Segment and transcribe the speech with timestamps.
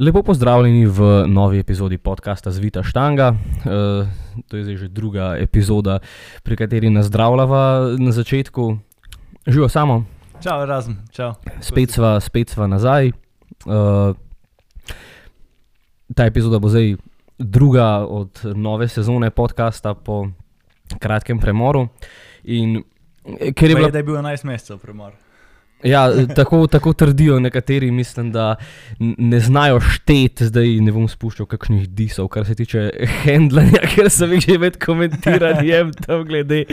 [0.00, 3.28] Lepo pozdravljeni v novi epizodi podcasta Zvita Štanga.
[3.28, 4.08] Uh,
[4.48, 5.98] to je zdaj že druga epizoda,
[6.42, 8.78] pri kateri nas zdravljava na začetku.
[9.46, 10.04] Živo samo,
[10.40, 11.34] Čau, razen, čau.
[11.60, 13.12] spet sva, spet sva nazaj.
[13.68, 14.16] Uh,
[16.16, 16.96] ta epizoda bo zdaj
[17.38, 20.28] druga od nove sezone podcasta po
[20.98, 21.88] kratkem premoru.
[22.44, 22.82] In
[23.52, 25.12] ker je Je bila da je bil 11 mesecev premor.
[25.82, 28.54] Ja, tako, tako trdijo nekateri, mislim, da
[28.98, 32.90] ne znajo šteti, zdaj ne bom spuščal kakšnih disov, kar se tiče
[33.24, 36.66] handlanja, ker sem jih že med komentiranjem tam glede,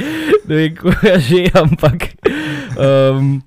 [0.47, 2.09] ne vem, ko je že, ampak.
[2.75, 3.39] Um,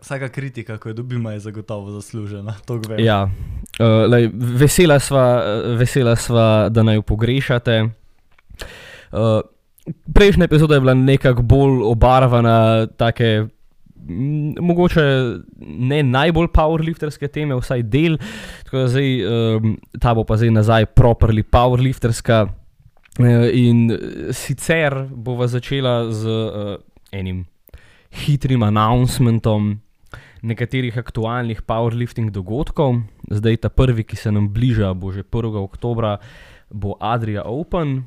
[0.00, 2.54] Vsaka kritika, ko jo dobimo, je zagotovo zaslužena.
[2.66, 3.22] To ja,
[3.78, 5.24] uh, lej, vesela, sva,
[5.78, 7.78] vesela sva, da naj jo pogrešate.
[9.10, 9.40] Uh,
[10.14, 13.46] prejšnja epizoda je bila nekako bolj obarvana, take.
[14.60, 15.04] Mogoče
[15.60, 18.16] ne najbolj powerlifterske teme, vsaj del,
[18.64, 22.46] tako da zdaj, um, ta bo pa zdaj nazaj properly powerlifterska.
[23.20, 23.90] Eh, In
[24.32, 26.76] sicer bova začela z uh,
[27.12, 27.44] enim
[28.10, 29.80] hitrim announcementom
[30.42, 33.02] nekaterih aktualnih powerlifting dogodkov.
[33.30, 35.56] Zdaj ta prvi, ki se nam bliža, bo že 1.
[35.60, 36.16] oktober,
[36.70, 38.04] bo Adria Open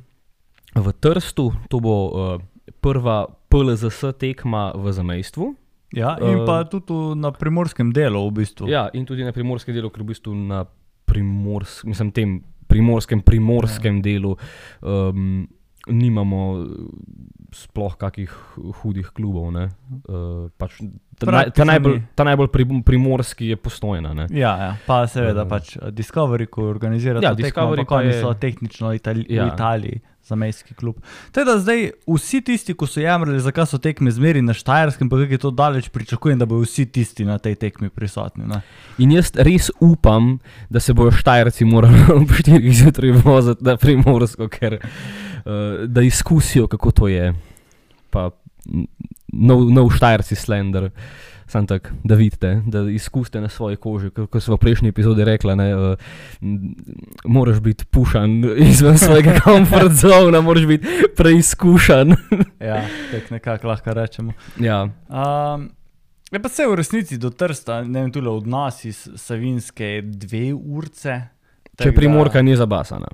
[0.75, 2.41] v Trstu, to bo uh,
[2.81, 5.62] prva PLZS tekma v zamejstvu.
[5.93, 8.67] Ja, in Eh, pa tudi v- na primorskem delu, v bistvu.
[8.67, 10.65] Ja, in tudi na primorskem delu, ker v bistvu na
[11.05, 12.29] primors, mislim, tem
[12.65, 14.01] primorskem, primorskem ja.
[14.03, 14.33] delu
[14.81, 15.45] um,
[15.85, 16.67] nimamo eh,
[17.53, 18.31] sploh kakih
[18.81, 19.51] hudih klubov.
[19.51, 19.69] ne.
[20.03, 20.79] Uh, pač
[21.13, 24.13] ta, naj, ta, najbolj, ta najbolj pri, primorski je postojna.
[24.15, 24.25] Ne.
[24.31, 25.45] Ja, ja, pa seveda Eh.
[25.45, 29.45] pač eh, Discovery, ko organizira Ja, tekmo, Discovery ampak pa oni so tehnično Itali Ja.
[29.45, 30.95] v Italiji, zamejski klub.
[31.31, 35.35] Teda zdaj vsi tisti, ki so jamrali, zakaj so tekme zmeri na Štajerskem, pa kako
[35.35, 38.47] je to daleč, pričakujem, da bodo vsi tisti na tej tekmi prisotni.
[38.47, 38.61] Ne?
[39.03, 40.37] In jaz res upam,
[40.69, 46.67] da se bodo Štajerci morali ob 4 zjutraj voziti na primorsko, ker uh, da izkusijo,
[46.71, 47.33] kako to je.
[48.09, 48.29] Pa
[49.33, 50.91] nov, nov Štajerci slender.
[51.53, 54.09] Sam tak, da vidite, da izkusite na svoji koži.
[54.09, 55.97] Kot smo v prejšnji epizodi rekli, ne, uh,
[57.25, 58.31] moraš biti pušan
[58.69, 62.15] izven svojega komfort zona, moraš biti preizkušen.
[62.59, 62.81] Ja,
[63.11, 64.33] tako nekako lahko rečemo.
[64.57, 65.69] ja, Um,
[66.31, 70.53] je pa se v resnici do Trsta, ne vem, tudi od nas iz Savinske, dve
[70.55, 71.21] urce.
[71.67, 73.07] če Tako primorka da- ni zabasana.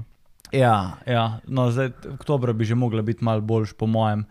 [0.52, 1.40] Ja, ja.
[1.46, 4.24] No, zdaj, oktober bi že mogla biti malo boljš, po mojem.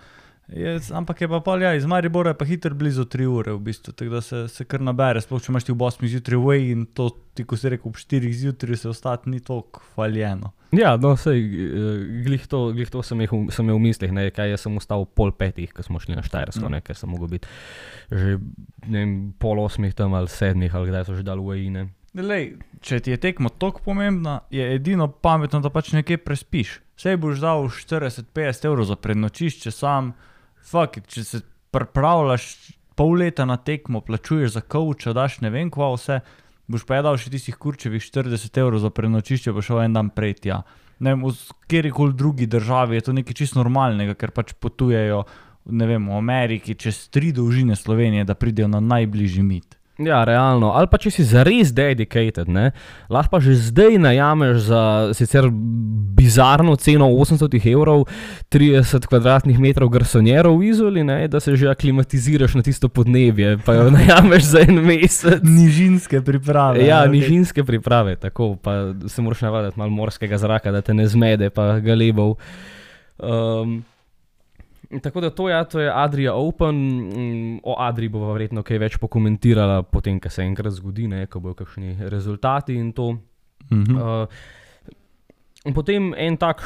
[0.48, 3.60] Je, ampak je pa pol, ja, iz Maribora je pa hitro blizu 3 ure, v
[3.60, 5.20] bistvu, tako da se, se kar nabere.
[5.20, 7.97] Sploh če imaš ti ob 8 zjutraj way in to, ti ko si rekel, ob
[7.97, 10.53] 4 zjutraj se ostati ni toliko hvaljeno.
[10.72, 11.44] Ja, no, sej,
[12.22, 14.76] glih to, glih to sem, jih, v- sem imel v mislih, ne, kaj jaz sem
[14.76, 16.72] ostal pol petih, ko smo šli na Štajersko, Mm.
[16.72, 17.48] ne, ker sem mogel biti
[18.10, 18.38] že
[18.87, 21.91] vem, pol osmih tam ali sedmih, ali kdaj so že dal vojine.
[22.14, 26.81] Lej, če ti je tekmo tako pomembna, je edino pametno, da pač nekje prespiš.
[26.97, 30.12] Sej boš dal 40-50 evrov za prednočišče sam,
[30.71, 31.41] fuck če se
[31.75, 32.45] pripravljaš
[32.99, 36.21] pol leta na tekmo, plačuješ za kavča, daš ne vem kva vse,
[36.69, 40.11] boš pa je dal še tistih kurčevih 40 evrov za prednočišče, pa šel en dan
[40.15, 40.62] prej tja.
[40.99, 45.23] Ne vem, v kjerkoli drugi državi je to nekaj čisto normalnega, ker pač potujejo,
[45.71, 49.78] ne vem, v Ameriki čez tri dolžine Slovenije, da pridejo na najbližji mit.
[49.98, 50.70] Ja, realno.
[50.78, 52.70] Ali pa če si zares dedicated, ne,
[53.10, 54.82] lahko pa že zdaj najameš za
[55.19, 55.48] sicer
[56.19, 58.04] bizarno ceno 800 evrov
[58.54, 63.75] 30 kvadratnih metrov garsonjerov v Izoli, ne, da se že aklimatiziraš na tisto podnebje, pa
[63.75, 65.42] jo najameš za en mesec.
[65.42, 66.87] Nižinske priprave.
[66.87, 67.19] Ja, okej.
[67.19, 71.81] nižinske priprave, tako pa se moraš navaditi malo morskega zraka, da te ne zmede, pa
[71.82, 72.38] galebov.
[73.19, 73.82] Um,
[75.03, 76.76] tako da to, ja, to je Adria Open,
[77.62, 81.54] o Adri bo verjetno kaj več pokomentirala, potem, ko se enkrat zgodi, ne, ko bojo
[81.54, 83.19] kakšni rezultati in to.
[83.72, 83.97] Mhm.
[83.97, 84.26] Uh,
[85.66, 86.62] in potem en tak,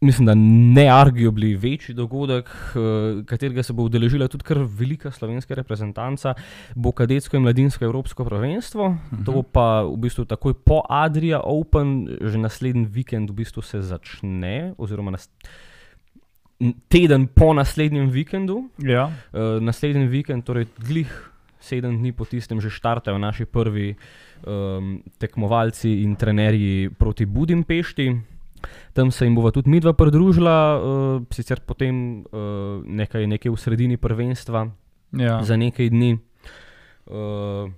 [0.00, 6.34] mislim, da neargibli večji dogodek, uh, katerega se bo udeležila tudi kar velika slovenska reprezentanca,
[6.74, 8.88] bo kadetsko in mladinsko evropsko prvenstvo.
[8.88, 9.24] -huh.
[9.24, 13.82] To bo pa v bistvu takoj po Adria Open, že naslednji vikend v bistvu se
[13.82, 15.69] začne, oziroma nas, n-
[16.88, 18.68] teden po naslednjem vikendu.
[18.78, 19.08] Ja.
[19.32, 21.10] Uh, naslednji vikend, torej glih
[21.60, 28.08] sedem dni po tistem, že štartajo naši prvi um, tekmovalci in trenerji proti Budimpešti.
[28.92, 33.96] Tam se jim bova tudi midva pridružila, uh, sicer potem uh, nekaj, nekaj v sredini
[33.96, 34.68] prvenstva
[35.16, 35.42] Ja.
[35.42, 36.18] za nekaj dni.
[37.10, 37.72] Uh,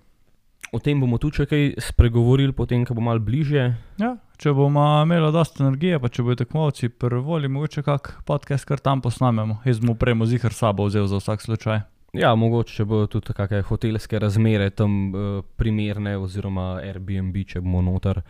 [0.72, 3.74] o tem bomo tudi še kaj spregovorili, potem, ko bo malo bližje.
[4.00, 4.14] Ja.
[4.40, 9.04] Če bomo imeli dosta energije, pa če bodo tekmovci prvoli, mogoče kak podcast kar tam
[9.04, 9.60] posnamemo.
[9.68, 11.84] Jaz mu premo zihar sabo vzel za vsak slučaj.
[12.16, 15.28] Ja, mogoče če bodo tudi kakšne hotelske razmere tam uh,
[15.60, 18.22] primerne, oziroma Airbnb, če bomo noter.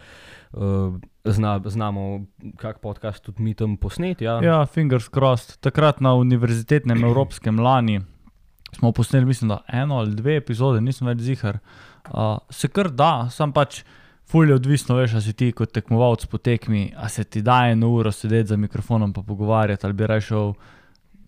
[0.52, 2.26] Uh, zna, znamo,
[2.58, 4.26] kak podcast tudi mi tam posneti.
[4.26, 4.40] Ja.
[4.42, 5.60] Ja, fingers crossed.
[5.62, 8.02] Takrat na univerzitetnem evropskem lani
[8.72, 11.62] smo posneli, mislim, da eno ali dve epizode, nisem več zihar.
[11.62, 11.91] Uh,
[12.50, 13.82] se kar da, sam pač
[14.28, 17.90] fulje odvisno, veš, a si ti kot tekmovalec po tekmi, a se ti da eno
[17.92, 20.52] uro sedeti za mikrofonom pa pogovarjati, ali bi raje šel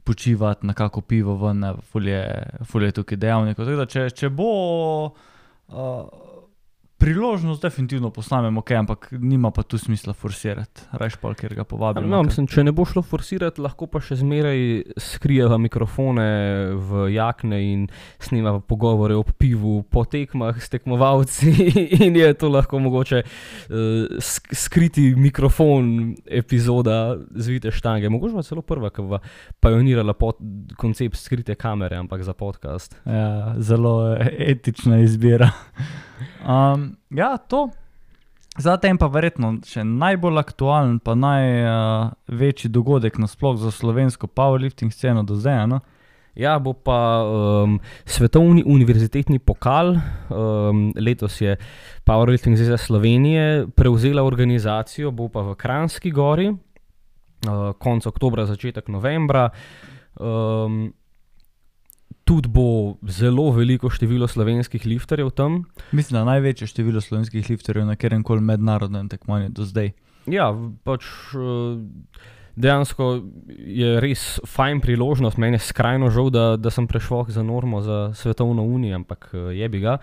[0.05, 2.25] počivati na kako pivo ven, ne, fulje,
[2.65, 3.67] fulje tukaj dejavnikov.
[3.67, 4.49] Tako da, če, če bo
[5.05, 6.24] uh,
[7.05, 12.09] priložnost, definitivno posnamemo, ok, ampak nima pa tu smisla forsirati, rajš pa, ker ga povabimo.
[12.09, 14.62] No, mislim, če ne bo šlo forsirati, lahko pa še zmeraj
[15.05, 16.25] skrijeva mikrofone
[16.81, 17.83] v jakne in
[18.25, 21.53] snema pogovore ob pivu, po tekmah s tekmovalci.
[22.06, 28.09] In je to lahko mogoče uh, sk skriti mikrofon, epizoda zvite štange.
[28.09, 29.21] Mogoče pa celo prva, ki bo
[29.61, 30.41] pionirala pod,
[30.81, 32.97] koncept skrite kamere, ampak za podcast.
[33.05, 35.53] Ja, zelo eh, etična izbira.
[36.44, 37.69] Um, ja, to.
[38.55, 45.25] Zatem pa verjetno še najbolj aktualen, pa največji uh, dogodek nasploh za slovensko powerlifting sceno
[45.26, 45.67] do zdaj.
[45.73, 45.81] No?
[46.38, 49.94] Ja, bo pa um, svetovni univerzitetni pokal.
[50.31, 51.55] Um, letos je
[52.06, 59.49] Powerlifting Zveza Slovenije prevzela organizacijo, bo pa v Kranski gori, uh, konec oktobra, začetek novembra.
[60.19, 60.90] Um,
[62.25, 65.65] tudi bo zelo veliko število slovenskih lifterjev tam.
[65.93, 69.93] Mislim, da največje število slovenskih lifterjev na katerem koli mednarodnem tekmovanju do zdaj.
[70.26, 70.49] Ja,
[70.85, 71.05] pač
[71.37, 71.76] uh,
[72.56, 73.11] dejansko
[73.59, 78.15] je res fajn priložnost, meni je skrajno žal, da, da sem prešel za normo, za
[78.17, 79.99] svetovno unijo, ampak uh, je bi ga.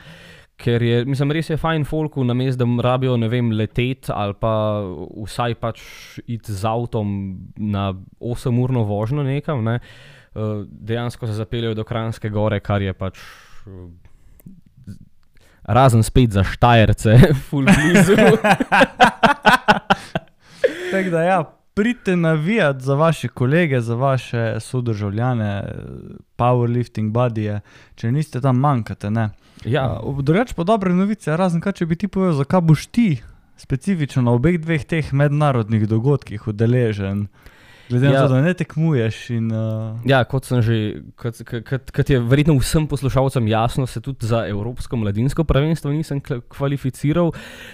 [0.61, 4.37] Ker je, mislim, res je fajn folku, na mestu, da rabijo, ne vem, leteti ali
[4.37, 4.53] pa
[5.25, 5.81] vsaj pač
[6.29, 7.09] iti z avtom
[7.57, 9.65] na 8-urno vožnjo nekam.
[9.65, 9.79] Ne.
[9.81, 10.20] Uh,
[10.65, 13.19] dejansko se zapeljejo do Kranjske gore, kar je pač.
[13.65, 13.89] Uh,
[15.63, 17.17] Razen spet za Štajerce,
[17.49, 18.15] full blizu.
[20.91, 21.43] Tako da, ja,
[21.73, 25.63] pridite navijati za vaše kolege, za vaše sodržavljane,
[26.37, 27.61] powerlifting budije,
[27.95, 29.11] če niste tam manjkate.
[29.11, 29.29] Ne?
[29.65, 33.21] ja, Uh, Drugače pa dobre novice, razen kaj, če bi ti povedal, zakaj boš ti
[33.57, 37.27] specifično na obeh dveh teh mednarodnih dogodkih udeležen.
[37.91, 38.21] Glede na Ja.
[38.23, 39.29] to, da ne tekmuješ.
[39.35, 44.25] In, uh, Ja, kot že, kot, kot, kot je verjetno vsem poslušalcem jasno, se tudi
[44.25, 47.31] za Evropsko mladinsko prvenstvo nisem kvalificiral.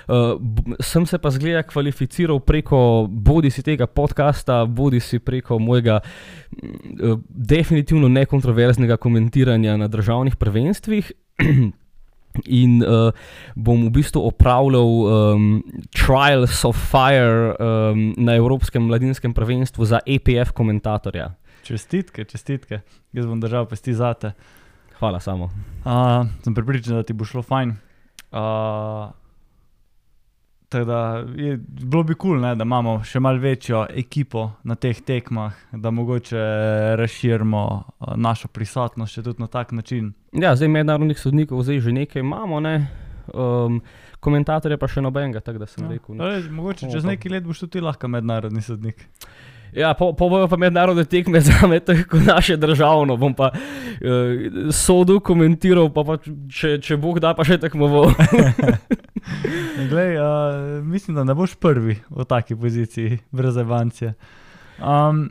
[0.08, 0.42] Uh,
[0.82, 7.20] sem se pa zgleda kvalificiral preko bodi si tega podcasta, bodi si preko mojega uh,
[7.30, 11.12] definitivno nekontroverznega komentiranja na državnih prvenstvih.
[12.46, 13.12] In uh,
[13.56, 15.64] bom v bistvu opravljal um,
[15.96, 21.34] Trials of Fire um, na Evropskem mladinskem prvenstvu za EPF komentatorja.
[21.64, 22.82] čestitke, čestitke,
[23.14, 24.32] jaz bom držal pesti zate.
[25.00, 25.52] Hvala samo.
[25.86, 27.76] Uh, sem pripričan, da ti bo šlo fajn.
[28.32, 29.12] Uh,
[30.70, 31.00] tako da
[31.36, 35.92] je, bilo bi kul, cool, da imamo še malo večjo ekipo na teh tekmah, da
[35.92, 36.38] mogoče
[36.98, 40.14] razširimo uh, našo prisotnost še tudi na tak način.
[40.34, 42.88] Ja, zdaj mednarodnih sodnikov zdaj že nekaj imamo, ne?
[43.34, 43.82] um,
[44.20, 45.92] komentatorje pa še nobenega, tako da sem Ja.
[45.92, 46.16] rekel.
[46.16, 46.24] Nič.
[46.24, 49.08] lej, mogoče čez nekaj let boš tudi lahko mednarodni sodnik.
[49.76, 53.18] Ja, po, bojo pa mednarodne tekme za me, tako naše državno.
[53.18, 56.18] Bom pa uh, sodel, komentiral, pa, pa
[56.52, 58.14] če, če Bog da, pa še tekmoval.
[59.92, 64.14] Glej, uh, mislim, da ne boš prvi v taki poziciji, brez evancije.
[64.80, 65.28] Um,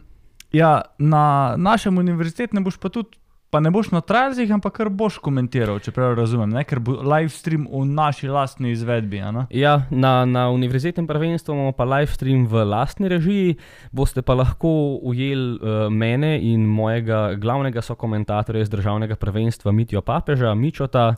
[0.53, 3.19] ja, na našem univerzitetnem boš pa tudi,
[3.57, 6.61] pa ne boš na trajzih, ampak kar boš komentiral, če prav razumem, ne?
[6.69, 9.23] ker bo live stream v naši lastni izvedbi.
[9.57, 13.57] Ja, na, na univerzitetnem prvenstvu imamo pa live stream v lastni režiji.
[13.97, 20.53] Boste pa lahko ujeli uh, mene in mojega glavnega sokomentatorja iz državnega prvenstva, Mitijo Papeža,
[20.53, 21.15] Mičota.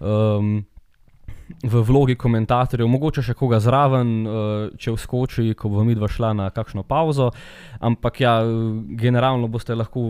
[0.00, 0.62] Um,
[1.44, 4.36] V vlogi komentatorjev, mogoče še koga zraven, uh,
[4.80, 7.30] če vskoči, ko bo mi dva šla na kakšno pauzo.
[7.84, 8.38] Ampak ja,
[8.96, 10.06] generalno boste lahko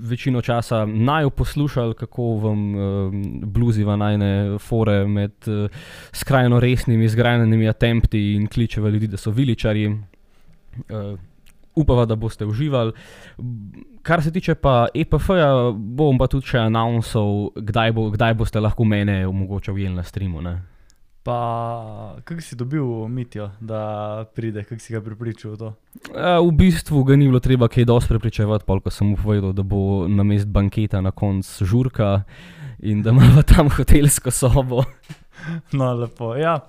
[0.00, 5.68] večino časa naj poslušali, kako vam uh, bluziva najne fore med uh,
[6.16, 9.90] skrajno resnimi, zgrajnimi attempti in kličeva ljudi, da so viličari.
[9.92, 11.18] Uh,
[11.78, 12.92] upava, da boste uživali.
[14.02, 18.86] Kar se tiče pa EPF-ja, bom pa tudi še announcel, kdaj, bo, kdaj boste lahko
[18.88, 20.42] mene mogoče ujeli na streamu.
[20.42, 20.56] Ne?
[21.28, 25.66] Pa, kako si dobil mitijo, da pride, kako si ga pripričal to?
[26.08, 29.52] Uh, v bistvu ga ni bilo treba kaj dosti prepričevati, pol, ko sem mu povedal,
[29.52, 32.22] da bo na mest banketa na koncu žurka
[32.80, 34.86] in da ima tam hotelsko sobo.
[35.72, 36.32] No, lepo.
[36.36, 36.62] Ja,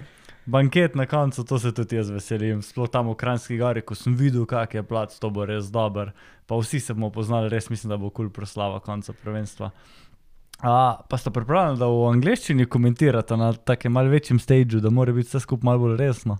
[0.46, 2.60] banket na koncu, to se tudi jaz veselim.
[2.62, 6.12] Sploh tam v Kranjski gori, ko sem videl, kak je plac, to bo res dober.
[6.52, 9.72] Pa vsi se bomo poznali, res mislim, da bo kul cool proslava konca prvenstva.
[10.62, 15.14] A, pa ste pripravljeni, da v angleščini komentirate na takem malce večjem stageu, da mora
[15.16, 16.38] biti vse skupaj malo bolj resno.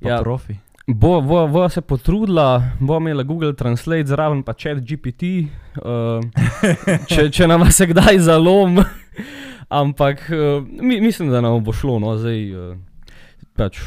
[0.00, 0.20] Pa Ja.
[0.22, 0.54] profi.
[0.86, 5.22] Bo, bo, bo se potrudila, bo imela Google Translate zraven, pa chat GPT,
[5.82, 6.22] uh,
[7.10, 8.80] če, če nam se kdaj zalom.
[9.82, 11.98] Ampak uh, mi, mislim, da nam bo šlo.
[12.02, 12.78] No, zdaj, uh,
[13.58, 13.78] pač,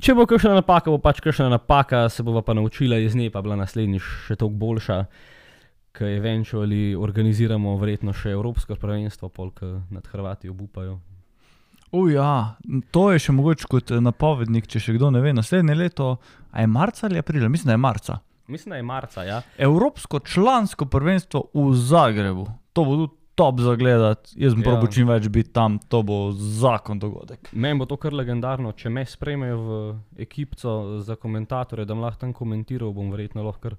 [0.00, 3.42] če bo kakšna napaka, bo pač kakšna napaka, se bova pa naučila iz nje, pa
[3.44, 5.02] bila naslednjič še toliko boljša.
[5.98, 11.00] Ker eventually organiziramo verjetno še Evropsko prvenstvo, polk nad Hrvati obupajo.
[11.90, 12.54] Uja,
[12.92, 15.32] to je še mogoče kot eh, napovednik, če še kdo ne ve.
[15.32, 16.08] Naslednje leto,
[16.52, 18.18] a je marca ali aprila, mislim, da je marca.
[18.48, 19.38] Mislim, da je marca, ja.
[19.58, 22.44] Evropsko člansko prvenstvo v Zagrebu.
[22.72, 24.32] To bo tudi top za gledati.
[24.36, 24.70] Jaz bom Ja.
[24.70, 27.50] probil čim več biti tam, to bo zakon dogodek.
[27.52, 29.76] Meni bo to kar legendarno, če me sprejmejo v
[30.18, 33.76] ekipco za komentatorje, da bom lahko tam komentiral, bom verjetno lahko kar,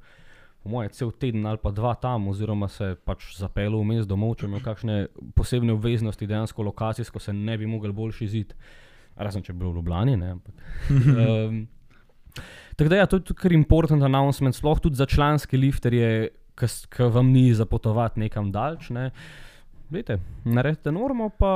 [0.64, 4.50] po moje, cel teden ali pa dva tam, oziroma se pač zapeljal vmes domov, če
[4.50, 5.00] imel kakšne
[5.36, 8.56] posebne obveznosti, dejansko lokacijsko se ne bi mogel boljši zid.
[9.20, 10.34] Razen če bi bil v Ljubljani, ne.
[10.38, 10.56] Ampak,
[11.24, 11.62] um,
[12.76, 17.08] tako da ja, to je tudi kar important announcement, sploh tudi za članske lifterje, ki
[17.12, 18.90] vam ni za potovati nekam daljč.
[18.96, 19.10] Ne.
[19.90, 21.54] Glejte, naredite normo, pa,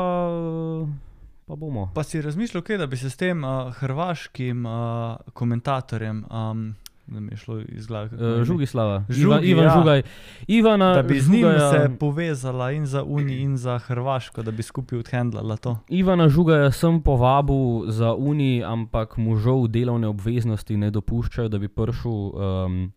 [1.45, 1.89] pa bomo.
[1.95, 6.63] Pa si razmišljal, kaj, da bi se s tem uh, hrvaškim uh, komentatorjem, um,
[7.07, 8.45] da mi je šlo iz glave, je Uh, ime?
[8.45, 9.73] Žugislava, Žugi, Ivan, Ivan ja.
[9.77, 10.01] Žugaj.
[10.47, 14.51] Ivana, da bi z njim Žugaja, se povezala in za Uni, in za Hrvaško, da
[14.51, 15.77] bi skupaj odhendlala to.
[15.89, 21.67] Ivana Žugaja sem povabil za Uni, ampak mu žal delovne obveznosti ne dopuščajo, da bi
[21.67, 22.91] prišel um,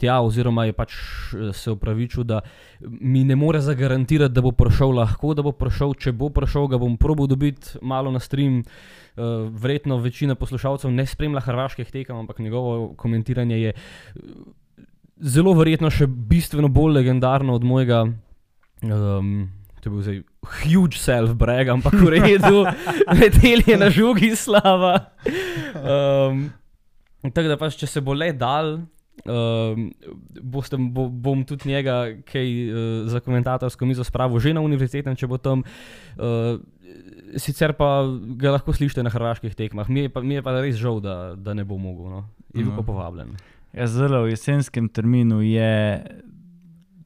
[0.00, 2.40] tja, oziroma je pač eh, se upravičil, da
[2.80, 5.94] mi ne more zagarantirati, da bo prišel lahko, da bo prišel.
[6.00, 8.62] Če bo prišel, ga bom probil dobiti malo na stream.
[9.16, 14.80] Uh, verjetno večina poslušalcev ne spremlja hrvaških tekem, ampak njegovo komentiranje je eh,
[15.16, 18.02] zelo verjetno še bistveno bolj legendarno od mojega.
[18.84, 19.48] Um,
[19.80, 20.20] to je bil zdaj
[20.60, 22.66] huge self-brag, ampak v redu,
[23.20, 25.14] leteli je na žugi slava.
[25.80, 26.50] Um,
[27.24, 28.76] tako da pač, če se bo le dal.
[29.24, 29.88] Um,
[30.44, 32.76] boste, bo, bom tudi njega, kaj uh,
[33.08, 35.64] za komentatorsko mizo spravil, že na univerzitetem, če bo tam.
[36.20, 36.60] Uh,
[37.40, 38.04] sicer pa
[38.36, 41.34] ga lahko slišite na hrvaških tekmah, mi je pa, mi je pa res žal, da,
[41.34, 42.12] da ne bo mogel.
[42.12, 42.20] No.
[42.52, 42.76] Je bil No.
[42.76, 43.34] pa povabljen.
[43.72, 46.04] Ja, zelo v jesenskem terminu je,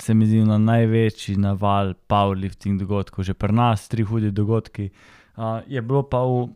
[0.03, 4.91] se mi zdi, na največji naval powerlifting dogodkov, že pri nas, tri hudi dogodki.
[5.39, 6.51] Uh, je bilo pa v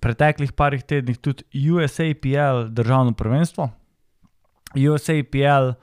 [0.00, 3.70] preteklih parih tednih tudi USAPL državno prvenstvo.
[4.74, 5.76] USAPL uh,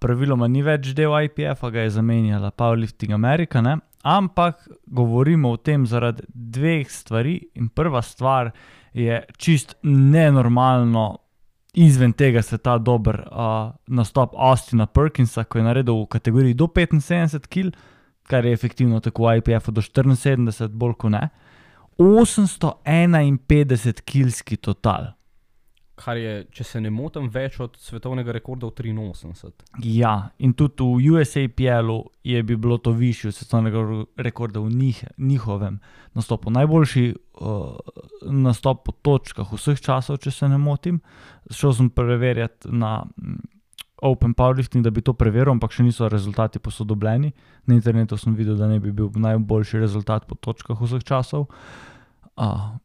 [0.00, 3.78] praviloma ni več del IPF-a, ga je zamenjala Powerlifting America, ne?
[4.06, 7.40] ampak govorimo o tem zaradi dveh stvari.
[7.58, 8.50] In prva stvar
[8.94, 11.18] je čist nenormalno
[11.76, 17.50] izven tega sveta dober uh, nastop Austina Perkinsa, ko je naredil v kategoriji do 75
[17.50, 17.74] kg,
[18.30, 21.28] kar je efektivno tako v IPF-u do 74, bolj kot ne.
[21.98, 25.12] 851 kilski total.
[25.96, 29.80] Kar je, če se ne motim, več od svetovnega rekorda v 83.
[29.88, 33.84] Ja, in tudi v USAPL-u je bi bilo to višje od svetovnega
[34.20, 35.78] rekorda v njih, njihovem
[36.14, 36.52] nastopu.
[36.52, 37.06] Najboljši
[37.40, 37.80] uh,
[38.28, 41.00] nastop po točkah vseh časov, če se ne motim.
[41.48, 43.40] Šel sem preverjati na mm,
[44.04, 47.32] Open Powerlifting, da bi to preveril, ampak še niso rezultati posodobljeni.
[47.64, 51.48] Na internetu sem videl, da ne bi bil najboljši rezultat po točkah vseh časov.
[52.36, 52.76] Uh,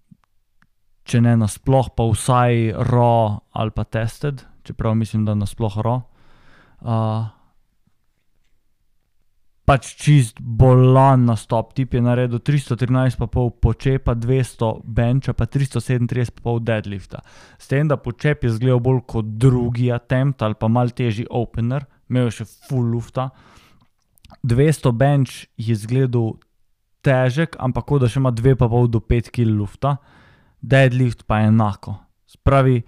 [1.03, 6.01] če ne nasploh, pa vsaj raw ali pa tested, čeprav mislim, da nasploh raw.
[6.81, 7.29] Uh,
[9.71, 17.21] pač čist bolan nastop, tip je naredil 313,5 počepa, 200 benča, pa 337,5 deadlifta.
[17.61, 21.85] S tem, da počep je zgledal bolj kot drugi attempt ali pa mal težji opener,
[22.09, 23.29] imel je še full lufta.
[24.43, 26.35] 200 bench je zgledal
[27.05, 29.95] težek, ampak da še ima 2,5 do 5 kg lufta,
[30.61, 31.95] deadlift pa je enako.
[32.25, 32.81] Spravi,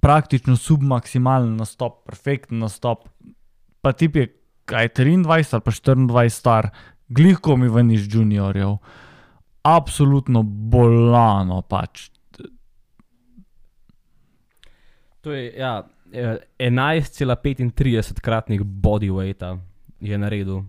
[0.00, 3.08] praktično submaksimalen nastop, perfekten nastop.
[3.80, 4.26] Pa tip je
[4.66, 6.70] kaj 23 ali pa 24 star,
[7.08, 8.76] glihko mi ven iz juniorjev.
[9.62, 12.10] Absolutno bolano pač.
[15.20, 19.58] To je ja, eh, 11,35 kratnik bodyweighta
[20.00, 20.62] je naredil,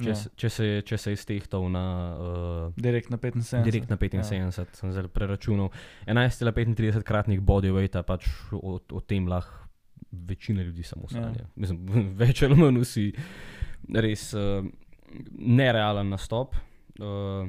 [0.00, 0.16] če, Ja.
[0.16, 0.30] ja.
[0.36, 1.84] če, se, je- če se je iztehtal na,
[2.16, 3.62] uh, Direkt na 75.
[3.62, 4.50] direkt na 75, ja.
[4.72, 5.70] sem zdaj preračunal.
[6.06, 9.68] 11,35 kratnik bodyweighta, pač o, o tem lahko
[10.10, 11.20] večina ljudi samo Ja.
[11.20, 11.44] sanja.
[11.44, 11.50] Ja.
[11.56, 11.84] Mislim,
[12.22, 13.06] več ali manj vsi.
[13.94, 14.64] Res uh,
[15.32, 16.54] nerealen nastop.
[16.98, 17.48] Uh,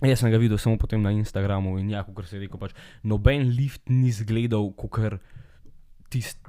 [0.00, 2.72] Jaz sem ga videl samo potem na Instagramu in ja, kot se je rekel, pač,
[3.04, 4.96] noben lift ni izgledal kot
[6.08, 6.40] tisti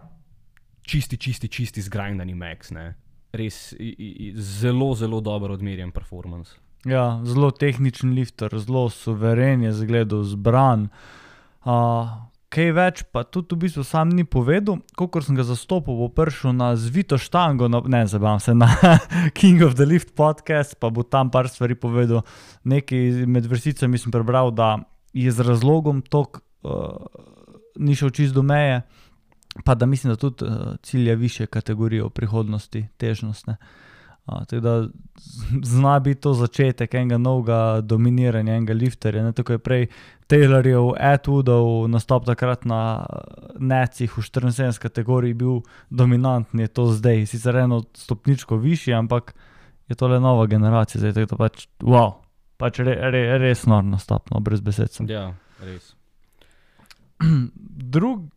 [0.87, 2.71] čisti, čisti, čisti zgrajeni Max.
[2.71, 2.95] Ne?
[3.33, 6.57] Res i, i, zelo, zelo dobro odmerjen performance.
[6.85, 10.87] Ja, zelo tehničen lifter, zelo suveren je zgledal, zbran.
[11.61, 12.09] Uh,
[12.51, 16.55] kaj več, pa tudi v bistvu sam ni povedal, koliko sem ga zastopil, bo prišel
[16.57, 18.67] na zvito štango, na, ne zabavam se na
[19.37, 22.25] King of the Lift podcast, pa bo tam par stvari povedal.
[22.67, 24.81] Nekaj med vrsticami sem prebral, da
[25.13, 26.97] je z razlogom tok uh,
[27.79, 28.81] ni šel čist do meje,
[29.65, 30.51] pa da mislim, da tudi uh,
[30.83, 33.55] cilja više kategorije v prihodnosti, težnostne.
[34.25, 34.87] Uh, tako da
[35.63, 39.23] zna biti to začetek enega novega dominiranja, enega lifterja.
[39.23, 39.31] Ne?
[39.31, 39.87] Tako je prej
[40.27, 43.05] Taylorjev, Atwoodov nastop takrat na
[43.59, 47.25] Necih v 74 kategoriji bil dominantni, je to zdaj.
[47.25, 49.35] Sicer eno stopničko višji, ampak
[49.89, 52.13] je to le nova generacija, zdaj je to pač wow,
[52.57, 54.93] pač re, re, res nor nastop, no, brez besed.
[54.95, 55.09] Sem.
[55.11, 55.91] Ja, res.
[57.95, 58.29] Drug,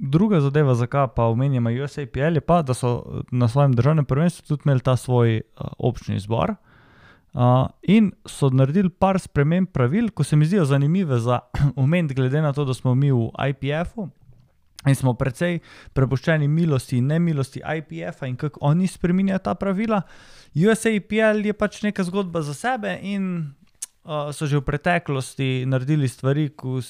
[0.00, 4.62] druga zadeva, zakaj pa omenjamo USAPL, je pa, da so na svojem državnem prvenstvu tudi
[4.64, 6.54] imeli ta svoj uh, občni izbor.
[7.32, 11.38] Uh, in so naredili par sprememb pravil, ko se mi zdijo zanimive za
[11.76, 14.08] omeniti, glede na to, da smo mi v IPF-u
[14.88, 15.58] in smo precej
[15.92, 20.02] prepuščeni milosti in nemilosti IPF-a in kako oni spremenjajo ta pravila.
[20.56, 23.52] USAPL je pač neka zgodba za sebe in
[24.04, 26.80] uh, so že v preteklosti naredili stvari, ko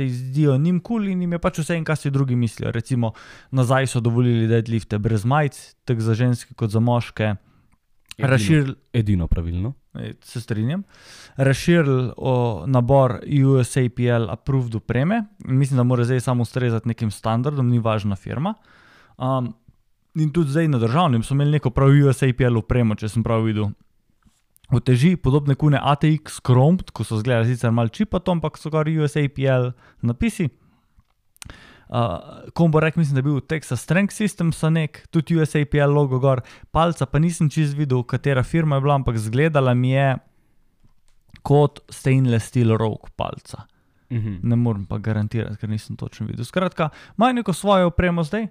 [0.00, 2.36] se jim zdijo njim kul cool in jim je pač vse en, kar si drugi
[2.36, 2.72] mislijo.
[2.72, 3.12] Recimo,
[3.50, 7.34] nazaj so dovolili deadlifte brez majic, tako za ženske kot za moške.
[8.18, 9.74] Razširili, Edino pravilno.
[9.94, 10.82] Ej, se strinjam,
[11.36, 12.12] razširili
[12.66, 15.24] nabor USAPL approved opreme.
[15.38, 18.54] Mislim, da mora zdaj samo ustrezati nekim standardom, ni važna firma.
[19.18, 19.54] Um,
[20.14, 23.72] in tudi zdaj na državnem so imeli neko prav USAPL opremo, če sem prav videl.
[24.72, 29.72] Uteži podobne kune ATX Chrome, ko so zgledali sicer malo čipato, ampak so gor USAPL
[30.06, 30.48] napisi.
[31.90, 36.44] Uh, Kombo rek, mislim, da je bil Texas Strength Systems, nek, tudi USAPL logo gor,
[36.70, 40.14] palca pa nisem čist videl, katera firma je bila, ampak zgledala mi je
[41.42, 43.66] kot stainless steel rogue palca.
[44.10, 44.38] Mhm.
[44.42, 46.44] Ne morem pa garantirati, ker nisem točno videl.
[46.44, 48.46] Skratka, imajo neko svojo opremo zdaj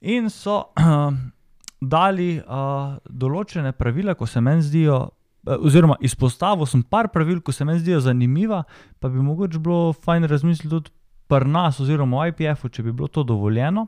[0.00, 1.12] in so uh,
[1.80, 7.52] dali uh, določene pravila, ko se meni zdijo, uh, oziroma izpostavil sem par pravil, ko
[7.52, 8.62] se meni zdijo zanimiva,
[8.98, 10.90] pa bi mogoče bilo fajn razmisliti tudi
[11.28, 13.86] pri nas, oziroma v IPF-u, če bi bilo to dovoljeno.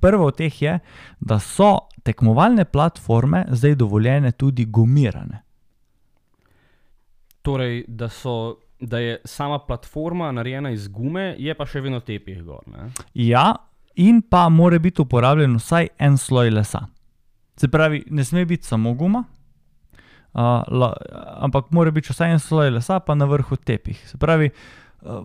[0.00, 0.78] Prvo od teh je,
[1.20, 5.42] da so tekmovalne platforme zdaj dovoljene tudi gumirane.
[7.42, 12.42] Torej, da, so, da je sama platforma narejena iz gume, je pa še vedno tepih
[12.42, 12.66] gor.
[12.66, 12.90] Ne?
[13.14, 13.52] Ja,
[13.94, 16.82] in pa mora biti uporabljen vsaj en sloj lesa.
[17.56, 19.22] Se pravi, ne sme biti samo guma,
[20.36, 20.92] uh, la,
[21.40, 23.98] ampak mora biti vsaj en sloj lesa, pa na vrhu tepih.
[24.08, 24.50] Se pravi,
[25.02, 25.24] uh,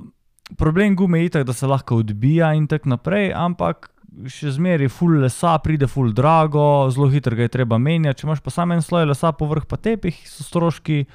[0.58, 3.92] problem gume je tak, da se lahko odbija in tako naprej, ampak
[4.32, 8.22] še zmeraj full lesa, pride full drago, zelo hitro ga je treba menjati.
[8.22, 11.06] Če imaš pa samo en sloj lesa, povrh pa tepih, so stroški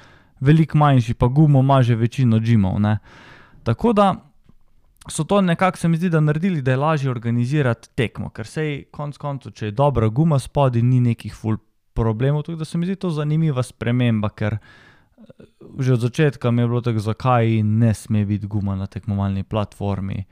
[0.44, 2.80] veliko manjši, pa gumo ima že večino džimov.
[2.80, 2.98] Ne.
[3.64, 4.14] Tako da
[5.08, 8.84] so to nekako se mi zdi, da naredili, da je lažje organizirati tekmo, ker sej
[8.90, 11.60] konc koncev, če je dobra guma spodaj, ni nekih full
[11.96, 12.44] problemov.
[12.46, 15.46] Tako da se mi zdi to zanimiva sprememba, ker eh,
[15.80, 20.24] že od začetka mi je bilo tako, zakaj ne sme biti guma na tekmovalni platformi.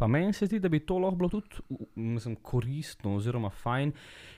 [0.00, 3.92] Pa meni se zdi, da bi to lahko bilo tudi mislim, koristno oziroma fajn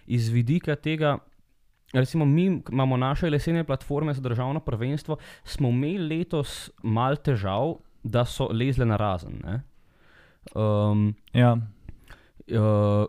[0.07, 1.19] iz vidika tega.
[1.93, 8.25] Recimo, mi imamo naše lesene platforme za državno prvenstvo, smo imeli letos malo težav, da
[8.25, 9.39] so lezle na razen.
[9.45, 9.61] ne.
[10.55, 13.07] Um, Ja, uh,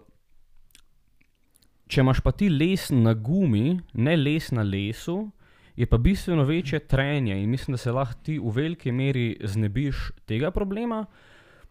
[1.88, 5.32] če imaš pa ti les na gumi, ne les na lesu,
[5.76, 10.12] je pa bistveno večje trenje in mislim, da se lahko ti v veliki meri znebiš
[10.26, 11.06] tega problema.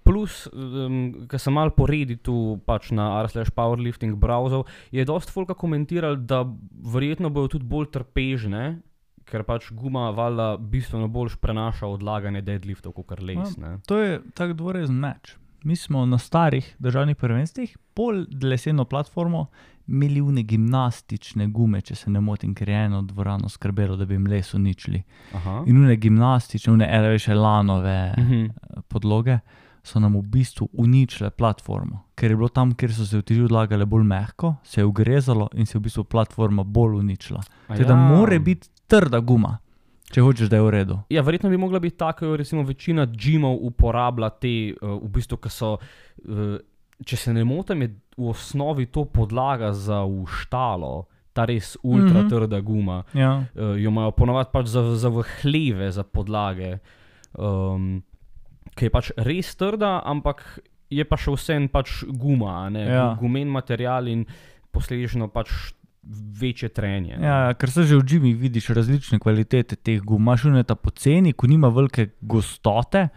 [0.03, 5.55] Plus, um, ker sem malo po Redditu, pač na R/slash powerlifting browsal, je dosta folka
[5.55, 6.43] komentiral, da
[6.95, 8.81] verjetno bodo tudi bolj trpežne,
[9.31, 13.55] ker pač guma valjda bistveno bolj prenaša odlaganje deadliftov kot les.
[13.57, 13.77] Ne?
[13.87, 15.37] to je tako dvorezen meč.
[15.63, 19.47] Mi smo na starih državnih prvenstvih, pol leseno platformo,
[19.89, 24.15] imeli une gimnastične gume, če se ne motim, ker je eno dvorano skrbelo, da bi
[24.15, 25.03] jim les uničili.
[25.35, 25.63] Aha.
[25.67, 28.45] In une gimnastične, une elevejše lanove Mhm.
[28.45, 28.51] eh,
[28.89, 29.39] podloge
[29.85, 33.87] so nam v bistvu uničile platformo, ker je bilo tam, kjer so se uteži odlagale
[33.87, 37.41] bolj mehko, se je ugrezalo in se je v bistvu platforma bolj uničila.
[37.69, 39.59] Tako da mora biti trda guma,
[40.13, 40.99] če hočeš, da je v redu.
[41.09, 44.49] Ja, verjetno bi mogla biti tako, da recimo večina džimov uporablja te,
[44.83, 46.57] uh, v bistvu, ki so, uh,
[47.01, 52.29] če se ne motim, je v osnovi to podlaga za uštalo, ta res ultra Mhm.
[52.29, 53.05] trda guma.
[53.15, 53.45] Ja.
[53.55, 56.79] Uh, jo imajo ponovadi pač za, za vhleve, za podlage,
[57.33, 58.03] um,
[58.75, 60.43] ki je pač res trda, ampak
[60.89, 63.17] je pa še vsem pač guma, Ja.
[63.17, 64.27] gumen material in
[64.71, 65.73] posledično pač
[66.35, 67.15] večje trenje.
[67.15, 70.21] Ja, ja, ker se že v džimih vidiš različne kvalitete teh gum.
[70.21, 73.09] Maš uneta poceni, ko nima velike gostote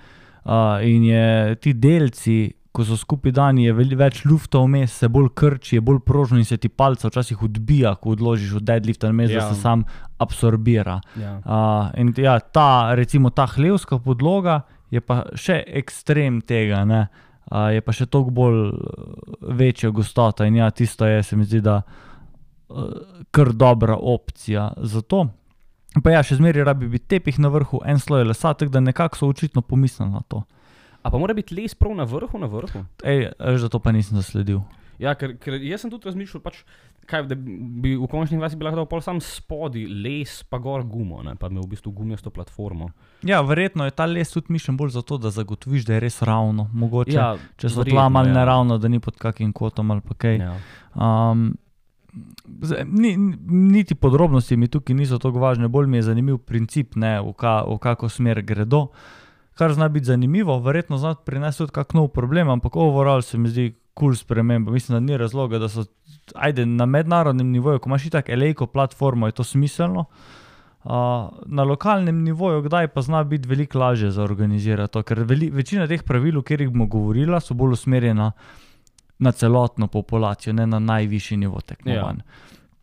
[0.45, 5.29] uh, in je ti delci, ko so skupaj dani, je več lufta vmes, se bolj
[5.39, 9.37] krči, je bolj prožno in se ti palca včasih odbija, ko odložiš v deadlift, namesto
[9.37, 9.45] Ja.
[9.45, 9.85] da se sam
[10.19, 10.99] absorbira.
[11.19, 11.37] Ja.
[11.39, 14.61] Uh, in ja, ta, recimo ta hlevska podloga
[14.91, 17.07] je pa še ekstrem tega, ne?
[17.51, 21.47] uh, je pa še toliko bolj uh, večja gostota in ja, tisto je, se mi
[21.47, 22.91] zdi, da uh,
[23.31, 25.27] kar dobra opcija za to.
[26.03, 29.15] Pa ja, še zmeraj rabi biti tepih na vrhu, en sloj lesa, tako da nekako
[29.21, 30.43] so očitno pomislili na to.
[31.05, 32.81] A pa mora biti les prav na vrhu, na vrhu?
[33.05, 34.63] Ej, veš, da to pa nisem zasledil.
[34.97, 36.61] Ja, ker, ker jaz sem tudi razmišljal, pač,
[37.09, 41.19] kaj, da bi v končni fazi lahko dal pol sam spodaj les, pa gor gumo,
[41.25, 42.89] ne, pa imel v bistvu gumijasto platformo.
[43.27, 46.69] Ja, verjetno je ta les tudi mišljen bolj zato, da zagotoviš, da je res ravno.
[46.73, 48.39] Mogoče, Ja, če so tla malo ja.
[48.39, 50.39] neravno, da ni pod kakim kotom ali pa kaj.
[50.39, 50.55] Ja.
[50.95, 51.51] Um,
[52.63, 53.17] zdaj, ni,
[53.75, 57.59] niti podrobnosti mi tukaj niso tako važne, bolj mi je zanimiv princip, ne, v, ka,
[57.67, 58.87] v kako smer gredo.
[59.55, 63.49] Kar zna biti zanimivo, verjetno zna prinesti tudi kak nov problem, ampak overall se mi
[63.49, 64.71] zdi kul cool sprememba.
[64.71, 65.85] Mislim, da ni razloga, da so,
[66.35, 70.05] ajde, na mednarodnem nivoju, ko imaš itak elejko platformo, je to smiselno.
[70.83, 70.91] Uh,
[71.45, 75.87] na lokalnem nivoju, kdaj pa zna biti veliko lažje za organizirati to, ker veli, večina
[75.87, 78.31] teh pravil, o katerih bomo govorili, so bolj usmerjena
[79.19, 82.19] na celotno populacijo, ne na najvišji nivo tekmovanj.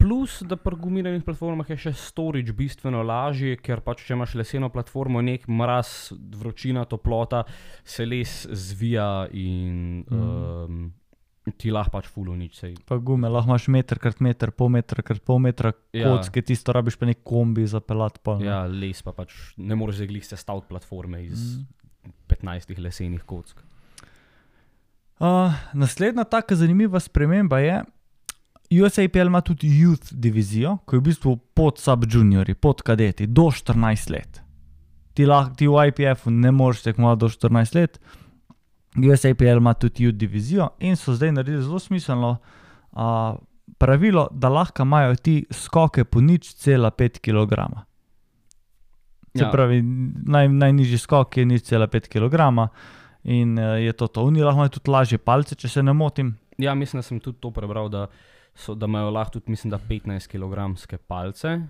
[0.02, 4.66] Plus, da pri gumiranih platformah je še storage bistveno lažji, ker pač če imaš leseno
[4.68, 7.44] platformo, nek mraz, vročina, toplota,
[7.84, 10.18] se les zvija in Mhm.
[10.18, 10.92] um,
[11.58, 12.54] ti lahko pač fulo nič.
[12.56, 12.74] Sej.
[12.86, 16.10] Pa gume, lahko imaš meter krat meter, pol metra krat pol metra, Ja.
[16.10, 18.18] kocke, tisto rabiš pa nek kombi za pelat.
[18.22, 18.44] Pa, ne.
[18.44, 22.10] Ja, les pa pač ne moreš zeglih sestaviti platforme iz Mhm.
[22.28, 23.62] 15 lesenih kock.
[25.20, 27.82] Uh, naslednja taka zanimiva sprememba je,
[28.72, 34.10] USAPL ima tudi youth divizijo, ki je v bistvu pod sub-juniori, pod kadeti, do 14
[34.10, 34.40] let.
[35.14, 37.98] Ti, lahko, ti v IPF-u ne moreš tekmovati do 14 let,
[38.96, 42.36] USAPL ima tudi youth divizijo in so zdaj naredili zelo smiselno
[42.92, 42.98] uh,
[43.78, 47.52] pravilo, da lahko imajo ti skoke po nič cela 5 kg.
[49.36, 49.50] Se Ja.
[49.50, 49.82] pravi,
[50.26, 52.68] naj, najnižji skok je nič cela 5 kg.
[53.24, 54.24] In uh, je to to.
[54.24, 56.34] Oni lahko imajo tudi lažje palce, če se ne motim.
[56.58, 58.06] Ja, mislim, da sem tudi to prebral, da,
[58.54, 61.60] so, da imajo lahko tudi, mislim, da 15 kg palce.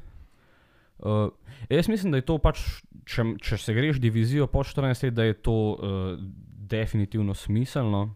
[0.99, 1.31] Uh,
[1.69, 2.61] jaz mislim, da je to pač,
[3.05, 6.19] če, če se greš divizijo po 14 let, da je to uh,
[6.71, 8.15] definitivno smiselno.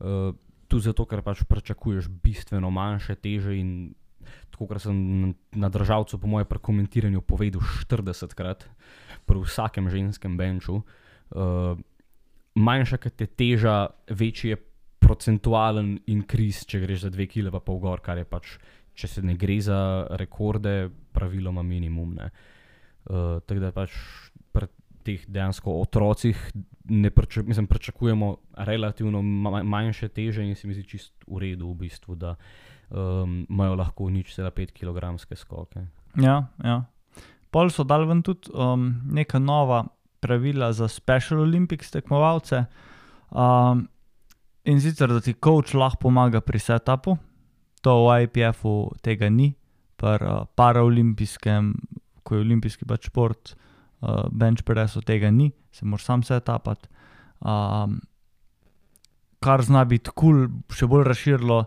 [0.00, 0.32] Uh,
[0.70, 3.92] tudi zato, ker pač pričakuješ bistveno manjše teže in
[4.50, 8.64] tako, kot sem na- državcu, po mojem, pri komentiranju povedal 40 krat,
[9.26, 10.80] pri vsakem ženskem benču.
[11.30, 11.76] Uh,
[12.54, 13.76] manjša, kot je teža,
[14.08, 14.62] večji je
[15.00, 18.56] procentualen inkriz, če greš za 2 kg pa pol gor, kar je pač,
[18.94, 19.80] če se ne gre za
[20.20, 22.14] rekorde, praviloma minimum.
[22.20, 22.30] ne.
[23.10, 23.94] Uh, tako da pač
[24.52, 24.68] pri
[25.06, 26.36] teh dejansko otrocih
[26.90, 28.36] ne priča, mislim, pričakujemo
[28.66, 32.34] relativno ma manjše teže in se mi zdi čist v redu, v bistvu, da
[32.90, 35.86] um, imajo lahko nič cela 5 kg skoke.
[36.20, 36.84] Ja, ja.
[37.50, 39.84] Pol so dal ven tudi um, neka nova
[40.20, 42.64] pravila za Special Olympics tekmovalce.
[43.30, 43.88] Um,
[44.64, 47.16] in sicer, da ti coach lahko pomaga pri setupu,
[47.80, 49.54] to v IPF-u tega ni,
[49.96, 51.74] pri uh, paraolimpijskem,
[52.22, 53.54] ko je olimpijski pač šport,
[54.00, 56.88] uh, bench pressu tega ni, se moraš sam setupati.
[57.40, 58.00] Um,
[59.40, 61.60] kar zna biti kul, cool, še bolj razširilo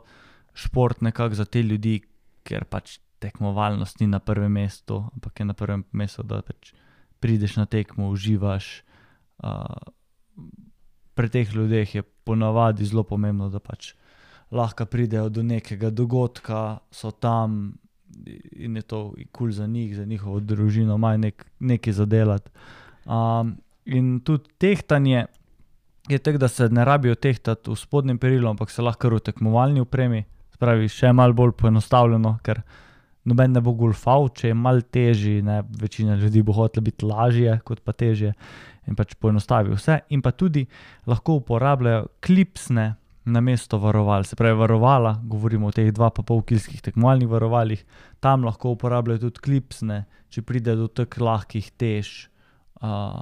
[0.54, 2.00] šport nekako za te ljudi,
[2.46, 6.74] ker pač tekmovalnost ni na prvem mestu, ampak je na prvem mestu, da pač
[7.24, 8.84] prideš na tekmo, uživaš.
[9.42, 9.94] Uh,
[11.16, 13.94] pri teh ljudeh je ponavadi zelo pomembno, da pač
[14.52, 17.74] lahko pridejo do nekega dogodka, so tam
[18.52, 22.52] in je to kul cool za njih, za njihovo družino, imajo nek, nekaj za delati.
[23.06, 25.26] Um, in tudi tehtanje
[26.10, 29.82] je tako, da se ne rabijo tehtati v spodnjem perilu, ampak se lahko v tekmovalni
[29.82, 30.24] upremi.
[30.54, 32.62] Spravi, še malo bolj poenostavljeno, ker
[33.26, 37.58] noben ne bo golfal, če je malo težji, ne, večina ljudi bo hotela biti lažje
[37.66, 38.34] kot pa težje
[38.88, 40.00] in pač poenostavi vse.
[40.16, 40.66] In pa tudi
[41.10, 42.94] lahko uporabljajo klipsne
[43.26, 47.86] na mesto varoval, se pravi varovala, govorimo o teh 2,5 kilskih tekmovalnih varovalih,
[48.20, 52.12] tam lahko uporabljajo tudi klipsne, če pride do tako lahkih tež,
[52.82, 53.22] uh,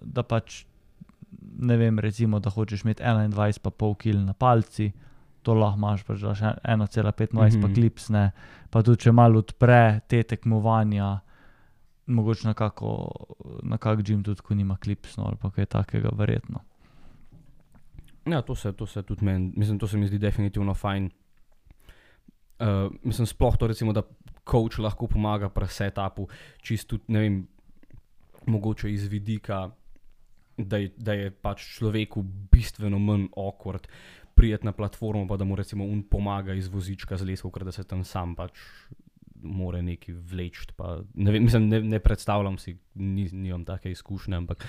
[0.00, 0.64] da pač
[1.58, 4.92] ne vem, recimo, da hočeš imeti 21,5 kg na palci,
[5.42, 7.60] to lahko imaš, pač daš 1,25 mm -hmm.
[7.60, 7.74] pa Mhm.
[7.74, 8.30] klipsne,
[8.70, 11.20] pa tudi če malo odpre te tekmovanja,
[12.06, 13.10] mogoče na kako,
[13.62, 16.62] na kak gym tudi, ko nima klipsno ali kaj takega, verjetno.
[18.26, 21.10] Ja, to se, to se tudi meni, mislim, to se mi zdi definitivno fajn.
[22.58, 24.02] Uh, mislim, sploh to, recimo, da
[24.50, 26.28] coach lahko pomaga pri setupu,
[26.62, 27.46] čisto, ne vem,
[28.46, 29.70] mogoče iz vidika,
[30.56, 33.86] da je, da je pač človeku bistveno manj awkward
[34.34, 37.72] prijeti na platformo, pa da mu recimo un pomaga iz vozička z lesom, ker da
[37.72, 38.58] se tam sam pač
[39.42, 40.66] more neki vleči.
[41.14, 44.66] Ne, vem, mislim, ne, ne predstavljam si, ni, nimam take izkušnje, ampak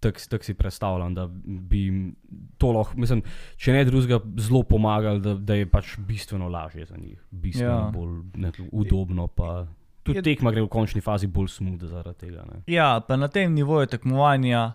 [0.00, 2.16] tako tak si predstavljam, da bi jim
[2.58, 3.22] to lahko, mislim,
[3.56, 7.78] če ne drugega, zelo pomagali, da, da je pač bistveno lažje za njih, bistveno Ja.
[7.78, 7.90] ja.
[7.90, 9.26] bolj ne, udobno.
[9.26, 9.66] Pa,
[10.02, 12.44] tudi Je- tekma gre v končni fazi bolj smooth zaradi tega.
[12.52, 12.62] Ne.
[12.66, 14.72] Ja, pa na tem nivoju tekmovanja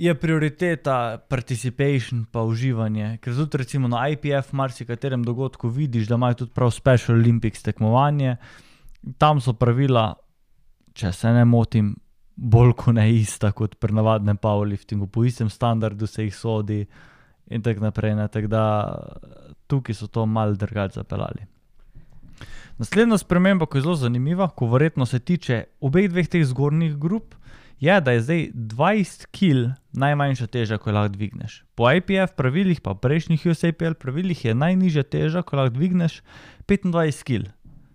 [0.00, 3.18] je prioriteta participation pa uživanje.
[3.20, 8.36] Ker tudi recimo na IPF, marsikaterem dogodku vidiš, da imajo tudi prav Special Olympics tekmovanje.
[9.18, 10.14] Tam so pravila,
[10.96, 11.92] če se ne motim,
[12.36, 16.80] bolj kot ne ista kot pri navadnem powerliftingu, po istem standardu se jih sodi
[17.50, 18.14] in tako naprej.
[18.14, 18.28] ne.
[18.28, 18.64] Tako da
[19.66, 21.44] tukaj so to mal drugače zapeljali.
[22.78, 27.34] Naslednja sprememba, ki je zelo zanimiva, ko verjetno se tiče obeh dveh teh zgornjih grup,
[27.80, 31.62] je, da je zdaj 20 kg najmanjša teža, ko lahko dvigneš.
[31.74, 36.20] Po IPF pravilih, pa prejšnjih USAPL pravilih je najnižja teža, ko lahko dvigneš
[36.68, 37.48] 25 kg.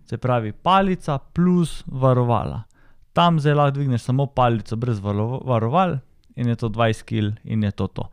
[0.06, 2.64] Se pravi, palica plus varovala.
[3.12, 5.98] Tam zdaj lahko dvigneš samo palico brez varoval
[6.36, 8.08] in je to 20 kg in je to to.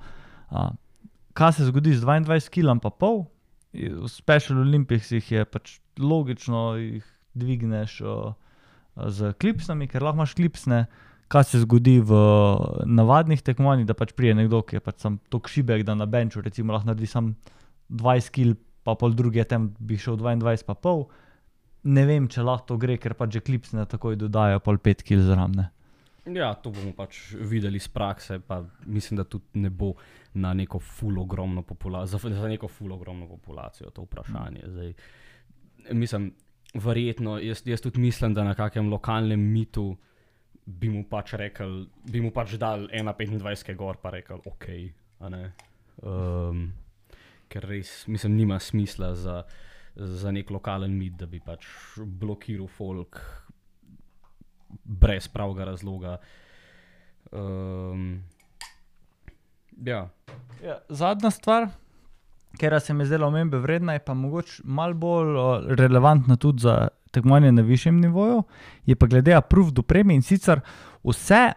[0.49, 0.71] A,
[1.33, 3.25] kaj se zgodi z 22 kg pa pol?
[3.73, 8.33] V Special Olympicsih je pač logično, jih dvigneš o,
[9.09, 10.85] z klipsami, ker lahko imaš klipsne.
[11.27, 12.17] Kaj se zgodi v
[12.85, 16.41] navadnih tekmovanjih, da pač prije nekdo, ki je pač sam tako šibek, da na benču
[16.41, 17.33] recimo lahko naredi sam
[17.89, 21.07] 20 kg, pa pol drugi je tam bi šel 22 pa pol.
[21.83, 25.23] Ne vem, če lahko to gre, ker pač že klipsne takoj dodajo pol 5 kg
[25.25, 25.65] zraven.
[26.23, 29.91] Ja, to bomo pač videli iz prakse, pa mislim, da tudi ne bo
[30.39, 34.61] na neko ful ogromno populacijo, za, za neko ful ogromno populacijo to vprašanje.
[34.71, 34.93] Zdaj,
[35.91, 36.31] mislim,
[36.73, 39.97] verjetno, jaz, jaz tudi mislim, da na kakem lokalnem mitu
[40.65, 44.67] bi mu pač rekel, bi mu pač dal 1,25 gor, pa rekel, ok.
[46.03, 46.65] Um,
[47.51, 49.37] ker res, mislim, nima smisla za,
[49.95, 53.19] za nek lokalen mit, da bi pač blokiral folk
[54.83, 56.17] brez pravega razloga.
[57.33, 58.23] Um,
[59.83, 60.07] ja,
[60.63, 61.67] Ja, zadnja stvar,
[62.59, 65.37] ker se mi zdela omembe vredna, je pa mogoče malo bolj
[65.75, 68.43] relevantna tudi za tekmovanje na višjem nivoju,
[68.85, 70.61] je pa glede approved opreme in sicer
[71.03, 71.51] vse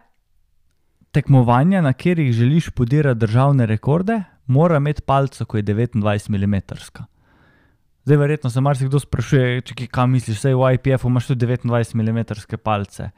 [1.11, 6.55] tekmovanja, na katerih želiš podirati državne rekorde, mora imeti palco, ko je 29 mm.
[8.03, 11.95] Zdaj, verjetno se marsikdo sprašuje, če ki- kaj misliš, vse v IPF-u imaš tudi 29
[11.95, 13.09] mm palce.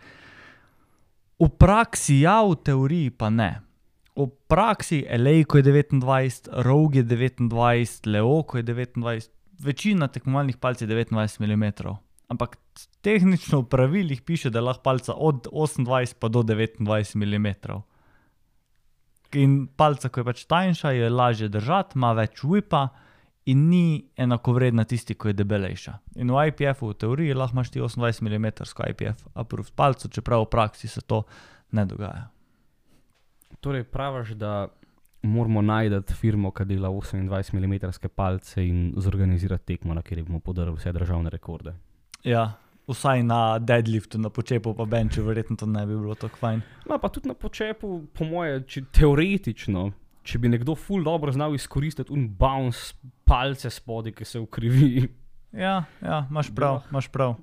[1.40, 3.62] V praksi ja, v teoriji pa ne.
[4.20, 9.30] V praksi LA, ko je 29, Rogue je 29, Leo, ko je 29,
[9.64, 11.96] večina tekmovalnih palcev je 29 mm.
[12.28, 12.58] Ampak
[13.02, 17.48] tehnično v pravilih piše, da lahko palca od 28 pa do 29 mm.
[19.40, 22.90] In palca, ko je pač tanjša, je lažje držati, ima več whipa
[23.46, 25.94] in ni enakovredna tisti, ko je debelejša.
[26.20, 28.46] In v IPF-u v teoriji lahko imaš ti 28 mm
[28.90, 31.24] IPF approved palco, čeprav v praksi se to
[31.72, 32.28] ne dogaja.
[33.60, 34.68] Torej praviš, da
[35.22, 40.78] moramo najti firmo, ki dela 28 mm palce in zorganizirati tekmo, na kateri bomo podarili
[40.78, 41.74] vse državne rekorde.
[42.24, 42.54] Ja,
[42.88, 46.62] vsaj na deadliftu, na počepu, pa benču, verjetno to ne bi bilo tako fajn.
[46.90, 49.92] No, pa tudi na počepu, po moje, če, teoretično,
[50.24, 52.96] če bi nekdo ful dobro znal izkoristiti un bounce
[53.28, 55.08] palce spodaj, ki se ukrivi.
[55.52, 57.36] Ja, ja, imaš prav, imaš prav.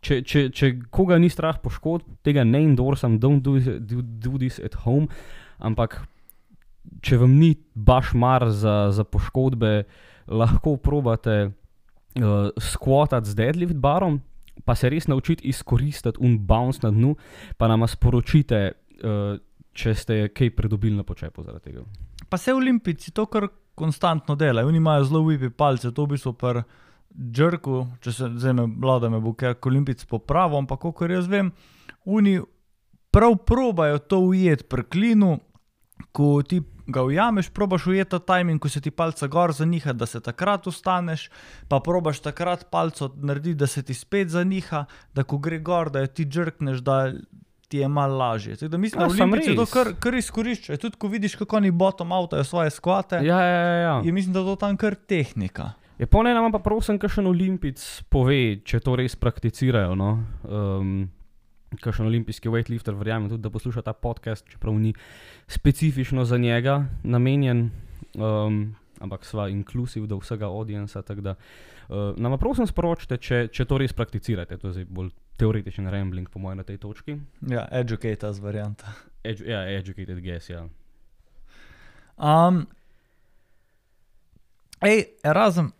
[0.00, 4.60] Če, če, če koga ni strah poškodb, tega ne endorsam, don't do, do, do this
[4.62, 5.08] at home,
[5.58, 5.98] ampak
[7.04, 9.82] če vam ni baš mar za, za poškodbe,
[10.28, 14.20] lahko probate uh, skvotati z deadlift barom,
[14.64, 17.14] pa se res naučiti izkoristiti un bounce na dnu,
[17.58, 18.62] pa nam sporočite,
[19.02, 19.38] uh,
[19.78, 21.84] če ste kaj pridobili na počepu zaradi tega.
[22.28, 26.34] Pa se olimpijci to kar konstantno delajo, oni imajo zelo uipi palce, to v bistvu
[26.38, 26.64] pri
[27.14, 31.50] Džrku, če se zdaj me vlada, me bo kak olimpijc popravil, ampak kot jaz vem,
[32.04, 32.38] oni
[33.10, 35.38] prav probajo to ujeti pri klinu,
[36.12, 40.06] ko ti ga ujameš, probaš ujeti ta timing, ko se ti palca gor zaniha, da
[40.06, 41.28] se takrat ustaneš,
[41.68, 46.00] pa probaš takrat palco narediti, da se ti spet zaniha, da ko gre gor, da
[46.04, 47.12] jo ti džrkneš, da
[47.68, 48.56] ti je malo lažje.
[48.56, 50.78] Tako da mislim, Ja, da olimpijci to kar, kar izkoriščajo.
[50.78, 53.74] Tudi ko vidiš, kako oni bottom avtajo svoje skvate, Ja, ja, ja.
[53.80, 54.00] ja.
[54.04, 55.72] je mislim, da to tam kar tehnika.
[55.98, 59.96] Je pa ne, nam pa prosim, kakšen olimpijc pove, če to res prakticirajo.
[59.98, 60.10] No?
[60.46, 60.92] Um,
[61.82, 64.94] kakšen olimpijski weightlifter, verjamem tudi, da posluša ta podcast, čeprav ni
[65.50, 67.70] specifično za njega namenjen.
[68.14, 71.02] Um, ampak sva inklusiv do vsega audienca.
[71.02, 71.34] Da,
[71.88, 74.58] uh, nama prosim sporočite, če, če to res prakticirate.
[74.58, 77.18] To je zdaj bolj teoretičen rambling, po mojem, na tej točki.
[77.46, 78.94] Ja, educate as varianta.
[79.24, 80.64] Edu, ja, educated guess, ja.
[82.18, 82.64] Um,
[84.82, 85.70] ej, Erasm,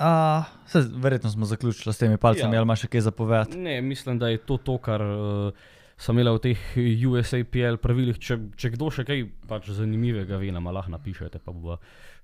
[0.00, 2.60] uh, se, verjetno smo zaključili s temi palcami, Ja.
[2.60, 3.58] ali imaš še kaj zapovedati?
[3.58, 5.52] Ne, mislim, da je to to, kar uh,
[6.00, 6.58] sem imela v teh
[7.06, 8.18] USAPL pravilih.
[8.18, 11.76] Če, če kdo še kaj pač zanimivega ve, nam lahko napišete, pa bo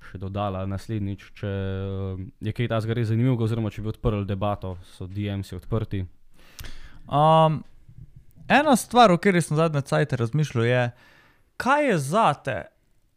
[0.08, 1.26] še dodala naslednjič.
[1.36, 6.06] Če uh, je kaj takega res zanimivega, oziroma če bi odprli debato, so DMs-i odprti.
[7.06, 7.60] Um,
[8.48, 10.86] ena stvar, o kateri sem zadnje cajt razmišljal, je,
[11.60, 12.56] kaj je zate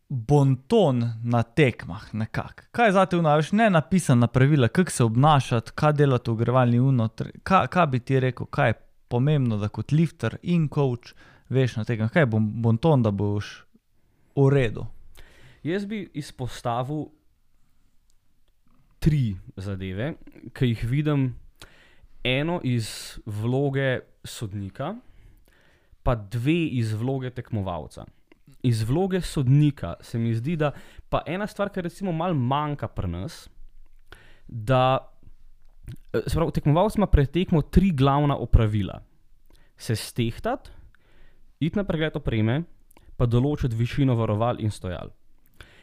[0.10, 2.64] bonton na tekmah, nekako.
[2.72, 7.30] Kaj je zate unaviš, ne napisana pravila, kako se obnašati, kaj delati v ogrevalni unotr.
[7.44, 8.74] Kaj, kaj bi ti rekel, kaj je
[9.08, 11.14] pomembno, da kot lifter in coach
[11.50, 13.64] veš na tekmah, kaj je bon, bonton, da boš
[14.36, 14.88] v redu.
[15.64, 17.06] Jaz bi izpostavil
[19.00, 20.14] tri zadeve,
[20.54, 21.30] ki jih vidim.
[22.24, 24.96] Eno iz vloge sodnika,
[26.04, 28.04] pa dve iz vloge tekmovalca.
[28.64, 30.72] Iz vloge sodnika se mi zdi, da
[31.10, 33.48] pa ena stvar, ki recimo malo manjka pri nas,
[34.48, 35.00] da
[36.14, 39.00] eh, se pravi, tekmovalec ima pred tekmo tri glavna opravila.
[39.78, 40.72] Se stehtati,
[41.60, 42.64] iti na pregled opreme,
[43.18, 45.12] pa določiti višino varoval in stojal.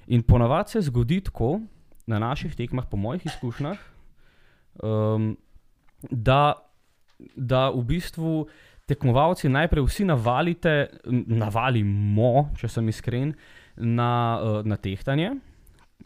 [0.06, 1.60] In ponavadi se zgodi tako,
[2.06, 3.78] na naših tekmah, po mojih izkušnjah,
[4.82, 5.34] um,
[6.10, 6.54] da,
[7.34, 8.46] da v bistvu
[8.86, 10.76] tekmovalci najprej vsi navalite,
[11.10, 13.34] navalimo, če sem iskren,
[13.76, 15.34] na, uh, na tehtanje.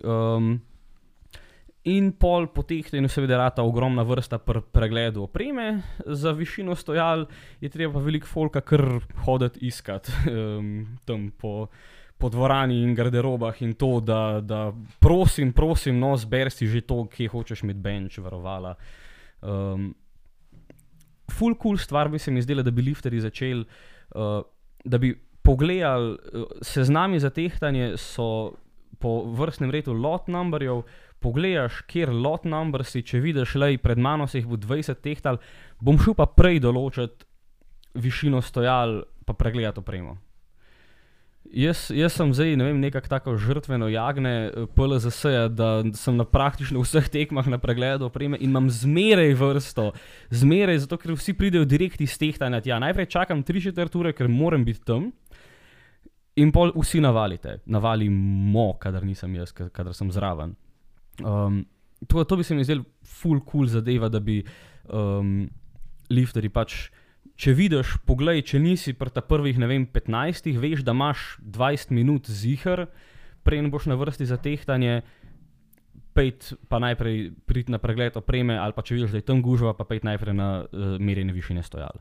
[0.01, 0.59] Um,
[1.88, 7.25] In pol po tehtanju, seveda, rata ogromna vrsta pr pregledu opreme, za višino stojal
[7.61, 11.71] je treba veliko folka kar hoditi iskat um, tam po,
[12.21, 17.07] po dvorani in garderobah in to, da, da prosim, prosim, no, zber si že to,
[17.09, 18.75] kje hočeš imeti bench, varovala.
[19.40, 19.95] Um,
[21.31, 23.64] full cool stvar bi se mi zdela, da bi lifterji začeli,
[24.14, 24.40] uh,
[24.85, 28.53] da bi pogledali uh, seznami za tehtanje, so
[29.01, 30.85] po vrstnem redu lot numberjev.
[31.21, 35.37] Pogledaš, kjer lot number si, če vidiš, le pred mano se jih bo 20 tehtal,
[35.77, 37.29] bom šel pa prej določiti
[38.01, 40.16] višino stojal, pa pregledati opremo.
[41.50, 46.78] Jaz, jaz sem zdaj, ne nekako tako žrtveno jagne eh, PLZS-ja, da sem na praktično
[46.84, 49.88] vseh tekmah na pregledu opreme in imam zmeraj vrsto,
[50.30, 52.62] zmeraj zato, ker vsi pridejo direkt iz tehtanja.
[52.64, 55.10] Ja, najprej čakam 3-4 ure, ker moram biti tam.
[56.38, 60.54] In pol vsi navalite, navalimo, kadar nisem jaz, ka- kadar sem zraven.
[61.18, 61.64] Um,
[62.06, 64.38] to, to bi se mi zdelo full cool zadeva, da bi
[64.86, 65.48] um,
[66.14, 66.78] lifterji pač,
[67.40, 71.94] če vidiš, poglej, če nisi pri ta prvih, ne vem, 15, veš, da imaš 20
[71.96, 72.87] minut zihar,
[73.46, 75.00] preden boš na vrsti za tehtanje,
[76.12, 79.72] pejt pa najprej priti na pregled opreme, ali pa če vidiš, da je tam gužva,
[79.79, 81.96] pa pejt najprej na uh, merjenje višine stojal.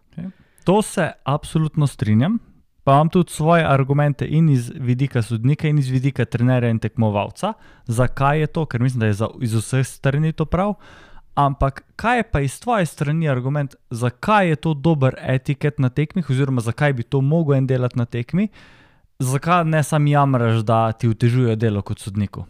[0.67, 2.39] To se absolutno strinjam.
[2.84, 7.54] Pa imam tudi svoje argumente in iz vidika sodnika, in iz vidika trenerja in tekmovalca,
[7.86, 10.73] zakaj je to, ker mislim, da je za, iz vseh strani to prav.
[11.36, 16.30] Ampak kaj je pa iz tvoje strani argument, zakaj je to dober etiket na tekmih,
[16.30, 18.48] oziroma zakaj bi to mogel en delati na tekmi,
[19.20, 22.46] zakaj ne sam jamraš, da ti utežuje delo kot sodniku?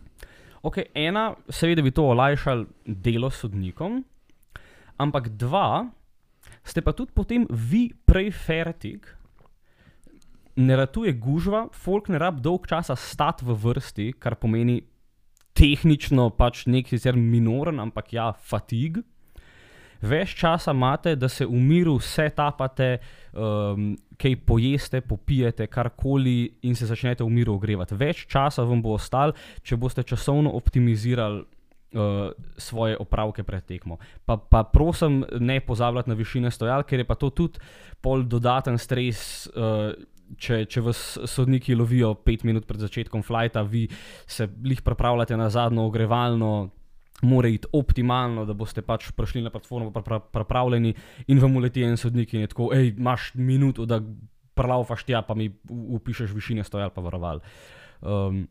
[0.64, 4.02] Ok, ena, seveda bi to olajšalo delo sodnikom,
[4.98, 5.88] ampak dva,
[6.64, 9.08] ste pa tudi potem vi prej fertik,
[10.60, 14.82] ne ratuje gužva, folk ne rab dolg časa stati v vrsti, kar pomeni
[15.58, 19.02] tehnično pač nek sicer minoren, ampak ja, fatig.
[20.00, 23.02] Več časa imate, da se v miru vse tapate,
[23.36, 27.98] um, kaj pojeste, popijete, karkoli in se začnete v miru ogrevati.
[28.00, 34.00] Več časa vam bo ostalo, če boste časovno optimizirali uh, svoje opravke pred tekmo.
[34.26, 37.60] Pa, pa prosim, ne pozabljati na višine stojal, ker je pa to tudi
[38.00, 39.50] pol dodaten stres.
[39.52, 39.92] Uh,
[40.38, 43.88] Če, če vas sodniki lovijo pet minut pred začetkom flighta, vi
[44.30, 46.70] se jih pripravljate na zadnjo ogrevalno,
[47.22, 50.94] mora iti optimalno, da boste pač prišli na platformo, pa pra- pripravljeni
[51.28, 54.00] in vam uleti en sodnik in je tako, hej, imaš minuto, da
[54.54, 57.42] prlaufaš tja, pa mi upišeš višine stojal, pa varoval.
[58.02, 58.46] Um,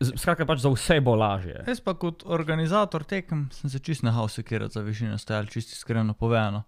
[0.00, 1.62] skratka, pač za vse bo lažje.
[1.68, 6.14] Jaz pa kot organizator tekem sem se čist nehal sekirati za višine stojal, čist iskreno
[6.14, 6.64] povedano.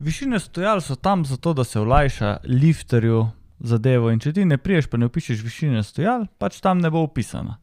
[0.00, 3.26] Višine stojal so tam zato, da se olajša lifterju
[3.58, 7.04] zadevo in če ti ne priješ, pa ne upišeš višine stojal, pač tam ne bo
[7.06, 7.58] upisana.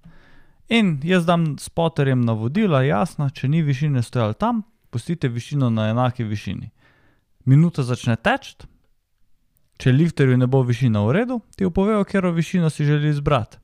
[0.72, 6.24] In jaz dam spoterjem navodila, jasno, če ni višine stojal tam, pustite višino na enaki
[6.24, 6.72] višini.
[7.46, 8.56] Minuta začne teči,
[9.82, 13.58] če lifterju ne bo višina v redu, ti opovejo, katero višino si želi izbrati.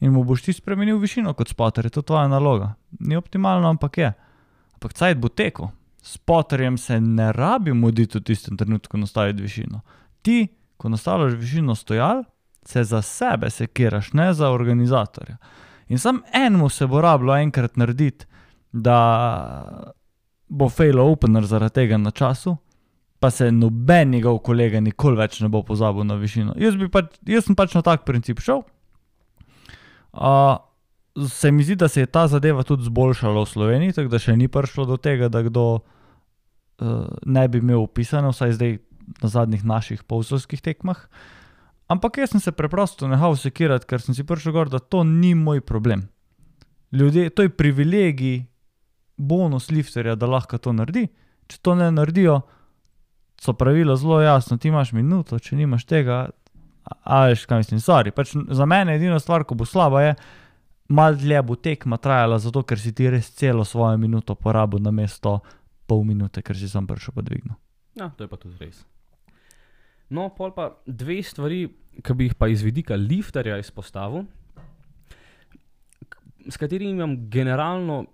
[0.00, 2.74] in mu boš ti spremenil višino kot spotter, je to tvoja naloga.
[3.00, 4.12] Ni optimalno, ampak je.
[4.74, 5.68] Ampak cajt bo tekel.
[6.02, 9.80] Spotterjem se ne rabi muditi v tistem trenutku nastaviti višino.
[10.22, 10.46] Ti,
[10.78, 12.22] ko nastavljaš višino stojal,
[12.66, 15.36] se za sebe sekiraš, ne za organizatorja.
[15.88, 18.26] In sam enemu se bo rabilo enkrat narediti,
[18.72, 18.98] da
[20.48, 22.56] bo fail opener zaradi tega na času,
[23.20, 26.54] pa se noben njegov kolega nikoli več ne bo pozabil na višino.
[26.60, 28.62] Jaz, pač, jaz sem pač na tak princip šel.
[30.12, 30.56] Uh,
[31.28, 34.36] se mi zdi, da se je ta zadeva tudi zboljšala v Sloveniji, tako da še
[34.36, 38.76] ni prišlo do tega, da kdo uh, ne bi imel upisano, vsaj zdaj
[39.22, 41.00] na zadnjih naših povzorskih tekmah.
[41.88, 45.34] Ampak jaz sem se preprosto nehal sekirati, ker sem si prišel gor, da to ni
[45.34, 46.08] moj problem.
[46.92, 48.42] Ljudje, to je privilegij,
[49.16, 51.06] bonus lifterja, da lahko to naredi.
[51.48, 52.40] Če to ne naredijo,
[53.40, 56.26] so pravila zelo jasna, ti imaš minuto, če nimaš tega,
[56.84, 58.12] a veš, kaj mislim, sorry.
[58.14, 60.14] Pač za mene je edina stvar, ko bo slaba, je,
[60.88, 64.92] malo dlje bo tekma trajala, zato ker si ti res celo svojo minuto porabil na
[64.92, 65.38] mesto
[65.88, 67.56] pol minute, ker si sam prišel pa dvignil.
[67.98, 68.84] Ja, to je pa tudi res.
[70.10, 71.66] No, pol pa dve stvari,
[72.04, 74.24] ki bi jih pa iz vidika lifterja izpostavil,
[76.48, 78.06] s katerimi imam generalno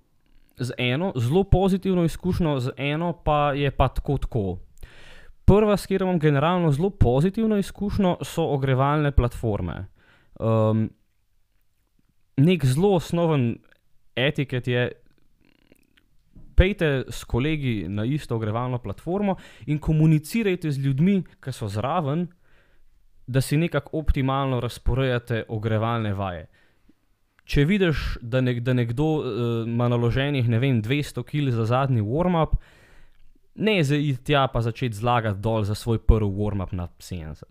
[0.56, 4.58] z eno zelo pozitivno izkušnjo, z eno pa je pa tako tako.
[5.44, 9.86] Prva, s katero imam generalno zelo pozitivno izkušnjo, so ogrevalne platforme.
[10.40, 10.90] Um,
[12.36, 13.58] nek zelo osnoven
[14.16, 14.92] etiket je,
[16.56, 19.36] pejte s kolegi na isto ogrevalno platformo
[19.66, 22.26] in komunicirajte z ljudmi, ki so zraven,
[23.26, 26.46] da si nekako optimalno razporejate ogrevalne vaje.
[27.44, 29.26] Če vidiš, da, nek, da nekdo uh,
[29.68, 32.56] ima naloženih, vem, 200 kg za zadnji warm-up,
[33.54, 37.44] ne zaid tja pa začeti zlagati dol za svoj prvi warm-up na 70.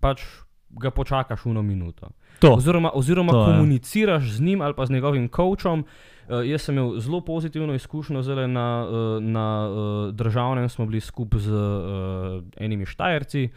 [0.00, 0.24] Pač
[0.80, 2.10] ga počakaš eno minuto.
[2.40, 2.56] To.
[2.56, 3.46] Oziroma, oziroma To je.
[3.46, 5.80] komuniciraš z njim ali pa z njegovim coachom.
[5.80, 11.00] Uh, jaz sem imel zelo pozitivno izkušnjo zdaj na, uh, na uh, državnem, smo bili
[11.00, 13.48] skupaj z uh, enimi štajerci.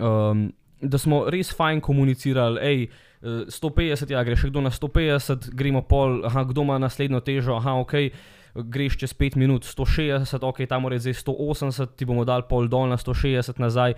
[0.00, 2.86] Um, da smo res fajn komunicirali, hej,
[3.22, 7.78] uh, 150, ja, greš kdo na 150, gremo pol, aha, kdo ima naslednjo težo, aha,
[7.80, 7.94] ok,
[8.54, 12.88] greš čez 5 minut 160, ok, tam mora zdaj 180, ti bomo dali pol dol
[12.88, 13.96] na 160 nazaj.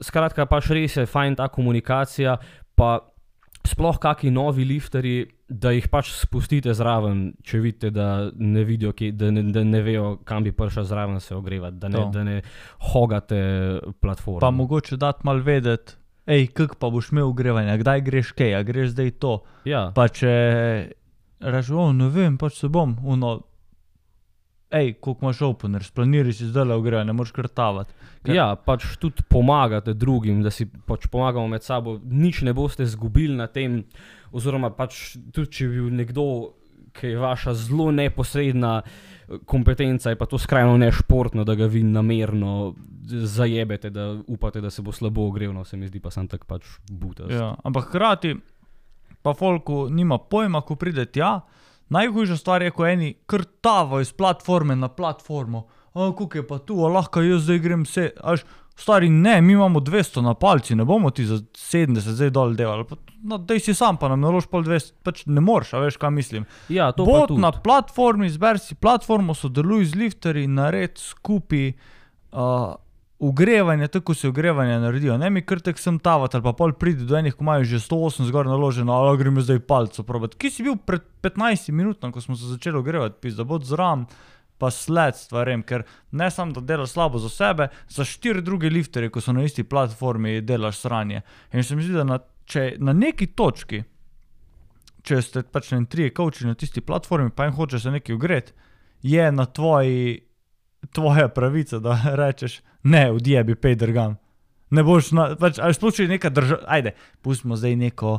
[0.00, 2.36] Skratka, pač res je fajn ta komunikacija,
[2.76, 3.00] pa
[3.66, 9.12] sploh kaki novi lifterji, da jih pač spustite zraven, če vidite, da ne vidijo, kje,
[9.14, 12.10] da, ne, da ne vejo, kam bi prišel zraven se ogrevati, da ne, To.
[12.14, 12.40] da ne
[12.92, 13.40] hogate
[14.00, 14.42] platformo.
[14.42, 15.94] Pa mogoče dati mal vedeti,
[16.26, 19.38] hej, kak pa boš imel ogrevanje, kdaj greš kaj, a greš zdaj to.
[19.64, 20.32] Ja, Pa če
[21.74, 23.40] o, ne vem, pač se bom, uno,
[24.72, 27.92] hej, koliko imaš opener, splaniraj si zdaj le ogrevanje, ne moreš krtavati.
[28.24, 32.82] ker- ja, pač tudi pomagate drugim, da si pač pomagamo med sabo, nič ne boste
[32.82, 33.84] izgubili na tem,
[34.32, 36.24] oziroma pač tudi če bi bil nekdo,
[36.92, 41.82] ki je vaša zelo neposredna eh, kompetenca, je pa to skrajno nešportno, da ga vi
[41.82, 42.74] namerno
[43.06, 46.44] zajebete, da upate, da se bo slabo ogrel, no se mi zdi pa sem tak
[46.44, 47.30] pač butast.
[47.30, 48.34] Ja, ampak hkrati
[49.22, 51.40] pa folku nima pojma, ko pride tja.
[51.88, 55.66] Najhujša stvar je, ko eni krtavajo iz platforme na platformo.
[55.94, 58.10] Kako je pa tu, a lahko jaz zdaj grem vse.
[58.20, 58.42] Až,
[58.76, 62.84] stari ne, mi imamo 200 na palci, ne bomo ti za 70 zdaj dol delali.
[62.84, 65.96] Pa, no, dej si sam, pa nam nalož pol 200, pač ne moreš, a veš,
[65.96, 66.44] kaj mislim.
[66.68, 67.40] ja to tudi.
[67.40, 72.74] na platformi, zber si platformo, sodeluj z lifterji, nared skupaj uh,
[73.18, 75.18] ogrevanje, tako se ogrevanje naredijo.
[75.18, 77.78] Ne mi kar tek sem tavat ali pa pol pridi do enih, ko imajo že
[77.78, 80.34] 108 zgor naloženo, ali gremo zdaj palco probat.
[80.34, 84.06] Kje si bil pred 15 minutami, ko smo se začeli ogrevati, pizda, bod zram.
[84.58, 85.82] Pa sled stvarem, ker
[86.16, 89.64] ne samo da delaš slabo za sebe, za štiri druge lifterje, ko so na isti
[89.64, 91.20] platformi, delaš sranje.
[91.52, 93.82] In se mi zdi, da na, če na neki točki,
[95.04, 98.56] če ste pač ne trije kavči na tisti platformi, pa jim hočeš se nekaj ogreti,
[99.02, 100.25] je na tvoji,
[100.88, 104.16] tvoja pravica, da rečeš, ne, odjebi, pej drgam.
[104.70, 108.18] Ne boš, na, pač, ali sploh če je neka država, ajde, pustimo zdaj neko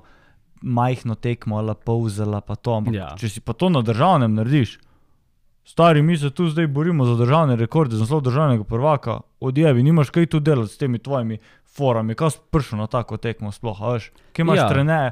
[0.61, 3.09] majhno tekmo ali povzela pa to, ampak Ja.
[3.17, 4.77] če si pa to na državnem narediš,
[5.65, 10.09] stari, mi se tu zdaj borimo za državne rekorde, za naslov državnega prvaka, odjebi, nimaš
[10.09, 11.37] kaj tu delati s temi tvojimi
[11.67, 14.69] forami, kaj si prišel na tako tekmo sploh, veš, kje imaš Ja.
[14.69, 15.11] trenerje,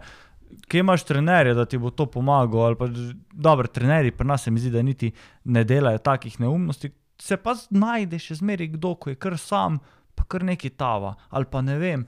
[0.68, 2.88] kje imaš trenerje, da ti bo to pomagal, ali pa
[3.34, 5.12] dobro, trenerji pri nas se mi zdi, da niti
[5.46, 6.90] ne delajo takih neumnosti,
[7.22, 9.80] se pa znajde še zmeraj kdo, ko je kar sam,
[10.16, 12.06] pa kar neki tava, ali pa ne vem,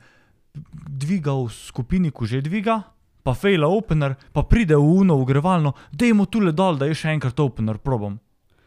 [0.88, 2.82] dviga v skupini, ko že dviga.
[3.28, 7.40] Pa fejla opener, pa pride v uno ugrevalno, dajmo tule dol, da je še enkrat
[7.44, 8.16] opener probam.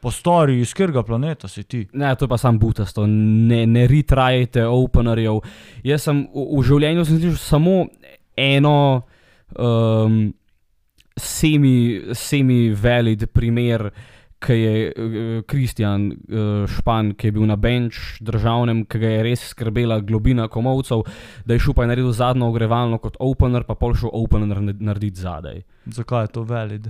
[0.01, 1.81] Po stari, iz katerega planeta si ti?
[1.93, 5.41] Ne, to je pa sam butasto, ne, ne retrajajte openerjev.
[5.85, 7.75] Jaz sem v, v življenju sem slišal samo
[8.37, 8.77] eno,
[9.57, 10.23] um,
[11.17, 11.75] semi,
[12.17, 13.91] semi-valid primer,
[14.41, 14.93] ki je
[15.49, 20.49] Kristjan uh, Špan, ki je bil na bench državnem, ki ga je res skrbela globina
[20.49, 21.05] komovcev,
[21.45, 25.21] da je šel pa je naredil zadnjo ogrevalno kot opener, pa pol šel opener narediti
[25.21, 25.63] zadaj.
[25.93, 26.89] Zakaj je to valid?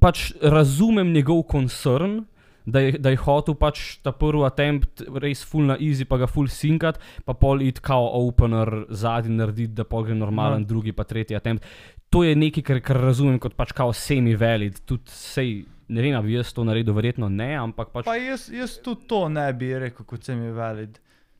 [0.00, 2.24] Pač razumem njegov koncern.
[2.64, 6.24] Da je, da je hotel pač ta prvi attempt res full na easy, pa ga
[6.24, 6.96] full sinkat,
[7.28, 10.68] pa pol it kao opener zadnji narediti, da pol gre normalen, Ja.
[10.72, 11.60] drugi pa tretji attempt.
[12.08, 14.80] To je nekaj, kar, kar razumem kot pač kao semi-valid.
[14.88, 15.52] Tudi sej,
[15.88, 18.04] ne vem, ali bi jaz to naredil, verjetno ne, ampak pač.
[18.04, 20.98] Pa jaz, jaz tudi to ne bi rekel, kot sem je valid.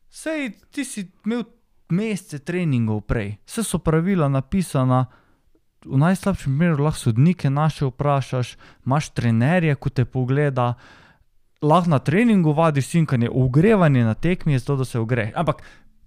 [0.09, 1.43] Sej ti si imel
[1.89, 5.05] mesece treningov prej, vse so pravila napisana.
[5.85, 8.55] V najslabšem primeru lahko sodnike naše vprašaš,
[8.87, 10.73] imaš trenerje, ko te pogleda,
[11.61, 15.29] lahko na treningu vadiš sinkanje, ogrevanje na tekmi je zato, da se ogreš.
[15.35, 15.61] Ampak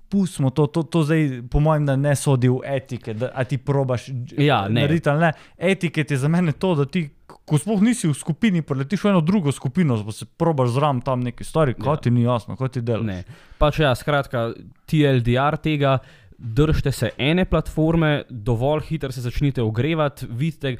[0.09, 4.09] pustimo to, to, to zdaj, po mojem, ne sodi v etike, da a ti probaš
[4.39, 4.81] Ja, ne.
[4.81, 5.33] narediti ali ne.
[5.59, 7.09] Etiket je za mene to, da ti,
[7.49, 11.25] ko sploh nisi v skupini, preletiš v eno drugo skupino, pa se probaš zram tam
[11.25, 11.85] neki stari, Ja.
[11.85, 13.07] kot ti ni jasno, kot ti delaš.
[13.09, 13.19] Ne.
[13.59, 14.53] Pač ja, skratka,
[14.87, 15.99] TLDR tega,
[16.39, 20.77] držite se ene platforme, dovolj hitro se začnite ogrevati, vidite,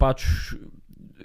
[0.00, 0.24] pač,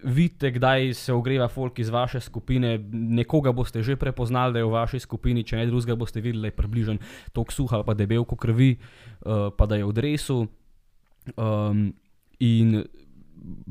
[0.03, 4.75] vidite, kdaj se ogreva folk iz vaše skupine, nekoga boste že prepoznali, da je v
[4.75, 6.99] vaši skupini, če ne drugega boste videli, da je približen
[7.33, 10.37] tok suha pa debel kot krvi, uh, pa da je v dresu.
[11.37, 11.95] Um,
[12.39, 12.83] in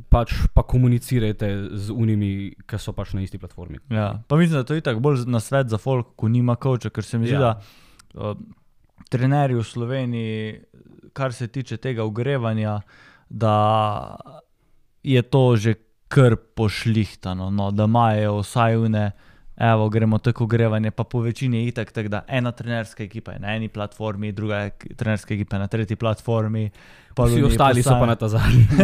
[0.09, 3.79] pač pa komunicirajte z unimi, ki so pač na isti platformi.
[3.91, 6.91] Ja, pa mislim, da to je tako bolj na svet za folk, ko nima koča,
[6.91, 7.41] ker se mi zdi, Ja.
[7.41, 8.37] da uh,
[9.11, 10.61] trenerji v Sloveniji,
[11.13, 12.81] kar se tiče tega ogrevanja,
[13.29, 14.17] da
[15.03, 15.75] je to že
[16.09, 19.11] kar pošlihtano, no, da imajo vsaj une.
[19.57, 23.39] Evo, gremo tako ogrevanje, pa po večini je itak, tak, da ena trenerska ekipa je
[23.39, 26.71] na eni platformi, druga trenerska ekipa je na tretji platformi.
[27.17, 28.67] Vsi ostali so posam- pa na ta zadnji.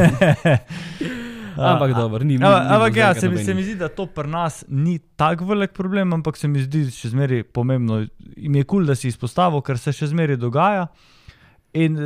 [1.57, 2.39] Ampak dobro, ni.
[2.39, 5.45] ni- Ampak, bilo ja, se mi, se mi zdi, da to pri nas ni tako
[5.45, 8.07] velik problem, ampak se mi zdi še zmeraj pomembno.
[8.37, 10.87] In je kul, cool, da si izpostavil, ker se še zmeraj dogaja.
[11.75, 11.99] In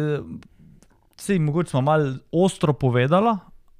[1.16, 3.36] se jim mogoče malo ostro povedala,